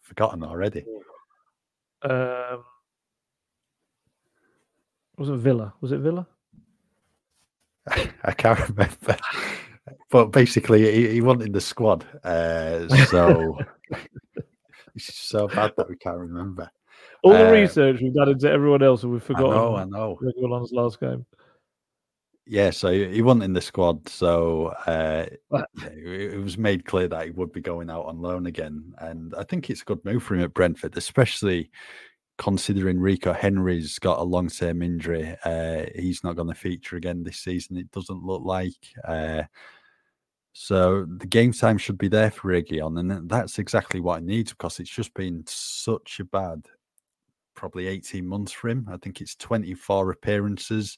Forgotten 0.01 0.43
already. 0.43 0.85
Um, 2.01 2.63
was 5.17 5.29
it 5.29 5.37
Villa? 5.37 5.75
Was 5.81 5.91
it 5.91 5.99
Villa? 5.99 6.27
I 7.87 8.31
can't 8.31 8.69
remember 8.69 9.17
but 10.09 10.25
basically, 10.25 10.91
he, 10.91 11.09
he 11.13 11.21
wanted 11.21 11.53
the 11.53 11.61
squad. 11.61 12.05
Uh, 12.23 12.87
so 13.05 13.57
it's 14.95 15.13
so 15.15 15.47
bad 15.47 15.73
that 15.77 15.89
we 15.89 15.97
can't 15.97 16.17
remember. 16.17 16.69
All 17.23 17.33
the 17.33 17.47
uh, 17.47 17.51
research 17.51 18.01
we've 18.01 18.13
done 18.13 18.29
into 18.29 18.49
everyone 18.49 18.83
else, 18.83 19.03
and 19.03 19.11
we've 19.11 19.23
forgotten. 19.23 19.51
I 19.51 19.55
know, 19.55 19.75
I 19.75 19.85
know. 19.85 20.19
Reguilon's 20.21 20.71
last 20.71 20.99
game. 20.99 21.25
Yeah, 22.47 22.69
so 22.69 22.91
he 22.91 23.23
wasn't 23.23 23.45
in 23.45 23.53
the 23.53 23.61
squad, 23.61 24.07
so 24.07 24.67
uh, 24.85 25.25
it 25.81 26.39
was 26.39 26.59
made 26.59 26.85
clear 26.85 27.07
that 27.07 27.25
he 27.25 27.31
would 27.31 27.51
be 27.51 27.61
going 27.61 27.89
out 27.89 28.05
on 28.05 28.21
loan 28.21 28.45
again, 28.45 28.93
and 28.99 29.33
I 29.35 29.43
think 29.43 29.69
it's 29.69 29.81
a 29.81 29.85
good 29.85 30.05
move 30.05 30.21
for 30.21 30.35
him 30.35 30.43
at 30.43 30.53
Brentford, 30.53 30.95
especially 30.95 31.71
considering 32.37 32.99
Rico 32.99 33.33
Henry's 33.33 33.97
got 33.97 34.19
a 34.19 34.23
long 34.23 34.49
term 34.49 34.83
injury. 34.83 35.35
Uh, 35.43 35.85
he's 35.95 36.23
not 36.23 36.35
going 36.35 36.49
to 36.49 36.53
feature 36.53 36.97
again 36.97 37.23
this 37.23 37.39
season. 37.39 37.77
It 37.77 37.89
doesn't 37.91 38.23
look 38.23 38.43
like. 38.43 38.73
Uh, 39.03 39.43
so 40.57 41.05
the 41.17 41.27
game 41.27 41.51
time 41.51 41.77
should 41.77 41.97
be 41.97 42.07
there 42.07 42.31
for 42.31 42.47
Reguilon, 42.47 42.97
and 42.97 43.29
that's 43.29 43.59
exactly 43.59 43.99
what 43.99 44.21
he 44.21 44.25
needs 44.25 44.53
because 44.53 44.79
it's 44.79 44.89
just 44.89 45.13
been 45.13 45.43
such 45.45 46.21
a 46.21 46.23
bad, 46.23 46.65
probably 47.55 47.87
18 47.87 48.25
months 48.25 48.53
for 48.53 48.69
him. 48.69 48.87
I 48.89 48.95
think 48.95 49.19
it's 49.19 49.35
24 49.35 50.11
appearances 50.11 50.97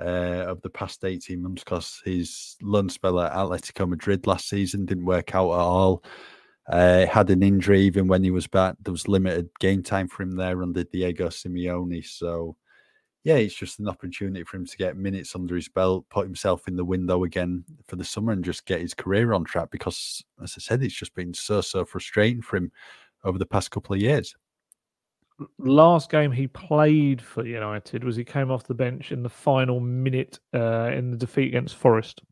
uh, 0.00 0.44
of 0.46 0.62
the 0.62 0.70
past 0.70 1.04
18 1.04 1.42
months 1.42 1.64
because 1.64 2.02
his 2.04 2.54
loan 2.62 2.88
spell 2.88 3.18
at 3.18 3.32
Atletico 3.32 3.88
Madrid 3.88 4.28
last 4.28 4.48
season 4.48 4.86
didn't 4.86 5.06
work 5.06 5.34
out 5.34 5.50
at 5.50 5.58
all. 5.58 6.04
Uh, 6.70 7.04
had 7.06 7.30
an 7.30 7.42
injury 7.42 7.80
even 7.80 8.06
when 8.06 8.22
he 8.22 8.30
was 8.30 8.46
back. 8.46 8.76
There 8.80 8.92
was 8.92 9.08
limited 9.08 9.50
game 9.58 9.82
time 9.82 10.06
for 10.06 10.22
him 10.22 10.36
there 10.36 10.62
under 10.62 10.84
Diego 10.84 11.30
Simeone. 11.30 12.06
So 12.06 12.54
yeah, 13.24 13.36
it's 13.36 13.54
just 13.54 13.78
an 13.80 13.88
opportunity 13.88 14.44
for 14.44 14.58
him 14.58 14.66
to 14.66 14.76
get 14.76 14.98
minutes 14.98 15.34
under 15.34 15.56
his 15.56 15.68
belt, 15.68 16.04
put 16.10 16.26
himself 16.26 16.68
in 16.68 16.76
the 16.76 16.84
window 16.84 17.24
again 17.24 17.64
for 17.86 17.96
the 17.96 18.04
summer, 18.04 18.32
and 18.32 18.44
just 18.44 18.66
get 18.66 18.82
his 18.82 18.92
career 18.92 19.32
on 19.32 19.44
track. 19.44 19.70
Because, 19.70 20.22
as 20.42 20.54
I 20.58 20.60
said, 20.60 20.82
it's 20.82 20.94
just 20.94 21.14
been 21.14 21.32
so 21.32 21.62
so 21.62 21.86
frustrating 21.86 22.42
for 22.42 22.58
him 22.58 22.70
over 23.24 23.38
the 23.38 23.46
past 23.46 23.70
couple 23.70 23.94
of 23.94 24.00
years. 24.02 24.36
Last 25.58 26.10
game 26.10 26.30
he 26.30 26.46
played 26.46 27.20
for 27.20 27.44
United 27.44 28.04
was 28.04 28.14
he 28.14 28.24
came 28.24 28.50
off 28.50 28.64
the 28.64 28.74
bench 28.74 29.10
in 29.10 29.22
the 29.22 29.30
final 29.30 29.80
minute 29.80 30.38
uh, 30.52 30.90
in 30.94 31.10
the 31.10 31.16
defeat 31.16 31.48
against 31.48 31.76
Forest. 31.76 32.22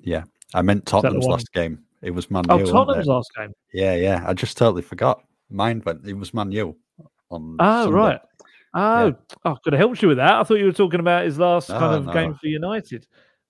Yeah, 0.00 0.22
I 0.54 0.62
meant 0.62 0.86
Tottenham's 0.86 1.26
last 1.26 1.52
game. 1.52 1.80
It 2.00 2.12
was 2.12 2.30
Man 2.30 2.44
Oh, 2.48 2.64
Tottenham's 2.64 3.08
last 3.08 3.30
game. 3.36 3.52
Yeah, 3.74 3.96
yeah. 3.96 4.24
I 4.24 4.34
just 4.34 4.56
totally 4.56 4.82
forgot. 4.82 5.24
Mind 5.50 5.84
went. 5.84 6.06
It 6.06 6.14
was 6.14 6.32
Man 6.32 6.52
U 6.52 6.76
on. 7.30 7.56
Oh 7.58 7.84
Sunday. 7.84 7.96
right. 7.96 8.20
Oh, 8.74 9.06
yeah. 9.06 9.12
oh, 9.44 9.56
could 9.62 9.72
have 9.72 9.80
helped 9.80 10.02
you 10.02 10.08
with 10.08 10.18
that. 10.18 10.34
I 10.34 10.44
thought 10.44 10.58
you 10.58 10.66
were 10.66 10.72
talking 10.72 11.00
about 11.00 11.24
his 11.24 11.38
last 11.38 11.68
kind 11.68 11.94
of 11.94 12.06
no. 12.06 12.12
game 12.12 12.34
for 12.34 12.46
United. 12.46 13.06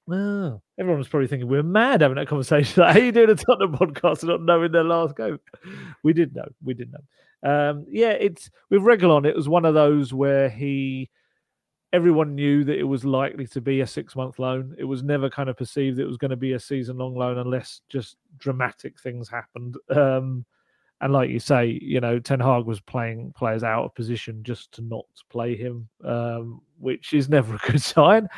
Well, 0.06 0.62
everyone 0.78 0.98
was 0.98 1.08
probably 1.08 1.26
thinking 1.26 1.48
we 1.48 1.58
are 1.58 1.62
mad 1.62 2.00
having 2.00 2.16
that 2.16 2.28
conversation. 2.28 2.82
Like, 2.82 2.94
How 2.94 3.00
are 3.00 3.04
you 3.04 3.12
doing 3.12 3.30
a 3.30 3.34
Tottenham 3.34 3.74
podcast 3.74 4.22
and 4.22 4.30
not 4.30 4.42
knowing 4.42 4.72
their 4.72 4.84
last 4.84 5.16
game? 5.16 5.38
We 6.02 6.14
did 6.14 6.34
know. 6.34 6.48
We 6.64 6.72
did 6.74 6.92
know. 6.92 7.00
Um, 7.42 7.84
yeah, 7.90 8.12
it's 8.12 8.50
with 8.70 8.82
Reguilon. 8.82 9.26
It 9.26 9.36
was 9.36 9.48
one 9.48 9.64
of 9.64 9.74
those 9.74 10.14
where 10.14 10.48
he, 10.48 11.10
everyone 11.92 12.34
knew 12.34 12.64
that 12.64 12.78
it 12.78 12.84
was 12.84 13.04
likely 13.04 13.46
to 13.48 13.60
be 13.60 13.82
a 13.82 13.86
six 13.86 14.16
month 14.16 14.38
loan. 14.38 14.74
It 14.78 14.84
was 14.84 15.02
never 15.02 15.28
kind 15.28 15.50
of 15.50 15.58
perceived 15.58 15.98
it 15.98 16.06
was 16.06 16.16
going 16.16 16.30
to 16.30 16.36
be 16.36 16.54
a 16.54 16.60
season 16.60 16.96
long 16.96 17.14
loan 17.14 17.36
unless 17.38 17.82
just 17.90 18.16
dramatic 18.38 18.98
things 18.98 19.28
happened. 19.28 19.76
Um, 19.90 20.46
and 21.00 21.12
like 21.12 21.30
you 21.30 21.38
say, 21.38 21.78
you 21.80 22.00
know, 22.00 22.18
Ten 22.18 22.40
Hag 22.40 22.64
was 22.64 22.80
playing 22.80 23.32
players 23.36 23.62
out 23.62 23.84
of 23.84 23.94
position 23.94 24.42
just 24.42 24.72
to 24.72 24.82
not 24.82 25.06
play 25.30 25.56
him, 25.56 25.88
um, 26.04 26.60
which 26.78 27.14
is 27.14 27.28
never 27.28 27.54
a 27.54 27.70
good 27.70 27.82
sign. 27.82 28.28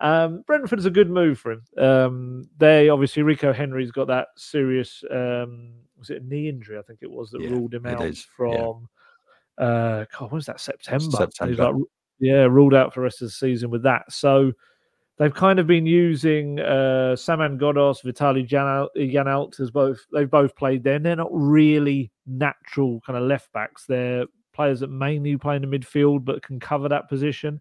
Um, 0.00 0.44
Brentford 0.46 0.78
is 0.78 0.86
a 0.86 0.90
good 0.90 1.10
move 1.10 1.38
for 1.38 1.52
him. 1.52 1.62
Um, 1.76 2.44
they 2.58 2.88
obviously 2.88 3.22
Rico 3.22 3.52
Henry's 3.52 3.90
got 3.90 4.06
that 4.08 4.28
serious 4.36 5.02
um, 5.10 5.74
was 5.98 6.10
it 6.10 6.22
a 6.22 6.26
knee 6.26 6.48
injury? 6.48 6.78
I 6.78 6.82
think 6.82 7.00
it 7.02 7.10
was 7.10 7.30
that 7.30 7.40
yeah, 7.40 7.50
ruled 7.50 7.74
him 7.74 7.86
out 7.86 8.16
from. 8.16 8.88
Yeah. 9.58 9.64
Uh, 9.64 10.04
God, 10.12 10.30
when 10.30 10.36
was 10.36 10.46
that 10.46 10.60
September? 10.60 11.16
September. 11.16 11.72
Like, 11.72 11.82
yeah, 12.18 12.42
ruled 12.44 12.74
out 12.74 12.92
for 12.92 13.00
the 13.00 13.04
rest 13.04 13.22
of 13.22 13.28
the 13.28 13.32
season 13.32 13.70
with 13.70 13.82
that. 13.84 14.10
So 14.10 14.52
They've 15.16 15.34
kind 15.34 15.60
of 15.60 15.66
been 15.66 15.86
using 15.86 16.58
uh, 16.58 17.14
Saman 17.14 17.58
Ghoddos, 17.58 18.02
Vitaly 18.02 18.48
Janelt 18.48 19.60
as 19.60 19.70
both. 19.70 20.04
They've 20.12 20.30
both 20.30 20.56
played 20.56 20.82
there, 20.82 20.96
and 20.96 21.06
they're 21.06 21.14
not 21.14 21.30
really 21.30 22.10
natural 22.26 23.00
kind 23.06 23.16
of 23.16 23.24
left 23.24 23.52
backs. 23.52 23.86
They're 23.86 24.26
players 24.52 24.80
that 24.80 24.90
mainly 24.90 25.36
play 25.36 25.56
in 25.56 25.62
the 25.62 25.78
midfield 25.78 26.24
but 26.24 26.42
can 26.42 26.58
cover 26.58 26.88
that 26.88 27.08
position. 27.08 27.60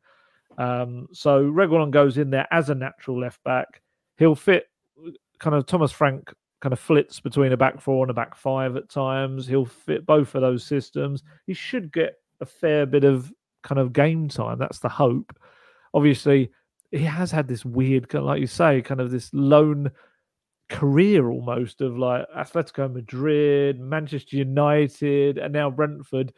Um, 0.57 1.07
so 1.11 1.43
Reguilon 1.43 1.91
goes 1.91 2.17
in 2.17 2.29
there 2.29 2.47
as 2.51 2.69
a 2.69 2.75
natural 2.75 3.19
left 3.19 3.43
back. 3.43 3.81
He'll 4.17 4.35
fit 4.35 4.67
kind 5.39 5.55
of 5.55 5.65
Thomas 5.65 5.91
Frank 5.91 6.31
kind 6.61 6.73
of 6.73 6.79
flits 6.79 7.19
between 7.19 7.51
a 7.51 7.57
back 7.57 7.81
four 7.81 8.03
and 8.03 8.11
a 8.11 8.13
back 8.13 8.35
five 8.35 8.75
at 8.77 8.89
times. 8.89 9.45
He'll 9.45 9.65
fit 9.65 10.05
both 10.05 10.33
of 10.35 10.41
those 10.41 10.63
systems. 10.63 11.23
He 11.45 11.53
should 11.53 11.91
get 11.91 12.15
a 12.39 12.45
fair 12.45 12.85
bit 12.85 13.03
of 13.03 13.31
kind 13.63 13.79
of 13.79 13.93
game 13.93 14.29
time. 14.29 14.59
That's 14.59 14.79
the 14.79 14.89
hope. 14.89 15.37
Obviously, 15.93 16.51
he 16.93 17.03
has 17.05 17.31
had 17.31 17.47
this 17.47 17.65
weird, 17.65 18.13
like 18.13 18.39
you 18.39 18.47
say, 18.47 18.81
kind 18.81 19.01
of 19.01 19.09
this 19.09 19.29
loan 19.33 19.91
career 20.69 21.29
almost 21.29 21.81
of 21.81 21.97
like 21.97 22.25
Atletico 22.37 22.91
Madrid, 22.91 23.79
Manchester 23.79 24.37
United, 24.37 25.39
and 25.39 25.51
now 25.51 25.71
Brentford. 25.71 26.33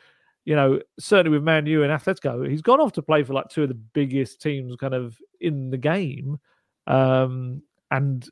You 0.45 0.55
know, 0.55 0.79
certainly 0.99 1.37
with 1.37 1.43
Man 1.43 1.65
U 1.65 1.83
and 1.83 1.91
Atletico, 1.91 2.49
he's 2.49 2.61
gone 2.61 2.79
off 2.79 2.93
to 2.93 3.01
play 3.01 3.23
for 3.23 3.33
like 3.33 3.49
two 3.49 3.63
of 3.63 3.67
the 3.67 3.73
biggest 3.73 4.41
teams 4.41 4.75
kind 4.77 4.93
of 4.93 5.19
in 5.41 5.71
the 5.71 5.77
game. 5.77 6.39
Um, 6.87 7.61
and 7.91 8.27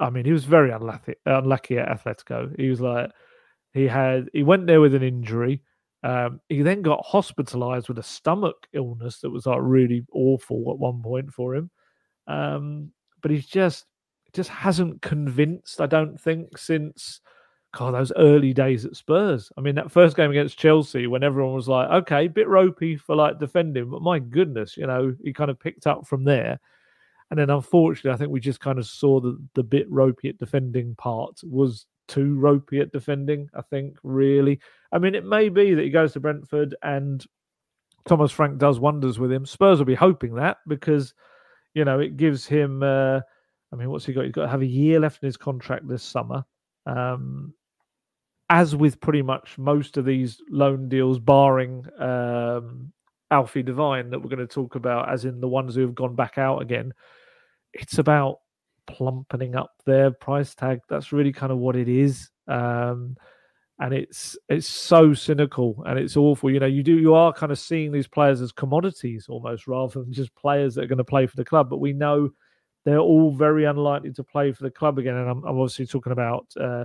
I 0.00 0.10
mean, 0.10 0.24
he 0.24 0.32
was 0.32 0.44
very 0.44 0.72
unlucky, 0.72 1.14
unlucky 1.26 1.78
at 1.78 1.88
Atletico. 1.88 2.58
He 2.58 2.70
was 2.70 2.80
like, 2.80 3.12
he 3.72 3.86
had, 3.86 4.30
he 4.32 4.42
went 4.42 4.66
there 4.66 4.80
with 4.80 4.94
an 4.94 5.02
injury. 5.02 5.62
Um, 6.04 6.40
he 6.48 6.62
then 6.62 6.82
got 6.82 7.04
hospitalized 7.04 7.88
with 7.88 7.98
a 7.98 8.02
stomach 8.02 8.66
illness 8.72 9.20
that 9.20 9.30
was 9.30 9.46
like 9.46 9.60
really 9.60 10.04
awful 10.12 10.70
at 10.70 10.78
one 10.78 11.00
point 11.02 11.32
for 11.32 11.54
him. 11.54 11.70
Um, 12.26 12.92
but 13.20 13.30
he's 13.30 13.46
just 13.46 13.86
just 14.32 14.50
hasn't 14.50 15.02
convinced, 15.02 15.80
I 15.80 15.86
don't 15.86 16.18
think, 16.18 16.56
since 16.56 17.20
God, 17.72 17.94
those 17.94 18.12
early 18.16 18.52
days 18.52 18.84
at 18.84 18.96
Spurs. 18.96 19.52
I 19.56 19.60
mean, 19.60 19.74
that 19.76 19.90
first 19.90 20.16
game 20.16 20.30
against 20.30 20.58
Chelsea, 20.58 21.06
when 21.06 21.22
everyone 21.22 21.54
was 21.54 21.68
like, 21.68 21.88
okay, 21.90 22.28
bit 22.28 22.48
ropey 22.48 22.96
for 22.96 23.14
like 23.14 23.38
defending, 23.38 23.90
but 23.90 24.02
my 24.02 24.18
goodness, 24.18 24.76
you 24.76 24.86
know, 24.86 25.14
he 25.22 25.32
kind 25.32 25.50
of 25.50 25.60
picked 25.60 25.86
up 25.86 26.06
from 26.06 26.24
there. 26.24 26.60
And 27.30 27.38
then 27.38 27.48
unfortunately, 27.48 28.10
I 28.10 28.16
think 28.16 28.30
we 28.30 28.40
just 28.40 28.60
kind 28.60 28.78
of 28.78 28.86
saw 28.86 29.20
that 29.20 29.38
the 29.54 29.62
bit 29.62 29.90
ropey 29.90 30.28
at 30.28 30.38
defending 30.38 30.94
part 30.96 31.40
was 31.42 31.86
too 32.12 32.38
ropey 32.38 32.80
at 32.80 32.92
defending, 32.92 33.48
I 33.54 33.62
think, 33.62 33.96
really. 34.02 34.60
I 34.92 34.98
mean, 34.98 35.14
it 35.14 35.24
may 35.24 35.48
be 35.48 35.74
that 35.74 35.82
he 35.82 35.90
goes 35.90 36.12
to 36.12 36.20
Brentford 36.20 36.74
and 36.82 37.24
Thomas 38.06 38.30
Frank 38.30 38.58
does 38.58 38.78
wonders 38.78 39.18
with 39.18 39.32
him. 39.32 39.46
Spurs 39.46 39.78
will 39.78 39.86
be 39.86 39.94
hoping 39.94 40.34
that 40.34 40.58
because, 40.66 41.14
you 41.74 41.84
know, 41.84 42.00
it 42.00 42.16
gives 42.16 42.46
him. 42.46 42.82
Uh, 42.82 43.20
I 43.72 43.76
mean, 43.76 43.90
what's 43.90 44.04
he 44.04 44.12
got? 44.12 44.24
He's 44.24 44.32
got 44.32 44.42
to 44.42 44.48
have 44.48 44.62
a 44.62 44.66
year 44.66 45.00
left 45.00 45.22
in 45.22 45.26
his 45.26 45.36
contract 45.36 45.88
this 45.88 46.02
summer. 46.02 46.44
Um, 46.84 47.54
as 48.50 48.76
with 48.76 49.00
pretty 49.00 49.22
much 49.22 49.56
most 49.56 49.96
of 49.96 50.04
these 50.04 50.42
loan 50.50 50.88
deals, 50.88 51.18
barring 51.18 51.86
um, 51.98 52.92
Alfie 53.30 53.62
Devine 53.62 54.10
that 54.10 54.18
we're 54.18 54.28
going 54.28 54.46
to 54.46 54.54
talk 54.54 54.74
about, 54.74 55.10
as 55.10 55.24
in 55.24 55.40
the 55.40 55.48
ones 55.48 55.74
who 55.74 55.80
have 55.80 55.94
gone 55.94 56.14
back 56.14 56.36
out 56.36 56.60
again, 56.60 56.92
it's 57.72 57.96
about 57.96 58.40
plumpening 58.86 59.54
up 59.56 59.72
their 59.86 60.10
price 60.10 60.54
tag. 60.54 60.80
That's 60.88 61.12
really 61.12 61.32
kind 61.32 61.52
of 61.52 61.58
what 61.58 61.76
it 61.76 61.88
is. 61.88 62.30
Um, 62.48 63.16
and 63.80 63.94
it's 63.94 64.36
it's 64.48 64.68
so 64.68 65.12
cynical 65.12 65.82
and 65.86 65.98
it's 65.98 66.16
awful. 66.16 66.50
You 66.50 66.60
know, 66.60 66.66
you 66.66 66.82
do 66.82 66.96
you 66.96 67.14
are 67.14 67.32
kind 67.32 67.50
of 67.50 67.58
seeing 67.58 67.90
these 67.90 68.06
players 68.06 68.40
as 68.40 68.52
commodities 68.52 69.26
almost 69.28 69.66
rather 69.66 70.00
than 70.00 70.12
just 70.12 70.34
players 70.36 70.74
that 70.74 70.84
are 70.84 70.88
going 70.88 70.98
to 70.98 71.04
play 71.04 71.26
for 71.26 71.36
the 71.36 71.44
club. 71.44 71.68
But 71.68 71.80
we 71.80 71.92
know 71.92 72.30
they're 72.84 72.98
all 72.98 73.32
very 73.32 73.64
unlikely 73.64 74.12
to 74.12 74.24
play 74.24 74.52
for 74.52 74.62
the 74.62 74.70
club 74.70 74.98
again. 74.98 75.16
And 75.16 75.28
I'm, 75.28 75.44
I'm 75.44 75.58
obviously 75.58 75.86
talking 75.86 76.12
about 76.12 76.46
uh, 76.60 76.84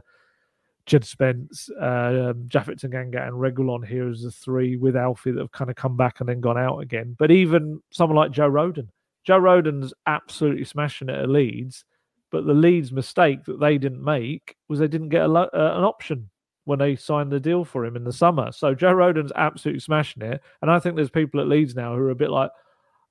Jed 0.86 1.06
Spence, 1.06 1.70
uh, 1.80 2.30
um, 2.30 2.46
Japhet 2.48 2.80
Tanganga, 2.80 3.28
and 3.28 3.36
Reguilon 3.36 3.86
here 3.86 4.10
as 4.10 4.22
the 4.22 4.32
three 4.32 4.78
with 4.78 4.96
Alfie 4.96 5.32
that 5.32 5.40
have 5.40 5.52
kind 5.52 5.70
of 5.70 5.76
come 5.76 5.98
back 5.98 6.20
and 6.20 6.30
then 6.30 6.40
gone 6.40 6.58
out 6.58 6.80
again. 6.80 7.16
But 7.20 7.30
even 7.30 7.82
someone 7.92 8.16
like 8.16 8.32
Joe 8.32 8.50
Rodon, 8.50 8.88
Joe 9.28 9.40
Rodon's 9.40 9.94
absolutely 10.06 10.64
smashing 10.64 11.10
it 11.10 11.20
at 11.20 11.30
Leeds. 11.30 11.84
But 12.32 12.46
the 12.46 12.54
Leeds 12.54 12.94
mistake 12.94 13.44
that 13.46 13.60
they 13.60 13.78
didn't 13.78 14.04
make 14.04 14.56
was 14.70 14.80
they 14.80 14.88
didn't 14.88 15.10
get 15.10 15.26
a, 15.26 15.34
uh, 15.34 15.50
an 15.54 15.84
option 15.84 16.30
when 16.64 16.80
they 16.80 16.96
signed 16.96 17.32
the 17.32 17.40
deal 17.40 17.66
for 17.66 17.86
him 17.86 17.98
in 17.98 18.06
the 18.06 18.14
summer. 18.14 18.54
So 18.54 18.74
Joe 18.74 18.94
Rodon's 18.94 19.34
absolutely 19.36 19.82
smashing 19.82 20.24
it. 20.24 20.42
And 20.62 20.72
I 20.72 20.80
think 20.80 20.96
there's 20.96 21.10
people 21.10 21.42
at 21.42 21.48
Leeds 21.48 21.76
now 21.76 21.94
who 21.94 22.02
are 22.02 22.10
a 22.10 22.16
bit 22.16 22.30
like, 22.30 22.52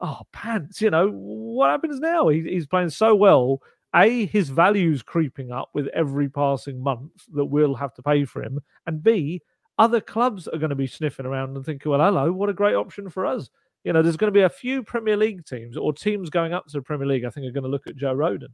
oh, 0.00 0.22
pants, 0.32 0.80
you 0.80 0.88
know, 0.88 1.10
what 1.10 1.70
happens 1.70 2.00
now? 2.00 2.28
He, 2.28 2.42
he's 2.42 2.66
playing 2.66 2.90
so 2.90 3.14
well. 3.14 3.60
A, 3.94 4.24
his 4.26 4.48
value's 4.48 5.02
creeping 5.02 5.52
up 5.52 5.68
with 5.74 5.86
every 5.88 6.30
passing 6.30 6.82
month 6.82 7.12
that 7.34 7.44
we'll 7.44 7.74
have 7.74 7.92
to 7.94 8.02
pay 8.02 8.24
for 8.24 8.42
him. 8.42 8.60
And 8.86 9.02
B, 9.02 9.42
other 9.78 10.00
clubs 10.00 10.48
are 10.48 10.58
going 10.58 10.70
to 10.70 10.76
be 10.76 10.86
sniffing 10.86 11.26
around 11.26 11.56
and 11.56 11.64
thinking, 11.64 11.90
well, 11.90 12.00
hello, 12.00 12.32
what 12.32 12.48
a 12.48 12.54
great 12.54 12.74
option 12.74 13.10
for 13.10 13.26
us. 13.26 13.50
You 13.84 13.92
know, 13.92 14.02
there's 14.02 14.16
going 14.16 14.32
to 14.32 14.36
be 14.36 14.42
a 14.42 14.48
few 14.48 14.82
Premier 14.82 15.16
League 15.16 15.46
teams 15.46 15.76
or 15.76 15.92
teams 15.92 16.28
going 16.28 16.52
up 16.52 16.66
to 16.66 16.72
the 16.78 16.82
Premier 16.82 17.06
League, 17.06 17.24
I 17.24 17.30
think, 17.30 17.46
are 17.46 17.52
going 17.52 17.64
to 17.64 17.70
look 17.70 17.86
at 17.86 17.96
Joe 17.96 18.14
Rodon. 18.14 18.48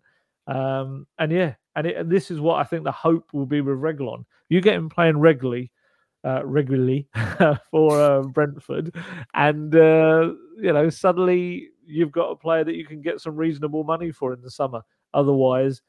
Um, 0.46 1.06
and 1.18 1.32
yeah, 1.32 1.54
and, 1.76 1.86
it, 1.86 1.96
and, 1.96 2.10
this 2.10 2.30
is 2.30 2.40
what 2.40 2.58
I 2.58 2.64
think 2.64 2.84
the 2.84 2.92
hope 2.92 3.32
will 3.32 3.46
be 3.46 3.60
with 3.60 3.78
Reguilon. 3.78 4.24
You 4.48 4.60
get 4.60 4.74
him 4.74 4.88
playing 4.88 5.18
regularly, 5.18 5.70
uh, 6.24 6.44
regularly 6.44 7.08
for 7.70 8.00
uh, 8.00 8.22
Brentford, 8.22 8.94
and 9.34 9.74
uh, 9.74 10.32
you 10.60 10.72
know 10.72 10.90
suddenly 10.90 11.68
you've 11.86 12.12
got 12.12 12.30
a 12.30 12.36
player 12.36 12.64
that 12.64 12.74
you 12.74 12.84
can 12.84 13.02
get 13.02 13.20
some 13.20 13.36
reasonable 13.36 13.84
money 13.84 14.10
for 14.10 14.32
in 14.32 14.42
the 14.42 14.50
summer. 14.50 14.82
Otherwise, 15.14 15.80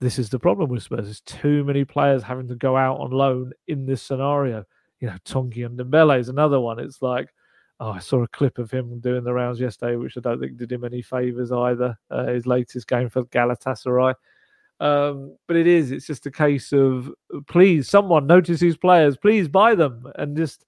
this 0.00 0.18
is 0.18 0.28
the 0.28 0.38
problem 0.38 0.68
with 0.70 0.82
Spurs: 0.82 1.04
there's 1.04 1.20
too 1.22 1.64
many 1.64 1.84
players 1.84 2.22
having 2.22 2.48
to 2.48 2.54
go 2.54 2.76
out 2.76 3.00
on 3.00 3.10
loan 3.10 3.52
in 3.66 3.86
this 3.86 4.02
scenario. 4.02 4.64
You 5.00 5.08
know, 5.08 5.16
Tanguy 5.24 5.66
Ndombele 5.66 6.20
is 6.20 6.28
another 6.28 6.60
one. 6.60 6.78
It's 6.78 7.00
like, 7.00 7.30
oh, 7.80 7.92
I 7.92 7.98
saw 7.98 8.22
a 8.22 8.28
clip 8.28 8.58
of 8.58 8.70
him 8.70 9.00
doing 9.00 9.24
the 9.24 9.32
rounds 9.32 9.58
yesterday, 9.58 9.96
which 9.96 10.16
I 10.16 10.20
don't 10.20 10.38
think 10.38 10.58
did 10.58 10.70
him 10.70 10.84
any 10.84 11.02
favors 11.02 11.50
either. 11.50 11.98
Uh, 12.10 12.26
his 12.26 12.46
latest 12.46 12.86
game 12.86 13.08
for 13.08 13.24
Galatasaray. 13.24 14.14
Um, 14.80 15.36
but 15.46 15.56
it 15.56 15.66
is, 15.66 15.90
it's 15.90 16.06
just 16.06 16.26
a 16.26 16.30
case 16.30 16.72
of 16.72 17.10
please, 17.48 17.88
someone 17.88 18.26
notice 18.26 18.60
these 18.60 18.76
players, 18.76 19.16
please 19.16 19.48
buy 19.48 19.74
them. 19.74 20.10
And 20.16 20.36
just, 20.36 20.64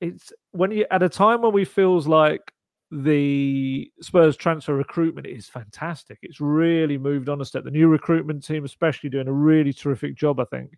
it's 0.00 0.32
when 0.50 0.72
you, 0.72 0.86
at 0.90 1.02
a 1.02 1.08
time 1.08 1.42
when 1.42 1.52
we 1.52 1.64
feels 1.64 2.06
like 2.06 2.52
the 2.90 3.90
Spurs 4.00 4.36
transfer 4.36 4.74
recruitment 4.74 5.26
is 5.26 5.48
fantastic. 5.48 6.18
It's 6.22 6.40
really 6.40 6.98
moved 6.98 7.28
on 7.28 7.40
a 7.40 7.44
step. 7.44 7.64
The 7.64 7.70
new 7.70 7.88
recruitment 7.88 8.44
team, 8.44 8.64
especially, 8.64 9.10
doing 9.10 9.28
a 9.28 9.32
really 9.32 9.72
terrific 9.72 10.14
job, 10.14 10.38
I 10.38 10.44
think. 10.44 10.76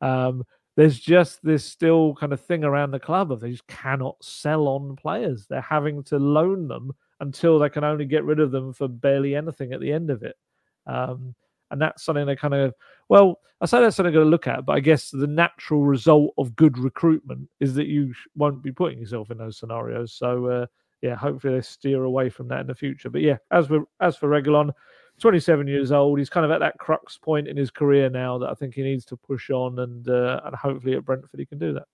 Um, 0.00 0.44
there's 0.76 0.98
just 0.98 1.42
this 1.42 1.64
still 1.64 2.14
kind 2.14 2.32
of 2.32 2.40
thing 2.40 2.64
around 2.64 2.90
the 2.90 3.00
club 3.00 3.30
of 3.30 3.40
they 3.40 3.50
just 3.50 3.66
cannot 3.66 4.16
sell 4.22 4.68
on 4.68 4.96
players. 4.96 5.46
They're 5.46 5.60
having 5.60 6.02
to 6.04 6.18
loan 6.18 6.68
them 6.68 6.92
until 7.20 7.58
they 7.58 7.68
can 7.68 7.84
only 7.84 8.04
get 8.04 8.24
rid 8.24 8.40
of 8.40 8.50
them 8.50 8.72
for 8.72 8.88
barely 8.88 9.34
anything 9.36 9.72
at 9.72 9.80
the 9.80 9.92
end 9.92 10.10
of 10.10 10.22
it. 10.22 10.36
Um, 10.86 11.34
and 11.72 11.80
that's 11.80 12.04
something 12.04 12.26
they 12.26 12.36
kind 12.36 12.54
of 12.54 12.72
well 13.08 13.40
i 13.60 13.66
say 13.66 13.80
that's 13.80 13.96
something 13.96 14.12
going 14.12 14.24
to 14.24 14.30
look 14.30 14.46
at 14.46 14.64
but 14.64 14.76
i 14.76 14.80
guess 14.80 15.10
the 15.10 15.26
natural 15.26 15.82
result 15.82 16.32
of 16.38 16.54
good 16.54 16.78
recruitment 16.78 17.48
is 17.58 17.74
that 17.74 17.86
you 17.86 18.14
won't 18.36 18.62
be 18.62 18.70
putting 18.70 19.00
yourself 19.00 19.30
in 19.30 19.38
those 19.38 19.58
scenarios 19.58 20.12
so 20.12 20.46
uh, 20.46 20.66
yeah 21.00 21.16
hopefully 21.16 21.54
they 21.54 21.60
steer 21.60 22.04
away 22.04 22.28
from 22.28 22.46
that 22.46 22.60
in 22.60 22.66
the 22.66 22.74
future 22.74 23.10
but 23.10 23.22
yeah 23.22 23.36
as 23.50 23.66
for 23.66 23.84
as 24.00 24.16
for 24.16 24.28
Reguilon 24.28 24.70
27 25.20 25.68
years 25.68 25.92
old 25.92 26.18
he's 26.18 26.30
kind 26.30 26.44
of 26.44 26.50
at 26.50 26.60
that 26.60 26.78
crux 26.78 27.16
point 27.18 27.46
in 27.46 27.56
his 27.56 27.70
career 27.70 28.10
now 28.10 28.38
that 28.38 28.50
i 28.50 28.54
think 28.54 28.74
he 28.74 28.82
needs 28.82 29.04
to 29.04 29.16
push 29.16 29.50
on 29.50 29.78
and 29.78 30.08
uh, 30.08 30.40
and 30.44 30.54
hopefully 30.54 30.94
at 30.94 31.04
brentford 31.04 31.38
he 31.38 31.46
can 31.46 31.58
do 31.58 31.72
that 31.72 31.84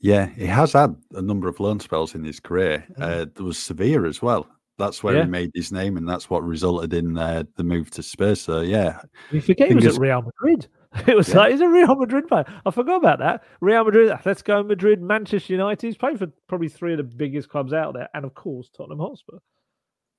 yeah, 0.00 0.26
he 0.26 0.46
has 0.46 0.74
had 0.74 0.94
a 1.14 1.22
number 1.22 1.48
of 1.48 1.58
loan 1.58 1.80
spells 1.80 2.14
in 2.14 2.22
his 2.22 2.38
career. 2.38 2.86
Mm. 2.92 3.02
Uh, 3.02 3.26
there 3.34 3.44
was 3.44 3.58
Sevilla 3.58 4.06
as 4.06 4.22
well 4.22 4.46
that's 4.78 5.02
where 5.02 5.16
yeah. 5.16 5.24
he 5.24 5.28
made 5.28 5.50
his 5.54 5.72
name, 5.72 5.96
and 5.96 6.08
that's 6.08 6.30
what 6.30 6.42
resulted 6.44 6.94
in 6.94 7.18
uh, 7.18 7.42
the 7.56 7.64
move 7.64 7.90
to 7.90 8.02
Spurs. 8.02 8.40
So 8.40 8.60
yeah, 8.60 9.00
you 9.30 9.40
forget 9.40 9.68
he 9.68 9.74
was 9.74 9.86
at 9.86 10.00
Real 10.00 10.22
Madrid. 10.22 10.68
It 11.06 11.14
was 11.14 11.28
yeah. 11.28 11.36
like 11.36 11.52
he's 11.52 11.60
a 11.60 11.68
Real 11.68 11.94
Madrid 11.96 12.26
player. 12.26 12.46
I 12.64 12.70
forgot 12.70 12.96
about 12.96 13.18
that. 13.18 13.44
Real 13.60 13.84
Madrid, 13.84 14.10
Let's 14.24 14.40
go 14.40 14.62
Madrid, 14.62 15.02
Manchester 15.02 15.52
United. 15.52 15.86
He's 15.86 15.98
played 15.98 16.18
for 16.18 16.28
probably 16.48 16.70
three 16.70 16.92
of 16.92 16.96
the 16.96 17.04
biggest 17.04 17.50
clubs 17.50 17.74
out 17.74 17.92
there, 17.92 18.08
and 18.14 18.24
of 18.24 18.32
course 18.32 18.70
Tottenham 18.74 18.98
Hotspur. 18.98 19.36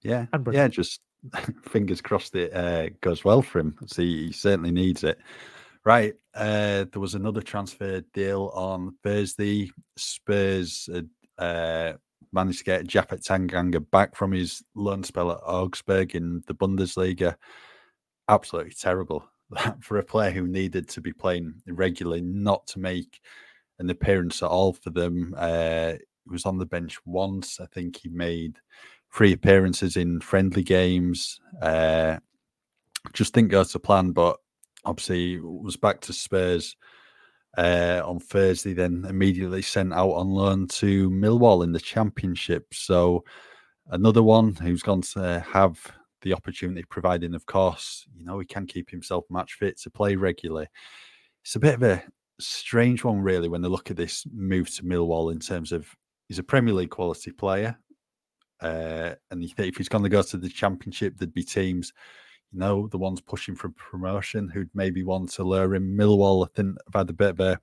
Yeah, 0.04 0.28
and 0.32 0.48
yeah. 0.52 0.68
Just 0.68 1.02
fingers 1.64 2.02
crossed 2.02 2.36
it 2.36 2.54
uh, 2.54 2.90
goes 3.02 3.24
well 3.24 3.42
for 3.42 3.60
him. 3.60 3.78
See, 3.88 4.28
he 4.28 4.32
certainly 4.32 4.72
needs 4.72 5.04
it. 5.04 5.20
Right. 5.86 6.14
Uh, 6.36 6.86
there 6.92 7.02
was 7.02 7.16
another 7.16 7.42
transfer 7.42 8.02
deal 8.14 8.52
on 8.54 8.96
Thursday. 9.04 9.72
Spurs 9.98 10.90
uh, 11.38 11.94
managed 12.32 12.60
to 12.60 12.66
get 12.66 12.88
Japhet 12.88 13.26
Tanganga 13.26 13.80
back 13.92 14.16
from 14.16 14.32
his 14.32 14.64
loan 14.76 15.04
spell 15.04 15.32
at 15.32 15.40
Augsburg 15.46 16.16
in 16.16 16.44
the 16.48 16.54
Bundesliga. 16.54 17.36
Absolutely 18.28 18.74
terrible 18.74 19.26
for 19.80 19.98
a 19.98 20.04
player 20.04 20.32
who 20.32 20.48
needed 20.48 20.90
to 20.90 21.02
be 21.02 21.14
playing 21.14 21.56
regularly, 21.68 22.22
not 22.22 22.68
to 22.68 22.80
make 22.80 23.20
an 23.80 23.90
appearance 23.90 24.44
at 24.44 24.50
all 24.50 24.74
for 24.74 24.90
them. 24.90 25.34
Uh, 25.38 25.94
he 25.94 26.32
was 26.32 26.46
on 26.46 26.58
the 26.58 26.66
bench 26.66 26.98
once. 27.06 27.60
I 27.60 27.66
think 27.68 27.98
he 27.98 28.10
made 28.10 28.60
three 29.14 29.34
appearances 29.34 29.98
in 29.98 30.22
friendly 30.22 30.64
games. 30.64 31.40
Uh, 31.62 32.18
just 33.14 33.34
didn't 33.34 33.50
go 33.50 33.64
to 33.64 33.80
plan, 33.80 34.12
but 34.12 34.38
obviously 34.86 35.40
was 35.40 35.78
back 35.78 36.02
to 36.02 36.14
Spurs 36.14 36.76
uh, 37.58 38.02
on 38.06 38.20
Thursday, 38.20 38.74
then 38.74 39.06
immediately 39.10 39.62
sent 39.62 39.94
out 39.94 40.12
on 40.12 40.30
loan 40.30 40.68
to 40.68 41.10
Millwall 41.10 41.64
in 41.64 41.72
the 41.72 41.80
Championship. 41.80 42.74
So 42.74 43.24
another 43.88 44.24
one 44.24 44.56
who's 44.56 44.84
going 44.84 45.02
to 45.02 45.44
have 45.52 45.80
the 46.22 46.34
opportunity, 46.34 46.84
providing, 46.90 47.34
of 47.34 47.46
course, 47.46 48.06
you 48.16 48.26
know, 48.26 48.40
he 48.40 48.46
can 48.46 48.68
keep 48.68 48.90
himself 48.90 49.26
match 49.30 49.54
fit 49.54 49.80
to 49.80 49.90
play 49.90 50.16
regularly. 50.16 50.68
It's 51.44 51.56
a 51.56 51.60
bit 51.60 51.76
of 51.76 51.84
a 51.84 52.04
strange 52.40 53.04
one, 53.04 53.22
really, 53.22 53.48
when 53.48 53.62
they 53.62 53.70
look 53.70 53.90
at 53.90 53.98
this 53.98 54.26
move 54.32 54.74
to 54.76 54.84
Millwall 54.84 55.32
in 55.32 55.40
terms 55.40 55.72
of 55.72 55.88
he's 56.28 56.40
a 56.40 56.44
Premier 56.44 56.74
League 56.74 56.90
quality 56.90 57.32
player. 57.32 57.78
Uh, 58.62 59.16
and 59.32 59.44
if 59.44 59.78
he's 59.78 59.90
going 59.90 60.04
to 60.04 60.10
go 60.10 60.22
to 60.22 60.38
the 60.38 60.50
championship, 60.50 61.18
there'd 61.18 61.34
be 61.34 61.44
teams, 61.44 61.94
you 62.52 62.60
know, 62.60 62.88
the 62.88 62.98
ones 62.98 63.22
pushing 63.22 63.56
for 63.56 63.70
promotion 63.70 64.50
who'd 64.50 64.70
maybe 64.74 65.04
want 65.04 65.30
to 65.32 65.44
lure 65.44 65.76
him. 65.76 65.98
Millwall, 65.98 66.46
I 66.46 66.50
think, 66.56 66.78
have 66.88 67.02
had 67.02 67.10
a 67.10 67.14
bit 67.14 67.30
of 67.32 67.40
a 67.40 67.60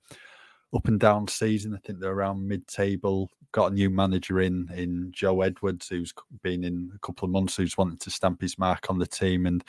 up 0.75 0.87
and 0.87 0.99
down 0.99 1.27
season. 1.27 1.73
I 1.73 1.79
think 1.85 1.99
they're 1.99 2.11
around 2.11 2.47
mid-table. 2.47 3.29
Got 3.53 3.71
a 3.71 3.75
new 3.75 3.89
manager 3.89 4.41
in 4.41 4.69
in 4.75 5.11
Joe 5.11 5.41
Edwards, 5.41 5.87
who's 5.87 6.13
been 6.41 6.63
in 6.63 6.91
a 6.93 6.99
couple 6.99 7.25
of 7.25 7.31
months, 7.31 7.55
who's 7.55 7.77
wanted 7.77 8.01
to 8.01 8.09
stamp 8.09 8.41
his 8.41 8.57
mark 8.57 8.89
on 8.89 8.99
the 8.99 9.07
team, 9.07 9.45
and 9.45 9.63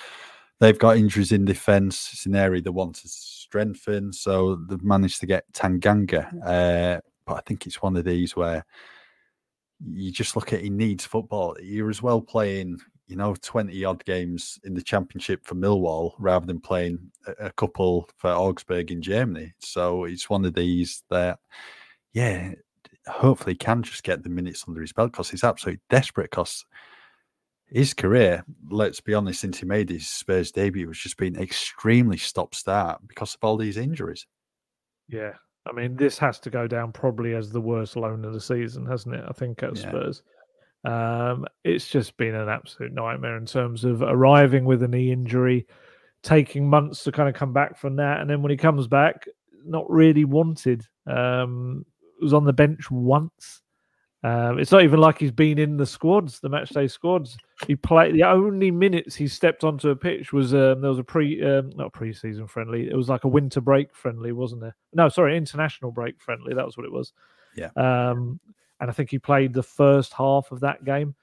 they've 0.58 0.78
got 0.78 0.96
injuries 0.96 1.30
in 1.30 1.44
defence. 1.44 2.10
It's 2.12 2.26
an 2.26 2.34
area 2.34 2.60
they 2.60 2.70
want 2.70 2.96
to 2.96 3.08
strengthen, 3.08 4.12
so 4.12 4.56
they've 4.56 4.82
managed 4.82 5.20
to 5.20 5.26
get 5.26 5.50
Tanganga. 5.52 6.26
Uh, 6.44 7.00
but 7.24 7.34
I 7.34 7.40
think 7.46 7.66
it's 7.66 7.80
one 7.80 7.96
of 7.96 8.04
these 8.04 8.34
where 8.34 8.64
you 9.84 10.10
just 10.10 10.36
look 10.36 10.52
at 10.52 10.60
he 10.60 10.70
needs 10.70 11.04
football. 11.04 11.56
You're 11.62 11.90
as 11.90 12.02
well 12.02 12.20
playing, 12.20 12.78
you 13.06 13.16
know, 13.16 13.34
20 13.40 13.84
odd 13.84 14.04
games 14.04 14.58
in 14.64 14.74
the 14.74 14.82
championship 14.82 15.44
for 15.44 15.54
Millwall 15.54 16.12
rather 16.18 16.46
than 16.46 16.60
playing 16.60 16.98
a, 17.38 17.50
couple 17.52 18.08
for 18.16 18.30
Augsburg 18.30 18.90
in 18.90 19.02
Germany. 19.02 19.52
So 19.60 20.04
it's 20.04 20.28
one 20.28 20.44
of 20.44 20.54
these 20.54 21.02
that, 21.10 21.38
yeah, 22.12 22.52
hopefully 23.06 23.54
can 23.54 23.82
just 23.82 24.02
get 24.02 24.22
the 24.22 24.28
minutes 24.28 24.64
under 24.66 24.80
his 24.80 24.92
belt 24.92 25.12
because 25.12 25.30
he's 25.30 25.44
absolutely 25.44 25.80
desperate 25.88 26.30
because 26.30 26.64
his 27.70 27.94
career, 27.94 28.44
let's 28.70 29.00
be 29.00 29.14
honest, 29.14 29.40
since 29.40 29.58
he 29.58 29.66
made 29.66 29.90
his 29.90 30.08
Spurs 30.08 30.50
debut, 30.50 30.88
was 30.88 30.98
just 30.98 31.18
been 31.18 31.36
extremely 31.36 32.16
stop 32.16 32.54
start 32.54 33.00
because 33.06 33.34
of 33.34 33.40
all 33.42 33.56
these 33.56 33.76
injuries. 33.76 34.26
Yeah. 35.08 35.34
I 35.66 35.72
mean, 35.72 35.96
this 35.96 36.18
has 36.18 36.38
to 36.40 36.50
go 36.50 36.66
down 36.66 36.92
probably 36.92 37.34
as 37.34 37.50
the 37.50 37.60
worst 37.60 37.96
loan 37.96 38.24
of 38.24 38.32
the 38.32 38.40
season, 38.40 38.86
hasn't 38.86 39.14
it? 39.14 39.24
I 39.26 39.32
think 39.32 39.62
at 39.62 39.76
yeah. 39.76 39.88
Spurs. 39.88 40.22
Um, 40.84 41.44
it's 41.64 41.88
just 41.88 42.16
been 42.16 42.34
an 42.34 42.48
absolute 42.48 42.92
nightmare 42.92 43.36
in 43.36 43.46
terms 43.46 43.84
of 43.84 44.00
arriving 44.02 44.64
with 44.64 44.82
a 44.82 44.88
knee 44.88 45.12
injury, 45.12 45.66
taking 46.22 46.68
months 46.68 47.04
to 47.04 47.12
kind 47.12 47.28
of 47.28 47.34
come 47.34 47.52
back 47.52 47.76
from 47.76 47.96
that, 47.96 48.20
and 48.20 48.30
then 48.30 48.42
when 48.42 48.50
he 48.50 48.56
comes 48.56 48.86
back, 48.86 49.26
not 49.64 49.90
really 49.90 50.24
wanted. 50.24 50.86
Um, 51.06 51.84
was 52.20 52.34
on 52.34 52.44
the 52.44 52.52
bench 52.52 52.90
once. 52.90 53.62
Um, 54.24 54.58
it's 54.58 54.72
not 54.72 54.82
even 54.82 54.98
like 54.98 55.18
he's 55.18 55.30
been 55.30 55.58
in 55.58 55.76
the 55.76 55.86
squads, 55.86 56.40
the 56.40 56.50
matchday 56.50 56.90
squads. 56.90 57.36
He 57.66 57.76
played 57.76 58.14
the 58.14 58.24
only 58.24 58.70
minutes 58.70 59.14
he 59.14 59.28
stepped 59.28 59.62
onto 59.62 59.90
a 59.90 59.96
pitch 59.96 60.32
was 60.32 60.54
um, 60.54 60.80
there 60.80 60.90
was 60.90 60.98
a 60.98 61.04
pre 61.04 61.42
um, 61.44 61.70
not 61.76 61.92
pre-season 61.92 62.48
friendly. 62.48 62.88
It 62.88 62.96
was 62.96 63.08
like 63.08 63.24
a 63.24 63.28
winter 63.28 63.60
break 63.60 63.94
friendly, 63.94 64.32
wasn't 64.32 64.62
there? 64.62 64.74
No, 64.92 65.08
sorry, 65.08 65.36
international 65.36 65.92
break 65.92 66.20
friendly. 66.20 66.52
That 66.52 66.66
was 66.66 66.76
what 66.76 66.86
it 66.86 66.92
was. 66.92 67.12
Yeah. 67.56 67.70
Um, 67.76 68.40
and 68.80 68.90
I 68.90 68.92
think 68.92 69.10
he 69.10 69.18
played 69.18 69.54
the 69.54 69.62
first 69.62 70.12
half 70.12 70.50
of 70.50 70.60
that 70.60 70.84
game. 70.84 71.14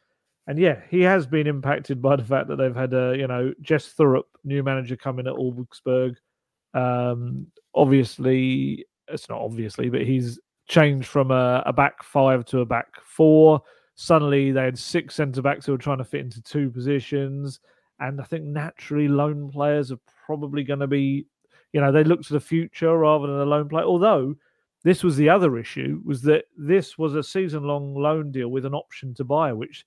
And 0.47 0.57
yeah, 0.57 0.81
he 0.89 1.01
has 1.01 1.25
been 1.25 1.47
impacted 1.47 2.01
by 2.01 2.15
the 2.15 2.23
fact 2.23 2.47
that 2.47 2.57
they've 2.57 2.75
had 2.75 2.93
a 2.93 3.15
you 3.17 3.27
know 3.27 3.53
Jess 3.61 3.93
Thorup, 3.93 4.23
new 4.45 4.63
manager, 4.63 4.95
coming 4.95 5.27
at 5.27 5.33
Augsburg. 5.33 6.15
Um, 6.73 7.47
obviously, 7.73 8.85
it's 9.09 9.27
not 9.27 9.41
obviously, 9.41 9.89
but 9.89 10.01
he's 10.01 10.39
changed 10.67 11.07
from 11.07 11.31
a, 11.31 11.63
a 11.65 11.73
back 11.73 12.03
five 12.03 12.45
to 12.45 12.59
a 12.59 12.65
back 12.65 12.87
four. 13.03 13.61
Suddenly, 13.95 14.51
they 14.51 14.63
had 14.63 14.77
six 14.77 15.15
centre 15.15 15.41
backs 15.41 15.65
who 15.65 15.71
were 15.71 15.77
trying 15.77 15.99
to 15.99 16.03
fit 16.03 16.21
into 16.21 16.41
two 16.41 16.69
positions. 16.69 17.59
And 17.99 18.19
I 18.19 18.25
think 18.25 18.43
naturally, 18.43 19.07
loan 19.07 19.49
players 19.51 19.91
are 19.91 19.99
probably 20.25 20.63
going 20.63 20.81
to 20.81 20.87
be, 20.87 21.25
you 21.71 21.79
know, 21.79 21.91
they 21.91 22.03
look 22.03 22.21
to 22.23 22.33
the 22.33 22.39
future 22.39 22.97
rather 22.97 23.27
than 23.27 23.39
a 23.39 23.45
loan 23.45 23.69
player. 23.69 23.85
Although 23.85 24.35
this 24.83 25.03
was 25.03 25.15
the 25.15 25.29
other 25.29 25.57
issue, 25.57 26.01
was 26.03 26.21
that 26.23 26.45
this 26.57 26.97
was 26.97 27.15
a 27.15 27.23
season 27.23 27.63
long 27.63 27.95
loan 27.95 28.31
deal 28.31 28.49
with 28.49 28.65
an 28.65 28.73
option 28.73 29.13
to 29.15 29.23
buy, 29.23 29.53
which 29.53 29.85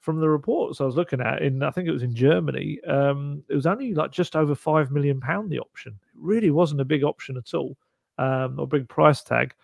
from 0.00 0.20
the 0.20 0.28
reports 0.28 0.80
I 0.80 0.84
was 0.84 0.94
looking 0.94 1.20
at 1.20 1.42
in 1.42 1.62
I 1.62 1.70
think 1.70 1.88
it 1.88 1.92
was 1.92 2.04
in 2.04 2.14
Germany, 2.14 2.78
um, 2.86 3.42
it 3.48 3.54
was 3.54 3.66
only 3.66 3.92
like 3.92 4.12
just 4.12 4.36
over 4.36 4.54
five 4.54 4.92
million 4.92 5.20
pound 5.20 5.50
the 5.50 5.58
option. 5.58 5.98
It 6.14 6.20
really 6.20 6.50
wasn't 6.50 6.80
a 6.80 6.84
big 6.84 7.02
option 7.02 7.36
at 7.36 7.54
all, 7.54 7.76
um, 8.18 8.60
or 8.60 8.68
big 8.68 8.88
price 8.88 9.22
tag. 9.22 9.54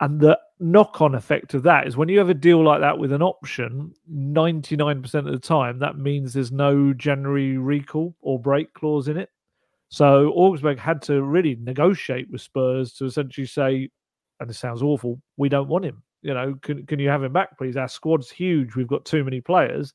And 0.00 0.18
the 0.18 0.38
knock 0.58 1.00
on 1.02 1.14
effect 1.14 1.52
of 1.54 1.62
that 1.64 1.86
is 1.86 1.96
when 1.96 2.08
you 2.08 2.18
have 2.18 2.30
a 2.30 2.34
deal 2.34 2.64
like 2.64 2.80
that 2.80 2.98
with 2.98 3.12
an 3.12 3.22
option, 3.22 3.92
99% 4.10 5.14
of 5.14 5.24
the 5.26 5.38
time, 5.38 5.78
that 5.78 5.98
means 5.98 6.32
there's 6.32 6.52
no 6.52 6.94
January 6.94 7.58
recall 7.58 8.14
or 8.20 8.38
break 8.38 8.72
clause 8.72 9.08
in 9.08 9.18
it. 9.18 9.28
So 9.88 10.30
Augsburg 10.30 10.78
had 10.78 11.02
to 11.02 11.22
really 11.22 11.56
negotiate 11.60 12.30
with 12.30 12.40
Spurs 12.40 12.94
to 12.94 13.04
essentially 13.04 13.46
say, 13.46 13.90
and 14.38 14.48
this 14.48 14.58
sounds 14.58 14.82
awful, 14.82 15.20
we 15.36 15.48
don't 15.48 15.68
want 15.68 15.84
him. 15.84 16.02
You 16.22 16.32
know, 16.32 16.54
can, 16.62 16.86
can 16.86 16.98
you 16.98 17.08
have 17.08 17.22
him 17.22 17.32
back, 17.32 17.58
please? 17.58 17.76
Our 17.76 17.88
squad's 17.88 18.30
huge. 18.30 18.76
We've 18.76 18.86
got 18.86 19.04
too 19.04 19.24
many 19.24 19.40
players. 19.40 19.92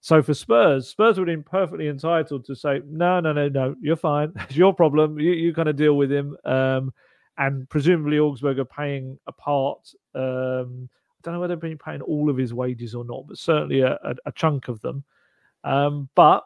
So 0.00 0.20
for 0.20 0.34
Spurs, 0.34 0.88
Spurs 0.88 1.18
would 1.18 1.28
have 1.28 1.36
been 1.36 1.44
perfectly 1.44 1.86
entitled 1.88 2.44
to 2.46 2.56
say, 2.56 2.80
no, 2.86 3.20
no, 3.20 3.32
no, 3.32 3.48
no, 3.48 3.76
you're 3.80 3.96
fine. 3.96 4.32
It's 4.36 4.56
your 4.56 4.74
problem. 4.74 5.18
You, 5.20 5.32
you 5.32 5.54
kind 5.54 5.68
of 5.68 5.76
deal 5.76 5.96
with 5.96 6.10
him. 6.10 6.36
Um, 6.44 6.92
and 7.38 7.68
presumably 7.68 8.18
Augsburg 8.18 8.58
are 8.58 8.64
paying 8.64 9.18
a 9.26 9.32
part. 9.32 9.92
Um, 10.14 10.88
I 10.90 11.20
don't 11.22 11.34
know 11.34 11.40
whether 11.40 11.54
they've 11.54 11.60
been 11.60 11.78
paying 11.78 12.02
all 12.02 12.28
of 12.28 12.36
his 12.36 12.52
wages 12.52 12.94
or 12.94 13.04
not, 13.04 13.26
but 13.26 13.38
certainly 13.38 13.80
a, 13.80 13.92
a, 14.04 14.14
a 14.26 14.32
chunk 14.32 14.68
of 14.68 14.80
them. 14.80 15.04
Um, 15.64 16.08
but 16.14 16.44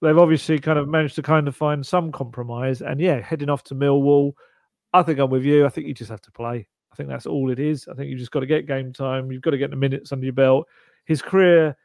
they've 0.00 0.18
obviously 0.18 0.58
kind 0.58 0.78
of 0.78 0.88
managed 0.88 1.16
to 1.16 1.22
kind 1.22 1.48
of 1.48 1.56
find 1.56 1.84
some 1.86 2.12
compromise. 2.12 2.82
And 2.82 3.00
yeah, 3.00 3.20
heading 3.20 3.50
off 3.50 3.64
to 3.64 3.74
Millwall, 3.74 4.32
I 4.92 5.02
think 5.02 5.18
I'm 5.18 5.30
with 5.30 5.44
you. 5.44 5.66
I 5.66 5.68
think 5.68 5.86
you 5.86 5.94
just 5.94 6.10
have 6.10 6.22
to 6.22 6.32
play. 6.32 6.68
I 6.92 6.94
think 6.96 7.08
that's 7.08 7.26
all 7.26 7.50
it 7.50 7.58
is. 7.58 7.88
I 7.88 7.94
think 7.94 8.10
you 8.10 8.18
just 8.18 8.30
got 8.30 8.40
to 8.40 8.46
get 8.46 8.66
game 8.66 8.92
time. 8.92 9.32
You've 9.32 9.42
got 9.42 9.52
to 9.52 9.58
get 9.58 9.70
the 9.70 9.76
minutes 9.76 10.12
under 10.12 10.24
your 10.26 10.34
belt. 10.34 10.68
His 11.06 11.22
career, 11.22 11.76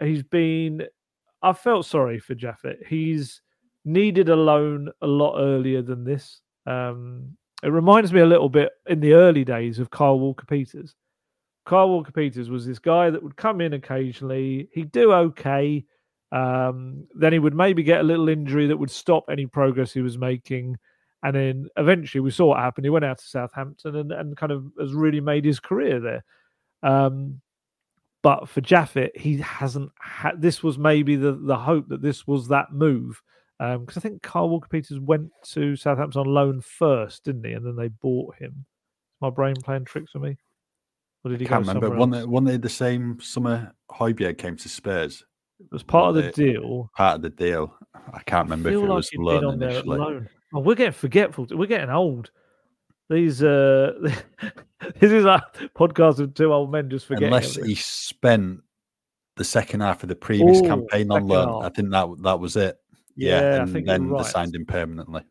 he's 0.00 0.22
been. 0.22 0.84
I 1.42 1.52
felt 1.52 1.86
sorry 1.86 2.18
for 2.18 2.34
Japhet. 2.34 2.86
He's 2.86 3.42
needed 3.84 4.28
a 4.28 4.36
loan 4.36 4.90
a 5.02 5.06
lot 5.06 5.38
earlier 5.38 5.82
than 5.82 6.04
this. 6.04 6.40
Um, 6.66 7.36
it 7.62 7.68
reminds 7.68 8.12
me 8.12 8.20
a 8.20 8.26
little 8.26 8.48
bit 8.48 8.72
in 8.86 9.00
the 9.00 9.14
early 9.14 9.44
days 9.44 9.78
of 9.78 9.90
Kyle 9.90 10.18
Walker 10.18 10.46
Peters. 10.46 10.94
Kyle 11.64 11.88
Walker 11.88 12.12
Peters 12.12 12.48
was 12.48 12.66
this 12.66 12.78
guy 12.78 13.10
that 13.10 13.22
would 13.22 13.36
come 13.36 13.60
in 13.60 13.72
occasionally. 13.72 14.68
He'd 14.72 14.92
do 14.92 15.12
okay. 15.12 15.84
Um, 16.32 17.06
then 17.14 17.32
he 17.32 17.38
would 17.38 17.54
maybe 17.54 17.82
get 17.82 18.00
a 18.00 18.04
little 18.04 18.28
injury 18.28 18.66
that 18.68 18.76
would 18.76 18.90
stop 18.90 19.24
any 19.30 19.46
progress 19.46 19.92
he 19.92 20.00
was 20.00 20.18
making. 20.18 20.76
And 21.22 21.34
then 21.34 21.68
eventually 21.76 22.20
we 22.20 22.30
saw 22.30 22.46
what 22.46 22.60
happened. 22.60 22.84
He 22.84 22.90
went 22.90 23.04
out 23.04 23.18
to 23.18 23.26
Southampton 23.26 23.96
and, 23.96 24.12
and 24.12 24.36
kind 24.36 24.52
of 24.52 24.66
has 24.78 24.92
really 24.92 25.20
made 25.20 25.44
his 25.44 25.58
career 25.58 25.98
there. 25.98 26.24
Um, 26.82 27.40
but 28.22 28.48
for 28.48 28.60
Japhet, 28.60 29.16
he 29.16 29.38
hasn't 29.38 29.90
had 30.00 30.40
this 30.42 30.62
was 30.62 30.78
maybe 30.78 31.16
the, 31.16 31.32
the 31.32 31.56
hope 31.56 31.88
that 31.88 32.02
this 32.02 32.26
was 32.26 32.48
that 32.48 32.72
move 32.72 33.22
because 33.58 33.76
um, 33.78 33.86
I 33.96 34.00
think 34.00 34.22
Carl 34.22 34.50
Walker 34.50 34.68
Peters 34.68 35.00
went 35.00 35.30
to 35.52 35.76
Southampton 35.76 36.20
on 36.20 36.26
loan 36.26 36.60
first, 36.60 37.24
didn't 37.24 37.44
he? 37.44 37.52
And 37.52 37.64
then 37.64 37.76
they 37.76 37.88
bought 37.88 38.36
him. 38.36 38.66
My 39.20 39.30
brain 39.30 39.54
playing 39.62 39.86
tricks 39.86 40.12
with 40.12 40.22
me. 40.22 40.36
Or 41.24 41.30
did 41.30 41.40
he 41.40 41.46
I 41.46 41.48
can't 41.48 41.66
remember. 41.66 41.90
One, 41.90 42.30
one 42.30 42.44
they 42.44 42.58
the 42.58 42.68
same 42.68 43.18
summer 43.20 43.72
Højbjerg 43.90 44.38
came 44.38 44.56
to 44.56 44.68
Spurs. 44.68 45.24
It 45.58 45.72
was 45.72 45.82
part 45.82 46.14
of 46.14 46.22
the 46.22 46.30
deal. 46.32 46.90
Part 46.96 47.16
of 47.16 47.22
the 47.22 47.30
deal. 47.30 47.74
I 48.12 48.20
can't 48.26 48.44
remember 48.44 48.68
I 48.68 48.72
if 48.72 48.78
it 48.78 48.80
like 48.82 48.88
was 48.90 49.10
loan 49.16 49.62
initially. 49.62 49.98
Loan. 49.98 50.28
Oh, 50.52 50.60
we're 50.60 50.74
getting 50.74 50.92
forgetful. 50.92 51.46
We're 51.50 51.66
getting 51.66 51.90
old. 51.90 52.30
These 53.08 53.42
uh, 53.42 53.92
this 55.00 55.12
is 55.12 55.24
a 55.24 55.42
podcast 55.76 56.18
of 56.18 56.34
two 56.34 56.52
old 56.52 56.70
men 56.72 56.90
just 56.90 57.06
forgetting. 57.06 57.28
Unless 57.28 57.56
everything. 57.56 57.70
he 57.70 57.74
spent 57.76 58.60
the 59.36 59.44
second 59.44 59.80
half 59.80 60.02
of 60.02 60.08
the 60.08 60.16
previous 60.16 60.58
Ooh, 60.58 60.62
campaign 60.62 61.10
on 61.10 61.26
loan, 61.26 61.62
half. 61.62 61.72
I 61.72 61.74
think 61.74 61.90
that 61.90 62.08
that 62.22 62.40
was 62.40 62.56
it. 62.56 62.78
Yeah, 63.16 63.40
yeah 63.40 63.62
and 63.62 63.86
then 63.86 64.08
right. 64.08 64.24
they 64.24 64.30
signed 64.30 64.54
him 64.54 64.66
permanently. 64.66 65.22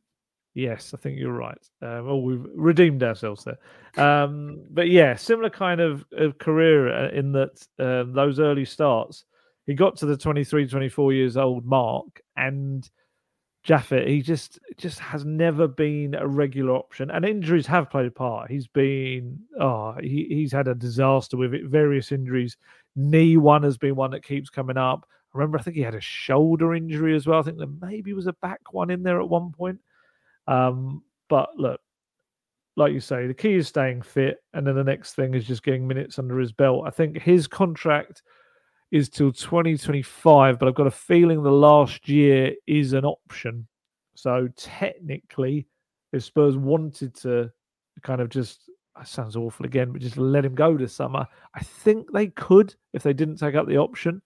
Yes, 0.55 0.93
I 0.93 0.97
think 0.97 1.19
you're 1.19 1.33
right. 1.33 1.57
Um, 1.81 2.05
well, 2.05 2.21
we've 2.21 2.45
redeemed 2.55 3.03
ourselves 3.03 3.43
there. 3.43 3.57
Um, 4.03 4.63
but 4.71 4.89
yeah, 4.89 5.15
similar 5.15 5.49
kind 5.49 5.81
of, 5.81 6.05
of 6.13 6.37
career 6.37 6.93
uh, 6.93 7.09
in 7.09 7.33
that 7.33 7.67
um, 7.77 8.13
those 8.13 8.39
early 8.39 8.63
starts, 8.63 9.25
he 9.65 9.73
got 9.73 9.97
to 9.97 10.05
the 10.05 10.15
23, 10.15 10.67
24 10.67 11.13
years 11.13 11.35
old 11.35 11.65
mark, 11.65 12.21
and 12.37 12.89
Japhet, 13.67 14.07
he 14.07 14.21
just 14.21 14.59
just 14.77 14.99
has 14.99 15.25
never 15.25 15.67
been 15.67 16.13
a 16.15 16.27
regular 16.27 16.75
option, 16.75 17.09
and 17.09 17.25
injuries 17.25 17.65
have 17.67 17.89
played 17.89 18.05
a 18.05 18.11
part. 18.11 18.49
He's 18.49 18.67
been 18.67 19.39
oh, 19.59 19.95
he, 19.99 20.27
he's 20.29 20.51
had 20.51 20.67
a 20.67 20.75
disaster 20.75 21.35
with 21.35 21.53
it, 21.53 21.65
various 21.65 22.11
injuries. 22.11 22.57
Knee 22.95 23.37
one 23.37 23.63
has 23.63 23.77
been 23.77 23.95
one 23.95 24.11
that 24.11 24.23
keeps 24.23 24.49
coming 24.49 24.77
up 24.77 25.05
remember, 25.35 25.57
I 25.57 25.61
think 25.61 25.75
he 25.75 25.83
had 25.83 25.95
a 25.95 26.01
shoulder 26.01 26.73
injury 26.73 27.15
as 27.15 27.27
well. 27.27 27.39
I 27.39 27.43
think 27.43 27.57
there 27.57 27.67
maybe 27.81 28.13
was 28.13 28.27
a 28.27 28.33
back 28.33 28.73
one 28.73 28.89
in 28.89 29.03
there 29.03 29.19
at 29.21 29.29
one 29.29 29.51
point. 29.51 29.79
Um, 30.47 31.03
but 31.29 31.57
look, 31.57 31.79
like 32.75 32.93
you 32.93 32.99
say, 32.99 33.27
the 33.27 33.33
key 33.33 33.53
is 33.53 33.67
staying 33.67 34.01
fit, 34.01 34.37
and 34.53 34.65
then 34.65 34.75
the 34.75 34.83
next 34.83 35.13
thing 35.13 35.33
is 35.33 35.45
just 35.45 35.63
getting 35.63 35.87
minutes 35.87 36.19
under 36.19 36.39
his 36.39 36.51
belt. 36.51 36.83
I 36.85 36.89
think 36.89 37.21
his 37.21 37.47
contract 37.47 38.21
is 38.91 39.09
till 39.09 39.31
2025, 39.31 40.59
but 40.59 40.67
I've 40.67 40.75
got 40.75 40.87
a 40.87 40.91
feeling 40.91 41.41
the 41.41 41.51
last 41.51 42.07
year 42.07 42.53
is 42.67 42.93
an 42.93 43.05
option. 43.05 43.67
So 44.15 44.47
technically, 44.55 45.67
if 46.13 46.23
Spurs 46.23 46.57
wanted 46.57 47.15
to 47.15 47.51
kind 48.03 48.21
of 48.21 48.29
just 48.29 48.69
sounds 49.03 49.35
awful 49.35 49.65
again, 49.65 49.91
but 49.91 50.01
just 50.01 50.17
let 50.17 50.45
him 50.45 50.55
go 50.55 50.77
this 50.77 50.93
summer. 50.93 51.27
I 51.53 51.59
think 51.59 52.11
they 52.11 52.27
could 52.27 52.75
if 52.93 53.03
they 53.03 53.13
didn't 53.13 53.37
take 53.37 53.55
up 53.55 53.67
the 53.67 53.77
option. 53.77 54.21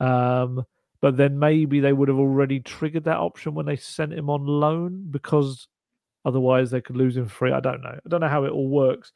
Um, 0.00 0.64
but 1.00 1.16
then 1.16 1.38
maybe 1.38 1.80
they 1.80 1.92
would 1.92 2.08
have 2.08 2.18
already 2.18 2.60
triggered 2.60 3.04
that 3.04 3.18
option 3.18 3.54
when 3.54 3.66
they 3.66 3.76
sent 3.76 4.12
him 4.12 4.28
on 4.30 4.46
loan 4.46 5.06
because 5.10 5.68
otherwise 6.24 6.70
they 6.70 6.80
could 6.80 6.96
lose 6.96 7.16
him 7.16 7.28
free. 7.28 7.52
I 7.52 7.60
don't 7.60 7.82
know. 7.82 7.98
I 8.04 8.08
don't 8.08 8.20
know 8.20 8.28
how 8.28 8.44
it 8.44 8.50
all 8.50 8.68
works. 8.68 9.12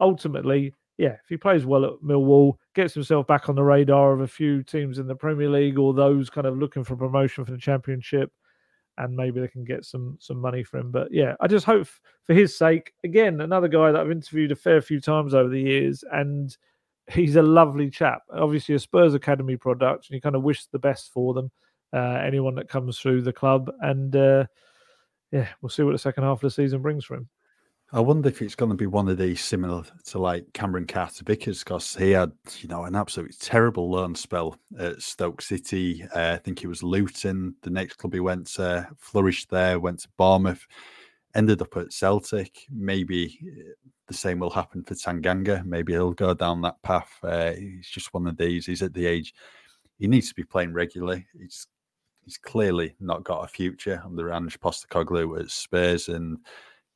Ultimately, 0.00 0.74
yeah, 0.96 1.14
if 1.14 1.28
he 1.28 1.36
plays 1.36 1.66
well 1.66 1.84
at 1.84 2.02
Millwall, 2.04 2.54
gets 2.74 2.94
himself 2.94 3.26
back 3.26 3.48
on 3.48 3.56
the 3.56 3.62
radar 3.62 4.12
of 4.12 4.20
a 4.20 4.28
few 4.28 4.62
teams 4.62 4.98
in 4.98 5.06
the 5.08 5.14
Premier 5.14 5.50
League 5.50 5.78
or 5.78 5.92
those 5.92 6.30
kind 6.30 6.46
of 6.46 6.56
looking 6.56 6.84
for 6.84 6.96
promotion 6.96 7.44
for 7.44 7.50
the 7.50 7.58
Championship, 7.58 8.30
and 8.98 9.16
maybe 9.16 9.40
they 9.40 9.48
can 9.48 9.64
get 9.64 9.84
some 9.84 10.16
some 10.20 10.38
money 10.38 10.62
for 10.62 10.78
him. 10.78 10.92
But 10.92 11.08
yeah, 11.12 11.34
I 11.40 11.48
just 11.48 11.66
hope 11.66 11.88
for 12.24 12.34
his 12.34 12.56
sake. 12.56 12.92
Again, 13.02 13.40
another 13.40 13.66
guy 13.66 13.90
that 13.90 14.00
I've 14.00 14.10
interviewed 14.10 14.52
a 14.52 14.56
fair 14.56 14.80
few 14.80 15.00
times 15.00 15.34
over 15.34 15.48
the 15.48 15.60
years, 15.60 16.04
and 16.12 16.56
he's 17.10 17.36
a 17.36 17.42
lovely 17.42 17.90
chap. 17.90 18.22
Obviously, 18.32 18.74
a 18.74 18.78
Spurs 18.78 19.14
Academy 19.14 19.56
product, 19.56 20.08
and 20.08 20.14
you 20.14 20.20
kind 20.20 20.36
of 20.36 20.42
wish 20.42 20.66
the 20.66 20.78
best 20.78 21.12
for 21.12 21.34
them. 21.34 21.50
Uh, 21.92 22.20
anyone 22.24 22.56
that 22.56 22.68
comes 22.68 22.98
through 22.98 23.22
the 23.22 23.32
club, 23.32 23.70
and 23.80 24.16
uh, 24.16 24.44
yeah, 25.30 25.48
we'll 25.60 25.70
see 25.70 25.82
what 25.82 25.92
the 25.92 25.98
second 25.98 26.24
half 26.24 26.38
of 26.38 26.40
the 26.40 26.50
season 26.50 26.82
brings 26.82 27.04
for 27.04 27.16
him. 27.16 27.28
I 27.92 28.00
wonder 28.00 28.28
if 28.28 28.42
it's 28.42 28.56
going 28.56 28.70
to 28.70 28.76
be 28.76 28.86
one 28.86 29.08
of 29.08 29.18
these 29.18 29.40
similar 29.40 29.84
to 30.06 30.18
like 30.18 30.52
Cameron 30.52 30.86
Carter 30.86 31.22
Vickers 31.24 31.62
because 31.62 31.94
he 31.94 32.10
had, 32.10 32.32
you 32.58 32.68
know, 32.68 32.84
an 32.84 32.96
absolutely 32.96 33.36
terrible 33.38 33.88
loan 33.88 34.16
spell 34.16 34.56
at 34.76 35.00
Stoke 35.00 35.40
City. 35.40 36.04
Uh, 36.12 36.32
I 36.32 36.38
think 36.38 36.58
he 36.58 36.66
was 36.66 36.82
Luton. 36.82 37.54
The 37.62 37.70
next 37.70 37.98
club 37.98 38.14
he 38.14 38.18
went 38.18 38.48
to 38.54 38.88
flourished 38.98 39.48
there, 39.50 39.78
went 39.78 40.00
to 40.00 40.08
Bournemouth, 40.16 40.66
ended 41.34 41.62
up 41.62 41.76
at 41.76 41.92
Celtic. 41.92 42.66
Maybe 42.70 43.38
uh, 43.42 43.72
the 44.08 44.14
same 44.14 44.38
will 44.38 44.50
happen 44.50 44.82
for 44.84 44.94
Tanganga. 44.94 45.64
Maybe 45.64 45.92
he'll 45.92 46.12
go 46.12 46.34
down 46.34 46.62
that 46.62 46.82
path. 46.82 47.12
Uh, 47.22 47.52
he's 47.52 47.88
just 47.88 48.12
one 48.12 48.26
of 48.26 48.36
these. 48.36 48.66
He's 48.66 48.82
at 48.82 48.94
the 48.94 49.06
age 49.06 49.34
he 49.98 50.06
needs 50.06 50.28
to 50.28 50.34
be 50.34 50.44
playing 50.44 50.72
regularly. 50.72 51.26
He's 51.38 51.66
he's 52.24 52.38
clearly 52.38 52.96
not 53.00 53.24
got 53.24 53.44
a 53.44 53.48
future 53.48 54.02
under 54.04 54.32
Ange 54.32 54.58
Postecoglou 54.60 55.40
at 55.40 55.50
Spurs 55.50 56.08
and 56.08 56.38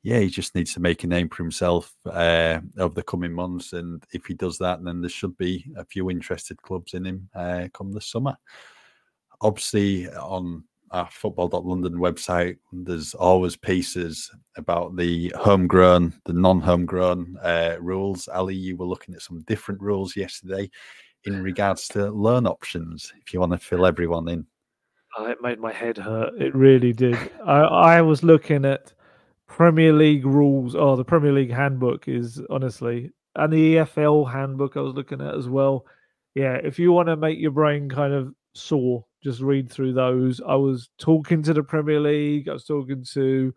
yeah, 0.01 0.19
he 0.19 0.29
just 0.29 0.55
needs 0.55 0.73
to 0.73 0.79
make 0.79 1.03
a 1.03 1.07
name 1.07 1.27
for 1.27 1.43
himself 1.43 1.93
uh, 2.05 2.61
over 2.77 2.95
the 2.95 3.03
coming 3.03 3.33
months. 3.33 3.73
And 3.73 4.01
if 4.13 4.25
he 4.25 4.33
does 4.33 4.57
that, 4.59 4.81
then 4.81 5.01
there 5.01 5.09
should 5.09 5.37
be 5.37 5.69
a 5.75 5.83
few 5.83 6.09
interested 6.09 6.61
clubs 6.61 6.93
in 6.93 7.05
him 7.05 7.29
uh, 7.35 7.67
come 7.73 7.91
the 7.91 7.99
summer. 7.99 8.37
Obviously, 9.41 10.07
on 10.09 10.63
our 10.91 11.07
football.london 11.11 11.95
website, 11.95 12.57
there's 12.71 13.13
always 13.13 13.55
pieces 13.55 14.31
about 14.57 14.95
the 14.95 15.33
homegrown, 15.37 16.13
the 16.25 16.33
non 16.33 16.59
homegrown 16.59 17.37
uh, 17.43 17.77
rules. 17.79 18.27
Ali, 18.27 18.55
you 18.55 18.77
were 18.77 18.85
looking 18.85 19.15
at 19.15 19.21
some 19.21 19.41
different 19.41 19.81
rules 19.81 20.15
yesterday 20.15 20.69
in 21.25 21.43
regards 21.43 21.87
to 21.89 22.09
loan 22.09 22.47
options, 22.47 23.13
if 23.21 23.33
you 23.33 23.39
want 23.39 23.51
to 23.51 23.57
fill 23.57 23.85
everyone 23.85 24.27
in. 24.29 24.45
Oh, 25.17 25.25
it 25.25 25.41
made 25.41 25.59
my 25.59 25.73
head 25.73 25.97
hurt. 25.97 26.39
It 26.39 26.53
really 26.55 26.93
did. 26.93 27.17
I, 27.45 27.61
I 27.61 28.01
was 28.01 28.23
looking 28.23 28.63
at 28.63 28.93
Premier 29.47 29.91
League 29.91 30.25
rules. 30.25 30.75
Oh, 30.75 30.95
the 30.95 31.03
Premier 31.03 31.31
League 31.31 31.51
handbook 31.51 32.07
is 32.07 32.41
honestly, 32.49 33.11
and 33.35 33.51
the 33.51 33.75
EFL 33.75 34.31
handbook 34.31 34.77
I 34.77 34.81
was 34.81 34.93
looking 34.93 35.21
at 35.21 35.35
as 35.35 35.49
well. 35.49 35.85
Yeah, 36.35 36.53
if 36.55 36.77
you 36.77 36.91
want 36.91 37.07
to 37.07 37.17
make 37.17 37.39
your 37.39 37.51
brain 37.51 37.89
kind 37.89 38.13
of 38.13 38.33
sore, 38.53 39.05
just 39.23 39.41
read 39.41 39.71
through 39.71 39.93
those. 39.93 40.41
I 40.45 40.55
was 40.55 40.89
talking 40.97 41.43
to 41.43 41.53
the 41.53 41.63
Premier 41.63 41.99
League. 41.99 42.49
I 42.49 42.53
was 42.53 42.65
talking 42.65 43.03
to 43.13 43.53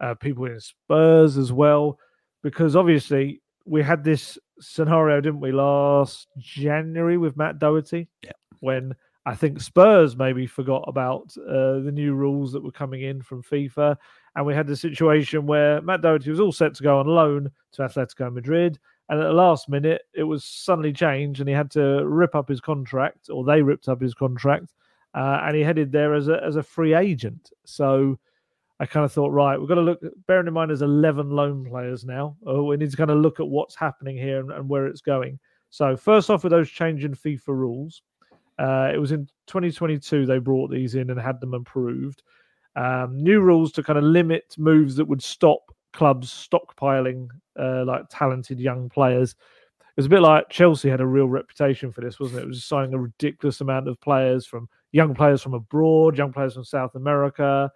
uh, 0.00 0.14
people 0.14 0.44
in 0.44 0.60
Spurs 0.60 1.38
as 1.38 1.52
well, 1.52 1.98
because 2.42 2.76
obviously 2.76 3.40
we 3.64 3.82
had 3.82 4.04
this 4.04 4.38
scenario, 4.60 5.20
didn't 5.20 5.40
we, 5.40 5.52
last 5.52 6.28
January 6.38 7.18
with 7.18 7.36
Matt 7.36 7.58
Doherty? 7.58 8.08
Yeah. 8.22 8.32
When 8.60 8.94
I 9.28 9.34
think 9.34 9.60
Spurs 9.60 10.16
maybe 10.16 10.46
forgot 10.46 10.84
about 10.86 11.34
uh, 11.38 11.80
the 11.80 11.92
new 11.92 12.14
rules 12.14 12.50
that 12.52 12.62
were 12.62 12.72
coming 12.72 13.02
in 13.02 13.20
from 13.20 13.42
FIFA. 13.42 13.96
And 14.34 14.46
we 14.46 14.54
had 14.54 14.66
the 14.66 14.76
situation 14.76 15.46
where 15.46 15.82
Matt 15.82 16.00
Doherty 16.00 16.30
was 16.30 16.40
all 16.40 16.52
set 16.52 16.74
to 16.76 16.82
go 16.82 16.98
on 16.98 17.06
loan 17.06 17.50
to 17.72 17.82
Atletico 17.82 18.32
Madrid. 18.32 18.78
And 19.10 19.20
at 19.20 19.24
the 19.24 19.32
last 19.32 19.68
minute, 19.68 20.02
it 20.14 20.22
was 20.22 20.44
suddenly 20.44 20.92
changed 20.92 21.40
and 21.40 21.48
he 21.48 21.54
had 21.54 21.70
to 21.72 22.06
rip 22.06 22.34
up 22.34 22.48
his 22.48 22.60
contract, 22.60 23.28
or 23.28 23.44
they 23.44 23.60
ripped 23.60 23.88
up 23.88 24.00
his 24.00 24.14
contract. 24.14 24.72
Uh, 25.18 25.40
and 25.42 25.56
he 25.56 25.62
headed 25.62 25.90
there 25.90 26.14
as 26.14 26.28
a, 26.28 26.40
as 26.44 26.54
a 26.54 26.62
free 26.62 26.94
agent. 26.94 27.50
So 27.64 28.20
I 28.78 28.86
kind 28.86 29.04
of 29.04 29.12
thought, 29.12 29.30
right, 29.30 29.58
we've 29.58 29.68
got 29.68 29.74
to 29.74 29.80
look, 29.80 30.00
bearing 30.28 30.46
in 30.46 30.52
mind 30.52 30.70
there's 30.70 30.82
11 30.82 31.28
loan 31.28 31.68
players 31.68 32.04
now. 32.04 32.36
Oh, 32.46 32.62
we 32.62 32.76
need 32.76 32.92
to 32.92 32.96
kind 32.96 33.10
of 33.10 33.18
look 33.18 33.40
at 33.40 33.48
what's 33.48 33.74
happening 33.74 34.16
here 34.16 34.38
and, 34.38 34.52
and 34.52 34.68
where 34.68 34.86
it's 34.86 35.00
going. 35.00 35.40
So, 35.70 35.96
first 35.96 36.30
off, 36.30 36.44
with 36.44 36.52
those 36.52 36.70
changing 36.70 37.14
FIFA 37.14 37.48
rules, 37.48 38.02
uh, 38.60 38.92
it 38.94 38.98
was 38.98 39.10
in 39.10 39.26
2022 39.48 40.24
they 40.24 40.38
brought 40.38 40.70
these 40.70 40.94
in 40.94 41.10
and 41.10 41.20
had 41.20 41.40
them 41.40 41.54
approved. 41.54 42.22
Um, 42.76 43.20
new 43.20 43.40
rules 43.40 43.72
to 43.72 43.82
kind 43.82 43.98
of 43.98 44.04
limit 44.04 44.54
moves 44.56 44.94
that 44.96 45.04
would 45.04 45.22
stop 45.22 45.62
clubs 45.92 46.48
stockpiling 46.48 47.26
uh, 47.58 47.84
like 47.84 48.04
talented 48.08 48.60
young 48.60 48.88
players. 48.88 49.34
It 49.98 50.02
was 50.02 50.06
a 50.06 50.10
bit 50.10 50.22
like 50.22 50.48
Chelsea 50.48 50.88
had 50.88 51.00
a 51.00 51.06
real 51.06 51.26
reputation 51.26 51.90
for 51.90 52.02
this, 52.02 52.20
wasn't 52.20 52.38
it? 52.38 52.44
It 52.44 52.48
was 52.50 52.64
signing 52.64 52.94
a 52.94 52.98
ridiculous 52.98 53.60
amount 53.60 53.88
of 53.88 54.00
players 54.00 54.46
from 54.46 54.68
young 54.92 55.12
players 55.12 55.42
from 55.42 55.54
abroad, 55.54 56.16
young 56.16 56.32
players 56.32 56.54
from 56.54 56.62
South 56.62 56.94
America. 56.94 57.68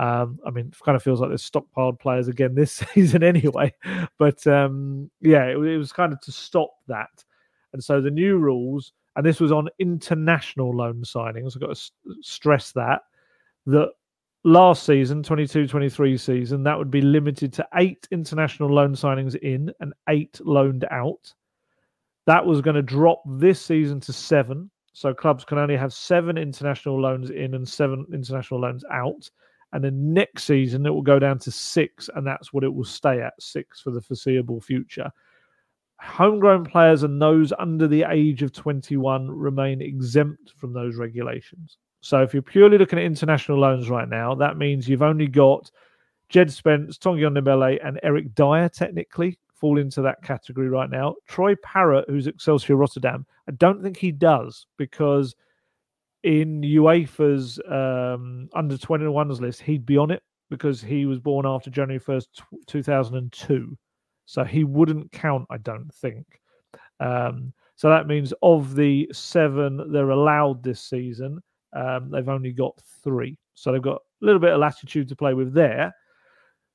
Um, 0.00 0.40
I 0.44 0.50
mean, 0.50 0.66
it 0.66 0.84
kind 0.84 0.96
of 0.96 1.04
feels 1.04 1.20
like 1.20 1.30
there's 1.30 1.48
stockpiled 1.48 2.00
players 2.00 2.26
again 2.26 2.56
this 2.56 2.72
season 2.94 3.22
anyway. 3.22 3.72
But 4.18 4.44
um, 4.48 5.08
yeah, 5.20 5.44
it, 5.44 5.56
it 5.56 5.78
was 5.78 5.92
kind 5.92 6.12
of 6.12 6.20
to 6.22 6.32
stop 6.32 6.72
that. 6.88 7.24
And 7.72 7.82
so 7.82 8.00
the 8.00 8.10
new 8.10 8.38
rules 8.38 8.92
and 9.14 9.24
this 9.24 9.38
was 9.38 9.52
on 9.52 9.68
international 9.78 10.74
loan 10.74 11.02
signings. 11.02 11.54
I've 11.54 11.60
got 11.60 11.76
to 11.76 11.90
stress 12.22 12.72
that 12.72 13.02
that 13.66 13.90
last 14.44 14.84
season, 14.84 15.22
22-23 15.22 16.18
season, 16.18 16.62
that 16.64 16.76
would 16.76 16.90
be 16.90 17.02
limited 17.02 17.52
to 17.52 17.68
eight 17.74 18.08
international 18.10 18.68
loan 18.68 18.94
signings 18.94 19.36
in 19.36 19.72
and 19.80 19.92
eight 20.08 20.40
loaned 20.44 20.84
out. 20.90 21.34
That 22.28 22.44
was 22.44 22.60
going 22.60 22.76
to 22.76 22.82
drop 22.82 23.22
this 23.26 23.60
season 23.60 24.00
to 24.00 24.12
seven. 24.12 24.70
So 24.92 25.14
clubs 25.14 25.44
can 25.44 25.58
only 25.58 25.76
have 25.76 25.92
seven 25.92 26.36
international 26.36 27.00
loans 27.00 27.30
in 27.30 27.54
and 27.54 27.66
seven 27.68 28.04
international 28.12 28.60
loans 28.60 28.84
out. 28.92 29.30
And 29.72 29.82
then 29.82 30.12
next 30.12 30.44
season, 30.44 30.84
it 30.86 30.90
will 30.90 31.02
go 31.02 31.18
down 31.18 31.38
to 31.40 31.50
six, 31.50 32.08
and 32.14 32.26
that's 32.26 32.52
what 32.52 32.64
it 32.64 32.72
will 32.72 32.84
stay 32.84 33.20
at 33.20 33.32
six 33.40 33.80
for 33.80 33.90
the 33.90 34.00
foreseeable 34.00 34.60
future 34.60 35.10
homegrown 36.00 36.64
players 36.64 37.02
and 37.02 37.20
those 37.20 37.52
under 37.58 37.88
the 37.88 38.04
age 38.08 38.42
of 38.42 38.52
21 38.52 39.30
remain 39.30 39.80
exempt 39.82 40.52
from 40.56 40.72
those 40.72 40.96
regulations. 40.96 41.76
So 42.00 42.22
if 42.22 42.32
you're 42.32 42.42
purely 42.42 42.78
looking 42.78 42.98
at 42.98 43.04
international 43.04 43.58
loans 43.58 43.90
right 43.90 44.08
now, 44.08 44.34
that 44.36 44.56
means 44.56 44.88
you've 44.88 45.02
only 45.02 45.26
got 45.26 45.70
Jed 46.28 46.52
Spence, 46.52 46.98
Tanguy 46.98 47.28
Ndombele, 47.28 47.84
and 47.84 47.98
Eric 48.02 48.34
Dier 48.34 48.68
technically 48.68 49.38
fall 49.60 49.78
into 49.78 50.02
that 50.02 50.22
category 50.22 50.68
right 50.68 50.90
now. 50.90 51.14
Troy 51.26 51.54
Parrott, 51.62 52.04
who's 52.08 52.26
Excelsior 52.26 52.76
Rotterdam, 52.76 53.26
I 53.48 53.52
don't 53.52 53.82
think 53.82 53.96
he 53.96 54.12
does 54.12 54.66
because 54.76 55.34
in 56.22 56.62
UEFA's 56.62 57.60
um, 57.70 58.48
under 58.54 58.76
21s 58.76 59.40
list, 59.40 59.62
he'd 59.62 59.86
be 59.86 59.96
on 59.96 60.10
it 60.10 60.22
because 60.50 60.82
he 60.82 61.06
was 61.06 61.18
born 61.18 61.46
after 61.46 61.70
January 61.70 62.00
1st, 62.00 62.26
2002. 62.66 63.78
So 64.26 64.44
he 64.44 64.64
wouldn't 64.64 65.12
count, 65.12 65.46
I 65.50 65.58
don't 65.58 65.92
think. 65.94 66.26
Um, 67.00 67.52
so 67.76 67.88
that 67.88 68.06
means 68.06 68.32
of 68.42 68.74
the 68.74 69.08
seven 69.12 69.92
they're 69.92 70.10
allowed 70.10 70.62
this 70.62 70.82
season, 70.82 71.40
um, 71.74 72.10
they've 72.10 72.28
only 72.28 72.52
got 72.52 72.78
three. 73.04 73.38
So 73.54 73.72
they've 73.72 73.80
got 73.80 74.00
a 74.22 74.24
little 74.24 74.40
bit 74.40 74.52
of 74.52 74.60
latitude 74.60 75.08
to 75.08 75.16
play 75.16 75.34
with 75.34 75.52
there. 75.52 75.94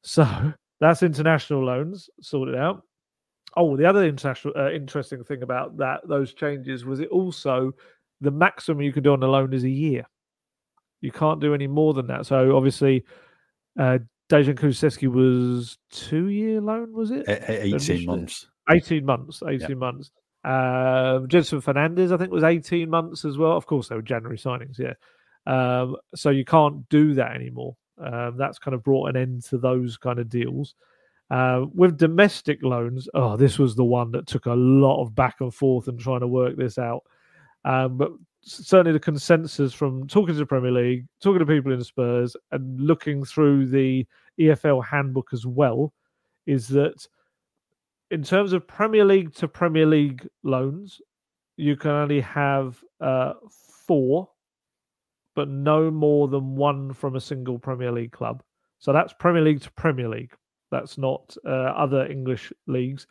So 0.01 0.53
that's 0.79 1.03
international 1.03 1.65
loans 1.65 2.09
sorted 2.21 2.55
out. 2.55 2.83
Oh, 3.55 3.77
the 3.77 3.85
other 3.85 4.05
international 4.05 4.53
uh, 4.57 4.71
interesting 4.71 5.23
thing 5.23 5.43
about 5.43 5.77
that 5.77 6.01
those 6.07 6.33
changes 6.33 6.85
was 6.85 6.99
it 6.99 7.09
also 7.09 7.71
the 8.21 8.31
maximum 8.31 8.81
you 8.81 8.91
can 8.91 9.03
do 9.03 9.13
on 9.13 9.21
a 9.21 9.27
loan 9.27 9.53
is 9.53 9.63
a 9.63 9.69
year. 9.69 10.05
You 11.01 11.11
can't 11.11 11.41
do 11.41 11.53
any 11.53 11.67
more 11.67 11.93
than 11.93 12.07
that. 12.07 12.25
So 12.25 12.55
obviously, 12.55 13.03
uh, 13.77 13.99
Dejan 14.31 14.55
Kulusevski 14.55 15.09
was 15.09 15.77
two 15.91 16.29
year 16.29 16.61
loan, 16.61 16.93
was 16.93 17.11
it? 17.11 17.27
A- 17.27 17.65
18 17.65 18.05
months. 18.05 18.47
18 18.71 19.05
months. 19.05 19.43
18 19.45 19.69
yeah. 19.69 19.75
months. 19.75 20.11
Um, 20.45 21.27
Jenson 21.27 21.61
Fernandez, 21.61 22.11
I 22.11 22.17
think, 22.17 22.31
was 22.31 22.43
18 22.43 22.89
months 22.89 23.25
as 23.25 23.37
well. 23.37 23.55
Of 23.57 23.65
course, 23.65 23.89
they 23.89 23.95
were 23.95 24.01
January 24.01 24.37
signings, 24.37 24.79
yeah. 24.79 24.93
Um, 25.45 25.97
so 26.15 26.29
you 26.29 26.45
can't 26.45 26.87
do 26.89 27.13
that 27.15 27.33
anymore. 27.33 27.75
Um, 27.99 28.37
that's 28.37 28.59
kind 28.59 28.75
of 28.75 28.83
brought 28.83 29.09
an 29.09 29.17
end 29.17 29.43
to 29.45 29.57
those 29.57 29.97
kind 29.97 30.19
of 30.19 30.29
deals. 30.29 30.75
Uh, 31.29 31.65
with 31.73 31.97
domestic 31.97 32.61
loans, 32.63 33.07
oh, 33.13 33.35
this 33.37 33.57
was 33.57 33.75
the 33.75 33.83
one 33.83 34.11
that 34.11 34.27
took 34.27 34.45
a 34.45 34.53
lot 34.53 35.01
of 35.01 35.15
back 35.15 35.41
and 35.41 35.53
forth 35.53 35.87
and 35.87 35.99
trying 35.99 36.19
to 36.19 36.27
work 36.27 36.55
this 36.55 36.77
out. 36.77 37.03
Um, 37.65 37.97
but 37.97 38.11
certainly 38.41 38.91
the 38.91 38.99
consensus 38.99 39.73
from 39.73 40.07
talking 40.07 40.35
to 40.35 40.39
the 40.39 40.45
Premier 40.45 40.71
League, 40.71 41.05
talking 41.21 41.39
to 41.39 41.45
people 41.45 41.71
in 41.71 41.83
Spurs, 41.83 42.35
and 42.51 42.79
looking 42.79 43.23
through 43.23 43.67
the 43.67 44.05
EFL 44.39 44.83
handbook 44.85 45.29
as 45.33 45.45
well, 45.45 45.93
is 46.45 46.67
that 46.67 47.07
in 48.11 48.23
terms 48.23 48.53
of 48.53 48.67
Premier 48.67 49.05
League 49.05 49.33
to 49.35 49.47
Premier 49.47 49.85
League 49.85 50.27
loans, 50.43 51.01
you 51.57 51.75
can 51.75 51.91
only 51.91 52.21
have 52.21 52.83
uh, 52.99 53.33
four, 53.87 54.29
but 55.35 55.49
no 55.49 55.89
more 55.91 56.27
than 56.27 56.55
one 56.55 56.93
from 56.93 57.15
a 57.15 57.21
single 57.21 57.59
Premier 57.59 57.91
League 57.91 58.11
club. 58.11 58.43
So 58.79 58.93
that's 58.93 59.13
Premier 59.13 59.41
League 59.41 59.61
to 59.61 59.71
Premier 59.71 60.09
League. 60.09 60.33
That's 60.71 60.97
not 60.97 61.35
uh, 61.45 61.49
other 61.49 62.05
English 62.07 62.51
leagues. 62.67 63.07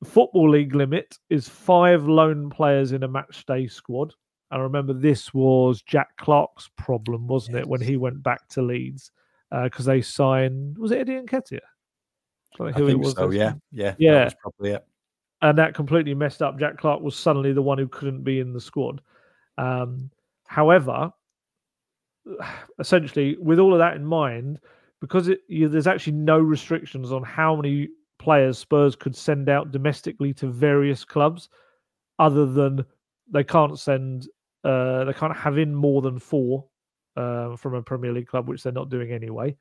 The 0.00 0.08
Football 0.08 0.50
League 0.50 0.74
limit 0.74 1.18
is 1.28 1.48
five 1.48 2.06
loan 2.06 2.50
players 2.50 2.92
in 2.92 3.02
a 3.02 3.08
match 3.08 3.44
day 3.46 3.66
squad. 3.66 4.14
I 4.50 4.58
remember 4.58 4.92
this 4.92 5.32
was 5.32 5.82
Jack 5.82 6.16
Clarke's 6.16 6.68
problem, 6.76 7.26
wasn't 7.28 7.56
yes. 7.56 7.62
it, 7.62 7.68
when 7.68 7.80
he 7.80 7.96
went 7.96 8.22
back 8.22 8.48
to 8.48 8.62
Leeds 8.62 9.12
because 9.50 9.88
uh, 9.88 9.92
they 9.92 10.00
signed 10.00 10.78
was 10.78 10.90
it 10.90 10.98
Eddie 10.98 11.20
Nketiah? 11.20 11.60
I 12.58 12.72
think, 12.72 13.02
was 13.02 13.12
so. 13.14 13.30
Yeah, 13.30 13.54
yeah, 13.70 13.94
yeah. 13.98 14.24
That 14.24 14.38
probably 14.40 14.70
it. 14.72 14.86
And 15.42 15.56
that 15.58 15.74
completely 15.74 16.14
messed 16.14 16.42
up. 16.42 16.58
Jack 16.58 16.76
Clarke 16.76 17.00
was 17.00 17.16
suddenly 17.16 17.52
the 17.52 17.62
one 17.62 17.78
who 17.78 17.88
couldn't 17.88 18.22
be 18.22 18.40
in 18.40 18.52
the 18.52 18.60
squad. 18.60 19.00
Um, 19.56 20.10
however, 20.46 21.12
essentially, 22.78 23.36
with 23.40 23.58
all 23.58 23.72
of 23.72 23.78
that 23.78 23.96
in 23.96 24.04
mind, 24.04 24.58
because 25.00 25.28
it, 25.28 25.40
you, 25.48 25.68
there's 25.68 25.86
actually 25.86 26.14
no 26.14 26.38
restrictions 26.38 27.12
on 27.12 27.22
how 27.22 27.56
many 27.56 27.88
players 28.18 28.58
Spurs 28.58 28.94
could 28.94 29.16
send 29.16 29.48
out 29.48 29.72
domestically 29.72 30.32
to 30.34 30.46
various 30.48 31.04
clubs, 31.04 31.48
other 32.18 32.46
than 32.46 32.84
they 33.32 33.44
can't 33.44 33.78
send, 33.78 34.28
uh, 34.64 35.04
they 35.04 35.12
can't 35.12 35.36
have 35.36 35.58
in 35.58 35.74
more 35.74 36.02
than 36.02 36.18
four 36.18 36.66
uh, 37.16 37.56
from 37.56 37.74
a 37.74 37.82
Premier 37.82 38.12
League 38.12 38.28
club, 38.28 38.48
which 38.48 38.62
they're 38.62 38.72
not 38.72 38.90
doing 38.90 39.12
anyway. 39.12 39.56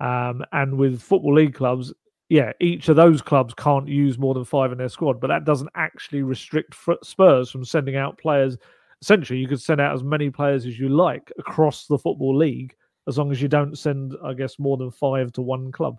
Um, 0.00 0.44
and 0.52 0.76
with 0.76 1.00
football 1.00 1.34
league 1.34 1.54
clubs, 1.54 1.92
yeah, 2.28 2.52
each 2.60 2.88
of 2.88 2.96
those 2.96 3.22
clubs 3.22 3.54
can't 3.54 3.86
use 3.86 4.18
more 4.18 4.34
than 4.34 4.44
five 4.44 4.72
in 4.72 4.78
their 4.78 4.88
squad, 4.88 5.20
but 5.20 5.28
that 5.28 5.44
doesn't 5.44 5.68
actually 5.74 6.22
restrict 6.22 6.74
Spurs 7.04 7.50
from 7.50 7.64
sending 7.64 7.94
out 7.94 8.18
players. 8.18 8.56
Essentially, 9.02 9.40
you 9.40 9.48
could 9.48 9.60
send 9.60 9.80
out 9.80 9.94
as 9.94 10.02
many 10.02 10.30
players 10.30 10.64
as 10.64 10.78
you 10.78 10.88
like 10.88 11.30
across 11.38 11.86
the 11.86 11.98
football 11.98 12.36
league, 12.36 12.74
as 13.06 13.18
long 13.18 13.30
as 13.30 13.42
you 13.42 13.48
don't 13.48 13.76
send, 13.76 14.14
I 14.24 14.32
guess, 14.32 14.58
more 14.58 14.76
than 14.76 14.90
five 14.90 15.32
to 15.32 15.42
one 15.42 15.72
club. 15.72 15.98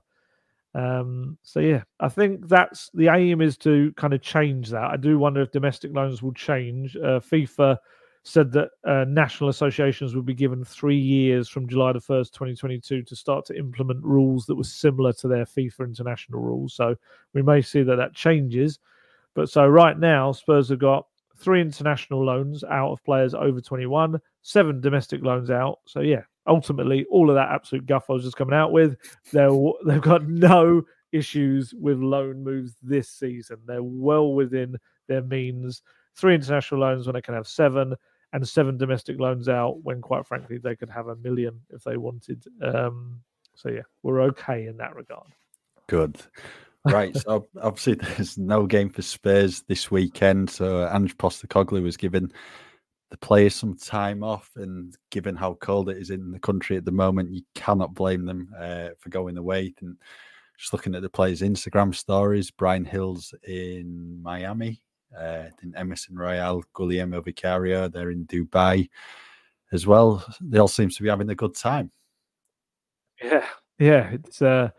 Um, 0.74 1.38
so 1.43 1.60
yeah, 1.60 1.84
I 1.99 2.10
think 2.10 2.47
that's 2.47 2.89
the 2.93 3.10
aim 3.10 3.41
is 3.41 3.58
to 3.58 3.93
kind 3.97 4.14
of 4.14 4.22
change 4.22 4.70
that. 4.70 4.89
I 4.89 4.97
do 4.97 5.20
wonder 5.20 5.41
if 5.41 5.51
domestic 5.51 5.93
loans 5.93 6.24
will 6.24 6.34
change. 6.34 6.95
Uh, 6.95 7.20
FIFA 7.20 7.78
said 8.24 8.51
that 8.54 8.70
uh, 8.86 9.04
national 9.08 9.49
associations 9.49 10.16
would 10.16 10.26
be 10.26 10.34
given 10.34 10.64
three 10.64 10.97
years 10.97 11.49
from 11.49 11.68
July 11.68 11.91
the 11.91 11.99
1st, 11.99 12.32
2022, 12.32 13.04
to 13.04 13.16
start 13.16 13.45
to 13.45 13.58
implement 13.58 14.01
rules 14.01 14.45
that 14.45 14.56
were 14.56 14.64
similar 14.64 15.12
to 15.12 15.28
their 15.28 15.45
FIFA 15.45 15.82
international 15.82 16.39
rules. 16.39 16.74
So 16.74 16.95
we 17.34 17.41
may 17.41 17.62
see 17.62 17.84
that 17.84 17.97
that 17.97 18.14
changes. 18.14 18.80
But 19.36 19.49
so 19.49 19.68
right 19.68 19.99
now, 19.99 20.32
Spurs 20.32 20.70
have 20.70 20.80
got 20.80 21.06
three 21.44 21.62
international 21.62 22.26
loans 22.26 22.64
out 22.64 22.91
of 22.91 23.04
players 23.04 23.34
over 23.34 23.60
21, 23.60 24.20
seven 24.41 24.82
domestic 24.82 25.22
loans 25.22 25.50
out. 25.52 25.80
So 25.86 26.00
yeah, 26.00 26.22
ultimately, 26.48 27.06
all 27.12 27.30
of 27.30 27.36
that 27.36 27.52
absolute 27.52 27.86
guff 27.86 28.10
I 28.10 28.14
was 28.14 28.24
just 28.24 28.38
coming 28.38 28.56
out 28.56 28.72
with, 28.72 28.96
they're, 29.32 29.50
they've 29.86 30.02
got 30.02 30.28
no 30.28 30.84
issues 31.12 31.74
with 31.74 32.00
loan 32.00 32.44
moves 32.44 32.76
this 32.82 33.10
season. 33.10 33.58
They're 33.66 33.84
well 33.84 34.34
within 34.34 34.78
their 35.08 35.22
means. 35.22 35.82
Three 36.16 36.36
international 36.36 36.82
loans 36.82 37.06
when 37.06 37.16
they 37.16 37.22
can 37.22 37.34
have 37.34 37.48
seven 37.48 37.96
and 38.34 38.48
seven 38.48 38.78
domestic 38.78 39.20
loans 39.20 39.48
out 39.48 39.84
when, 39.84 40.02
quite 40.02 40.26
frankly, 40.26 40.58
they 40.58 40.76
could 40.76 40.89
have 40.89 41.08
a 41.08 41.16
million 41.18 41.60
if 41.70 41.84
they 41.84 41.98
wanted. 41.98 42.44
Um, 42.62 43.22
so 43.56 43.70
yeah, 43.70 43.82
we're 44.02 44.22
okay 44.22 44.66
in 44.66 44.78
that 44.78 44.96
regard. 44.96 45.28
Good. 45.88 46.20
Right. 46.86 47.15
so 47.15 47.47
obviously, 47.61 47.95
there's 48.15 48.38
no 48.38 48.65
game 48.65 48.89
for 48.89 49.01
Spurs 49.01 49.63
this 49.67 49.89
weekend. 49.89 50.49
So 50.49 50.88
Ange 50.91 51.17
Postecoglou 51.17 51.84
was 51.84 51.97
given 51.97 52.31
the 53.09 53.17
players 53.17 53.55
some 53.55 53.77
time 53.77 54.23
off, 54.23 54.49
and 54.55 54.95
given 55.11 55.36
how 55.36 55.53
cold 55.55 55.89
it 55.89 55.97
is 55.97 56.09
in 56.09 56.31
the 56.31 56.39
country 56.39 56.77
at 56.77 56.86
the 56.86 56.91
moment, 56.91 57.31
you 57.31 57.41
cannot 57.55 57.93
blame 57.93 58.25
them 58.25 58.49
uh, 58.59 58.89
for 58.99 59.09
going 59.09 59.38
away. 59.38 59.73
And 59.81 59.97
just 60.57 60.73
looking 60.73 60.95
at 60.95 61.01
the 61.01 61.09
players' 61.09 61.41
Instagram 61.41 61.93
stories, 61.93 62.51
Bryan 62.51 62.88
Gil's 62.89 63.34
in 63.47 64.21
Miami 64.21 64.81
uh, 65.17 65.45
in 65.61 65.75
Emerson 65.75 66.15
Royal, 66.15 66.63
Guglielmo 66.73 67.21
Vicario, 67.21 67.88
they're 67.88 68.11
in 68.11 68.25
Dubai 68.25 68.89
as 69.71 69.86
well. 69.86 70.25
They 70.41 70.59
all 70.59 70.67
seem 70.67 70.89
to 70.89 71.03
be 71.03 71.09
having 71.09 71.29
a 71.29 71.36
good 71.36 71.55
time. 71.55 71.91
Yeah, 73.21 73.47
yeah, 73.79 74.09
it's 74.11 74.41
uh, 74.41 74.69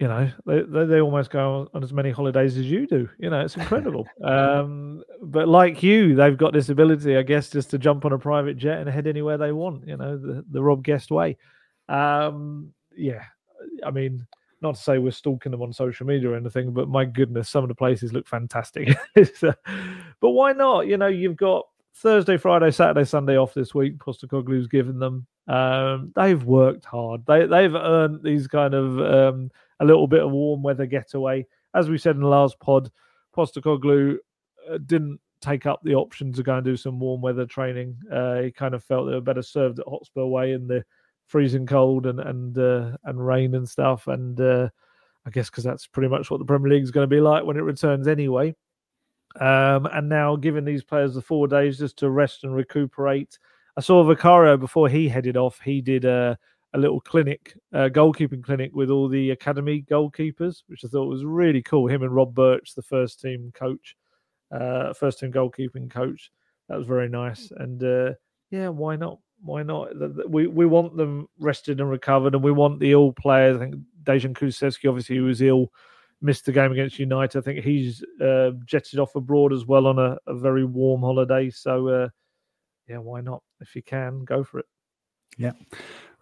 you 0.00 0.08
know, 0.08 0.30
they, 0.46 0.62
they, 0.62 0.86
they 0.86 1.00
almost 1.02 1.30
go 1.30 1.68
on 1.74 1.84
as 1.84 1.92
many 1.92 2.10
holidays 2.10 2.56
as 2.56 2.64
you 2.64 2.86
do. 2.86 3.06
You 3.18 3.28
know, 3.28 3.40
it's 3.40 3.56
incredible. 3.56 4.08
um, 4.24 5.04
but 5.22 5.46
like 5.46 5.82
you, 5.82 6.14
they've 6.14 6.38
got 6.38 6.54
this 6.54 6.70
ability, 6.70 7.18
I 7.18 7.22
guess, 7.22 7.50
just 7.50 7.68
to 7.70 7.78
jump 7.78 8.06
on 8.06 8.12
a 8.12 8.18
private 8.18 8.56
jet 8.56 8.78
and 8.78 8.88
head 8.88 9.06
anywhere 9.06 9.36
they 9.36 9.52
want. 9.52 9.86
You 9.86 9.98
know, 9.98 10.16
the 10.16 10.42
the 10.50 10.62
Rob 10.62 10.82
Guest 10.82 11.10
way. 11.10 11.36
Um, 11.90 12.72
yeah, 12.96 13.24
I 13.84 13.90
mean, 13.90 14.26
not 14.62 14.76
to 14.76 14.80
say 14.80 14.96
we're 14.96 15.10
stalking 15.10 15.52
them 15.52 15.60
on 15.60 15.70
social 15.70 16.06
media 16.06 16.30
or 16.30 16.36
anything, 16.36 16.72
but 16.72 16.88
my 16.88 17.04
goodness, 17.04 17.50
some 17.50 17.62
of 17.62 17.68
the 17.68 17.74
places 17.74 18.12
look 18.12 18.26
fantastic. 18.26 18.96
But 20.20 20.30
why 20.30 20.52
not? 20.52 20.86
You 20.86 20.98
know, 20.98 21.06
you've 21.06 21.36
got 21.36 21.66
Thursday, 21.94 22.36
Friday, 22.36 22.70
Saturday, 22.70 23.04
Sunday 23.04 23.38
off 23.38 23.54
this 23.54 23.74
week. 23.74 23.96
Postecoglou's 23.96 24.66
given 24.66 24.98
them. 24.98 25.26
Um, 25.48 26.12
they've 26.14 26.42
worked 26.44 26.84
hard. 26.84 27.24
They 27.26 27.46
they've 27.46 27.74
earned 27.74 28.22
these 28.22 28.46
kind 28.46 28.74
of 28.74 29.00
um, 29.00 29.50
a 29.80 29.84
little 29.84 30.06
bit 30.06 30.22
of 30.22 30.30
warm 30.30 30.62
weather 30.62 30.86
getaway. 30.86 31.46
As 31.74 31.88
we 31.88 31.98
said 31.98 32.14
in 32.14 32.22
the 32.22 32.28
last 32.28 32.58
pod, 32.60 32.90
Postecoglou 33.36 34.16
uh, 34.70 34.78
didn't 34.86 35.20
take 35.40 35.66
up 35.66 35.80
the 35.82 35.94
option 35.94 36.32
to 36.32 36.42
go 36.42 36.56
and 36.56 36.64
do 36.64 36.76
some 36.76 37.00
warm 37.00 37.20
weather 37.20 37.46
training. 37.46 37.96
Uh, 38.12 38.42
he 38.42 38.52
kind 38.52 38.74
of 38.74 38.84
felt 38.84 39.06
they 39.06 39.14
were 39.14 39.20
better 39.20 39.42
served 39.42 39.78
at 39.78 39.86
Hotspur 39.86 40.26
Way 40.26 40.52
in 40.52 40.66
the 40.66 40.84
freezing 41.26 41.66
cold 41.66 42.06
and 42.06 42.20
and 42.20 42.58
uh, 42.58 42.96
and 43.04 43.24
rain 43.26 43.54
and 43.54 43.68
stuff. 43.68 44.06
And 44.06 44.40
uh, 44.40 44.68
I 45.26 45.30
guess 45.30 45.50
because 45.50 45.64
that's 45.64 45.86
pretty 45.86 46.08
much 46.08 46.30
what 46.30 46.38
the 46.38 46.44
Premier 46.44 46.72
League 46.72 46.82
is 46.82 46.90
going 46.90 47.08
to 47.08 47.14
be 47.14 47.20
like 47.20 47.44
when 47.44 47.56
it 47.56 47.60
returns 47.62 48.06
anyway. 48.06 48.54
Um, 49.38 49.86
and 49.86 50.08
now 50.08 50.34
giving 50.36 50.64
these 50.64 50.82
players 50.82 51.14
the 51.14 51.22
four 51.22 51.46
days 51.46 51.78
just 51.78 51.98
to 51.98 52.10
rest 52.10 52.44
and 52.44 52.54
recuperate. 52.54 53.38
I 53.76 53.80
saw 53.80 54.02
Vicario 54.02 54.56
before 54.56 54.88
he 54.88 55.08
headed 55.08 55.36
off. 55.36 55.60
He 55.60 55.80
did 55.80 56.04
a, 56.04 56.36
a 56.74 56.78
little 56.78 57.00
clinic, 57.00 57.54
a 57.72 57.90
goalkeeping 57.90 58.42
clinic 58.42 58.70
with 58.74 58.90
all 58.90 59.08
the 59.08 59.30
academy 59.30 59.84
goalkeepers, 59.90 60.62
which 60.66 60.84
I 60.84 60.88
thought 60.88 61.08
was 61.08 61.24
really 61.24 61.62
cool. 61.62 61.88
Him 61.88 62.02
and 62.02 62.14
Rob 62.14 62.34
Burch, 62.34 62.74
the 62.74 62.82
first 62.82 63.20
team 63.20 63.50
coach, 63.54 63.96
uh, 64.52 64.92
first 64.92 65.18
team 65.18 65.32
goalkeeping 65.32 65.90
coach. 65.90 66.30
That 66.68 66.78
was 66.78 66.86
very 66.86 67.08
nice. 67.08 67.50
And 67.56 67.82
uh, 67.82 68.12
yeah, 68.50 68.68
why 68.68 68.96
not? 68.96 69.18
why 69.42 69.62
not? 69.62 69.88
We 70.28 70.46
we 70.46 70.66
want 70.66 70.96
them 70.96 71.28
rested 71.38 71.80
and 71.80 71.90
recovered, 71.90 72.34
and 72.34 72.44
we 72.44 72.52
want 72.52 72.80
the 72.80 72.92
ill 72.92 73.12
players. 73.12 73.56
I 73.56 73.60
think 73.60 73.76
Dejan 74.02 74.34
Kulusevski, 74.34 74.88
obviously, 74.88 75.18
was 75.20 75.42
ill, 75.42 75.70
missed 76.20 76.44
the 76.44 76.52
game 76.52 76.72
against 76.72 76.98
United. 76.98 77.38
I 77.38 77.42
think 77.42 77.64
he's 77.64 78.04
uh, 78.20 78.50
jetted 78.64 78.98
off 78.98 79.14
abroad 79.14 79.52
as 79.52 79.64
well 79.64 79.86
on 79.86 79.98
a, 79.98 80.16
a 80.26 80.34
very 80.34 80.64
warm 80.64 81.00
holiday. 81.00 81.50
So, 81.50 81.88
uh, 81.88 82.08
yeah, 82.88 82.98
why 82.98 83.20
not? 83.20 83.42
If 83.60 83.74
you 83.74 83.82
can, 83.82 84.24
go 84.24 84.44
for 84.44 84.60
it. 84.60 84.66
Yeah. 85.38 85.52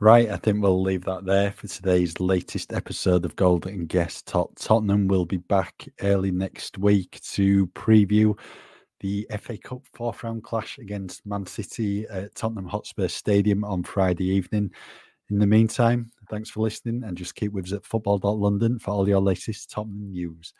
Right, 0.01 0.31
I 0.31 0.37
think 0.37 0.63
we'll 0.63 0.81
leave 0.81 1.05
that 1.07 1.25
there 1.25 1.51
for 1.51 1.67
today's 1.67 2.21
latest 2.21 2.73
episode 2.73 3.25
of 3.25 3.35
Gold 3.35 3.67
& 3.79 3.89
Guest 3.89 4.29
Tot. 4.29 4.55
Tottenham 4.55 5.09
will 5.09 5.25
be 5.25 5.39
back 5.39 5.89
early 6.03 6.31
next 6.31 6.79
week 6.79 7.21
to 7.33 7.67
preview 7.69 8.39
the 9.01 9.27
FA 9.41 9.59
Cup 9.59 9.83
fourth 9.93 10.23
round 10.23 10.45
clash 10.45 10.79
against 10.79 11.27
Man 11.27 11.45
City 11.47 12.07
at 12.11 12.33
Tottenham 12.37 12.69
Hotspur 12.69 13.09
Stadium 13.09 13.65
on 13.65 13.83
Friday 13.83 14.27
evening. 14.27 14.71
In 15.31 15.41
the 15.41 15.49
meantime, 15.49 16.13
thanks 16.31 16.49
for 16.49 16.61
listening 16.61 17.03
and 17.03 17.19
just 17.19 17.35
keep 17.35 17.51
with 17.51 17.65
us 17.65 17.73
at 17.73 17.85
football.london 17.85 18.79
for 18.79 18.93
all 18.93 19.09
your 19.09 19.21
latest 19.21 19.69
Tottenham 19.69 20.13
news. 20.13 20.55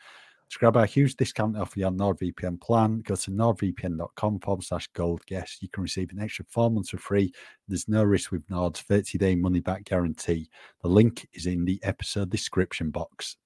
To 0.51 0.57
grab 0.57 0.77
our 0.77 0.85
huge 0.85 1.15
discount 1.15 1.55
off 1.57 1.77
your 1.77 1.91
NordVPN 1.91 2.59
plan, 2.59 3.01
go 3.01 3.15
to 3.15 3.29
nordvpn.com 3.29 4.39
forward 4.39 4.63
slash 4.63 4.87
gold 4.93 5.23
guest. 5.27 5.61
You 5.61 5.69
can 5.69 5.83
receive 5.83 6.11
an 6.11 6.19
extra 6.19 6.43
four 6.49 6.71
months 6.71 6.89
for 6.89 6.97
free. 6.97 7.31
There's 7.67 7.87
no 7.87 8.03
risk 8.03 8.31
with 8.31 8.49
Nord's 8.49 8.81
30 8.81 9.19
day 9.19 9.35
money 9.35 9.59
back 9.59 9.83
guarantee. 9.83 10.49
The 10.81 10.87
link 10.87 11.27
is 11.33 11.45
in 11.45 11.65
the 11.65 11.79
episode 11.83 12.31
description 12.31 12.89
box. 12.89 13.37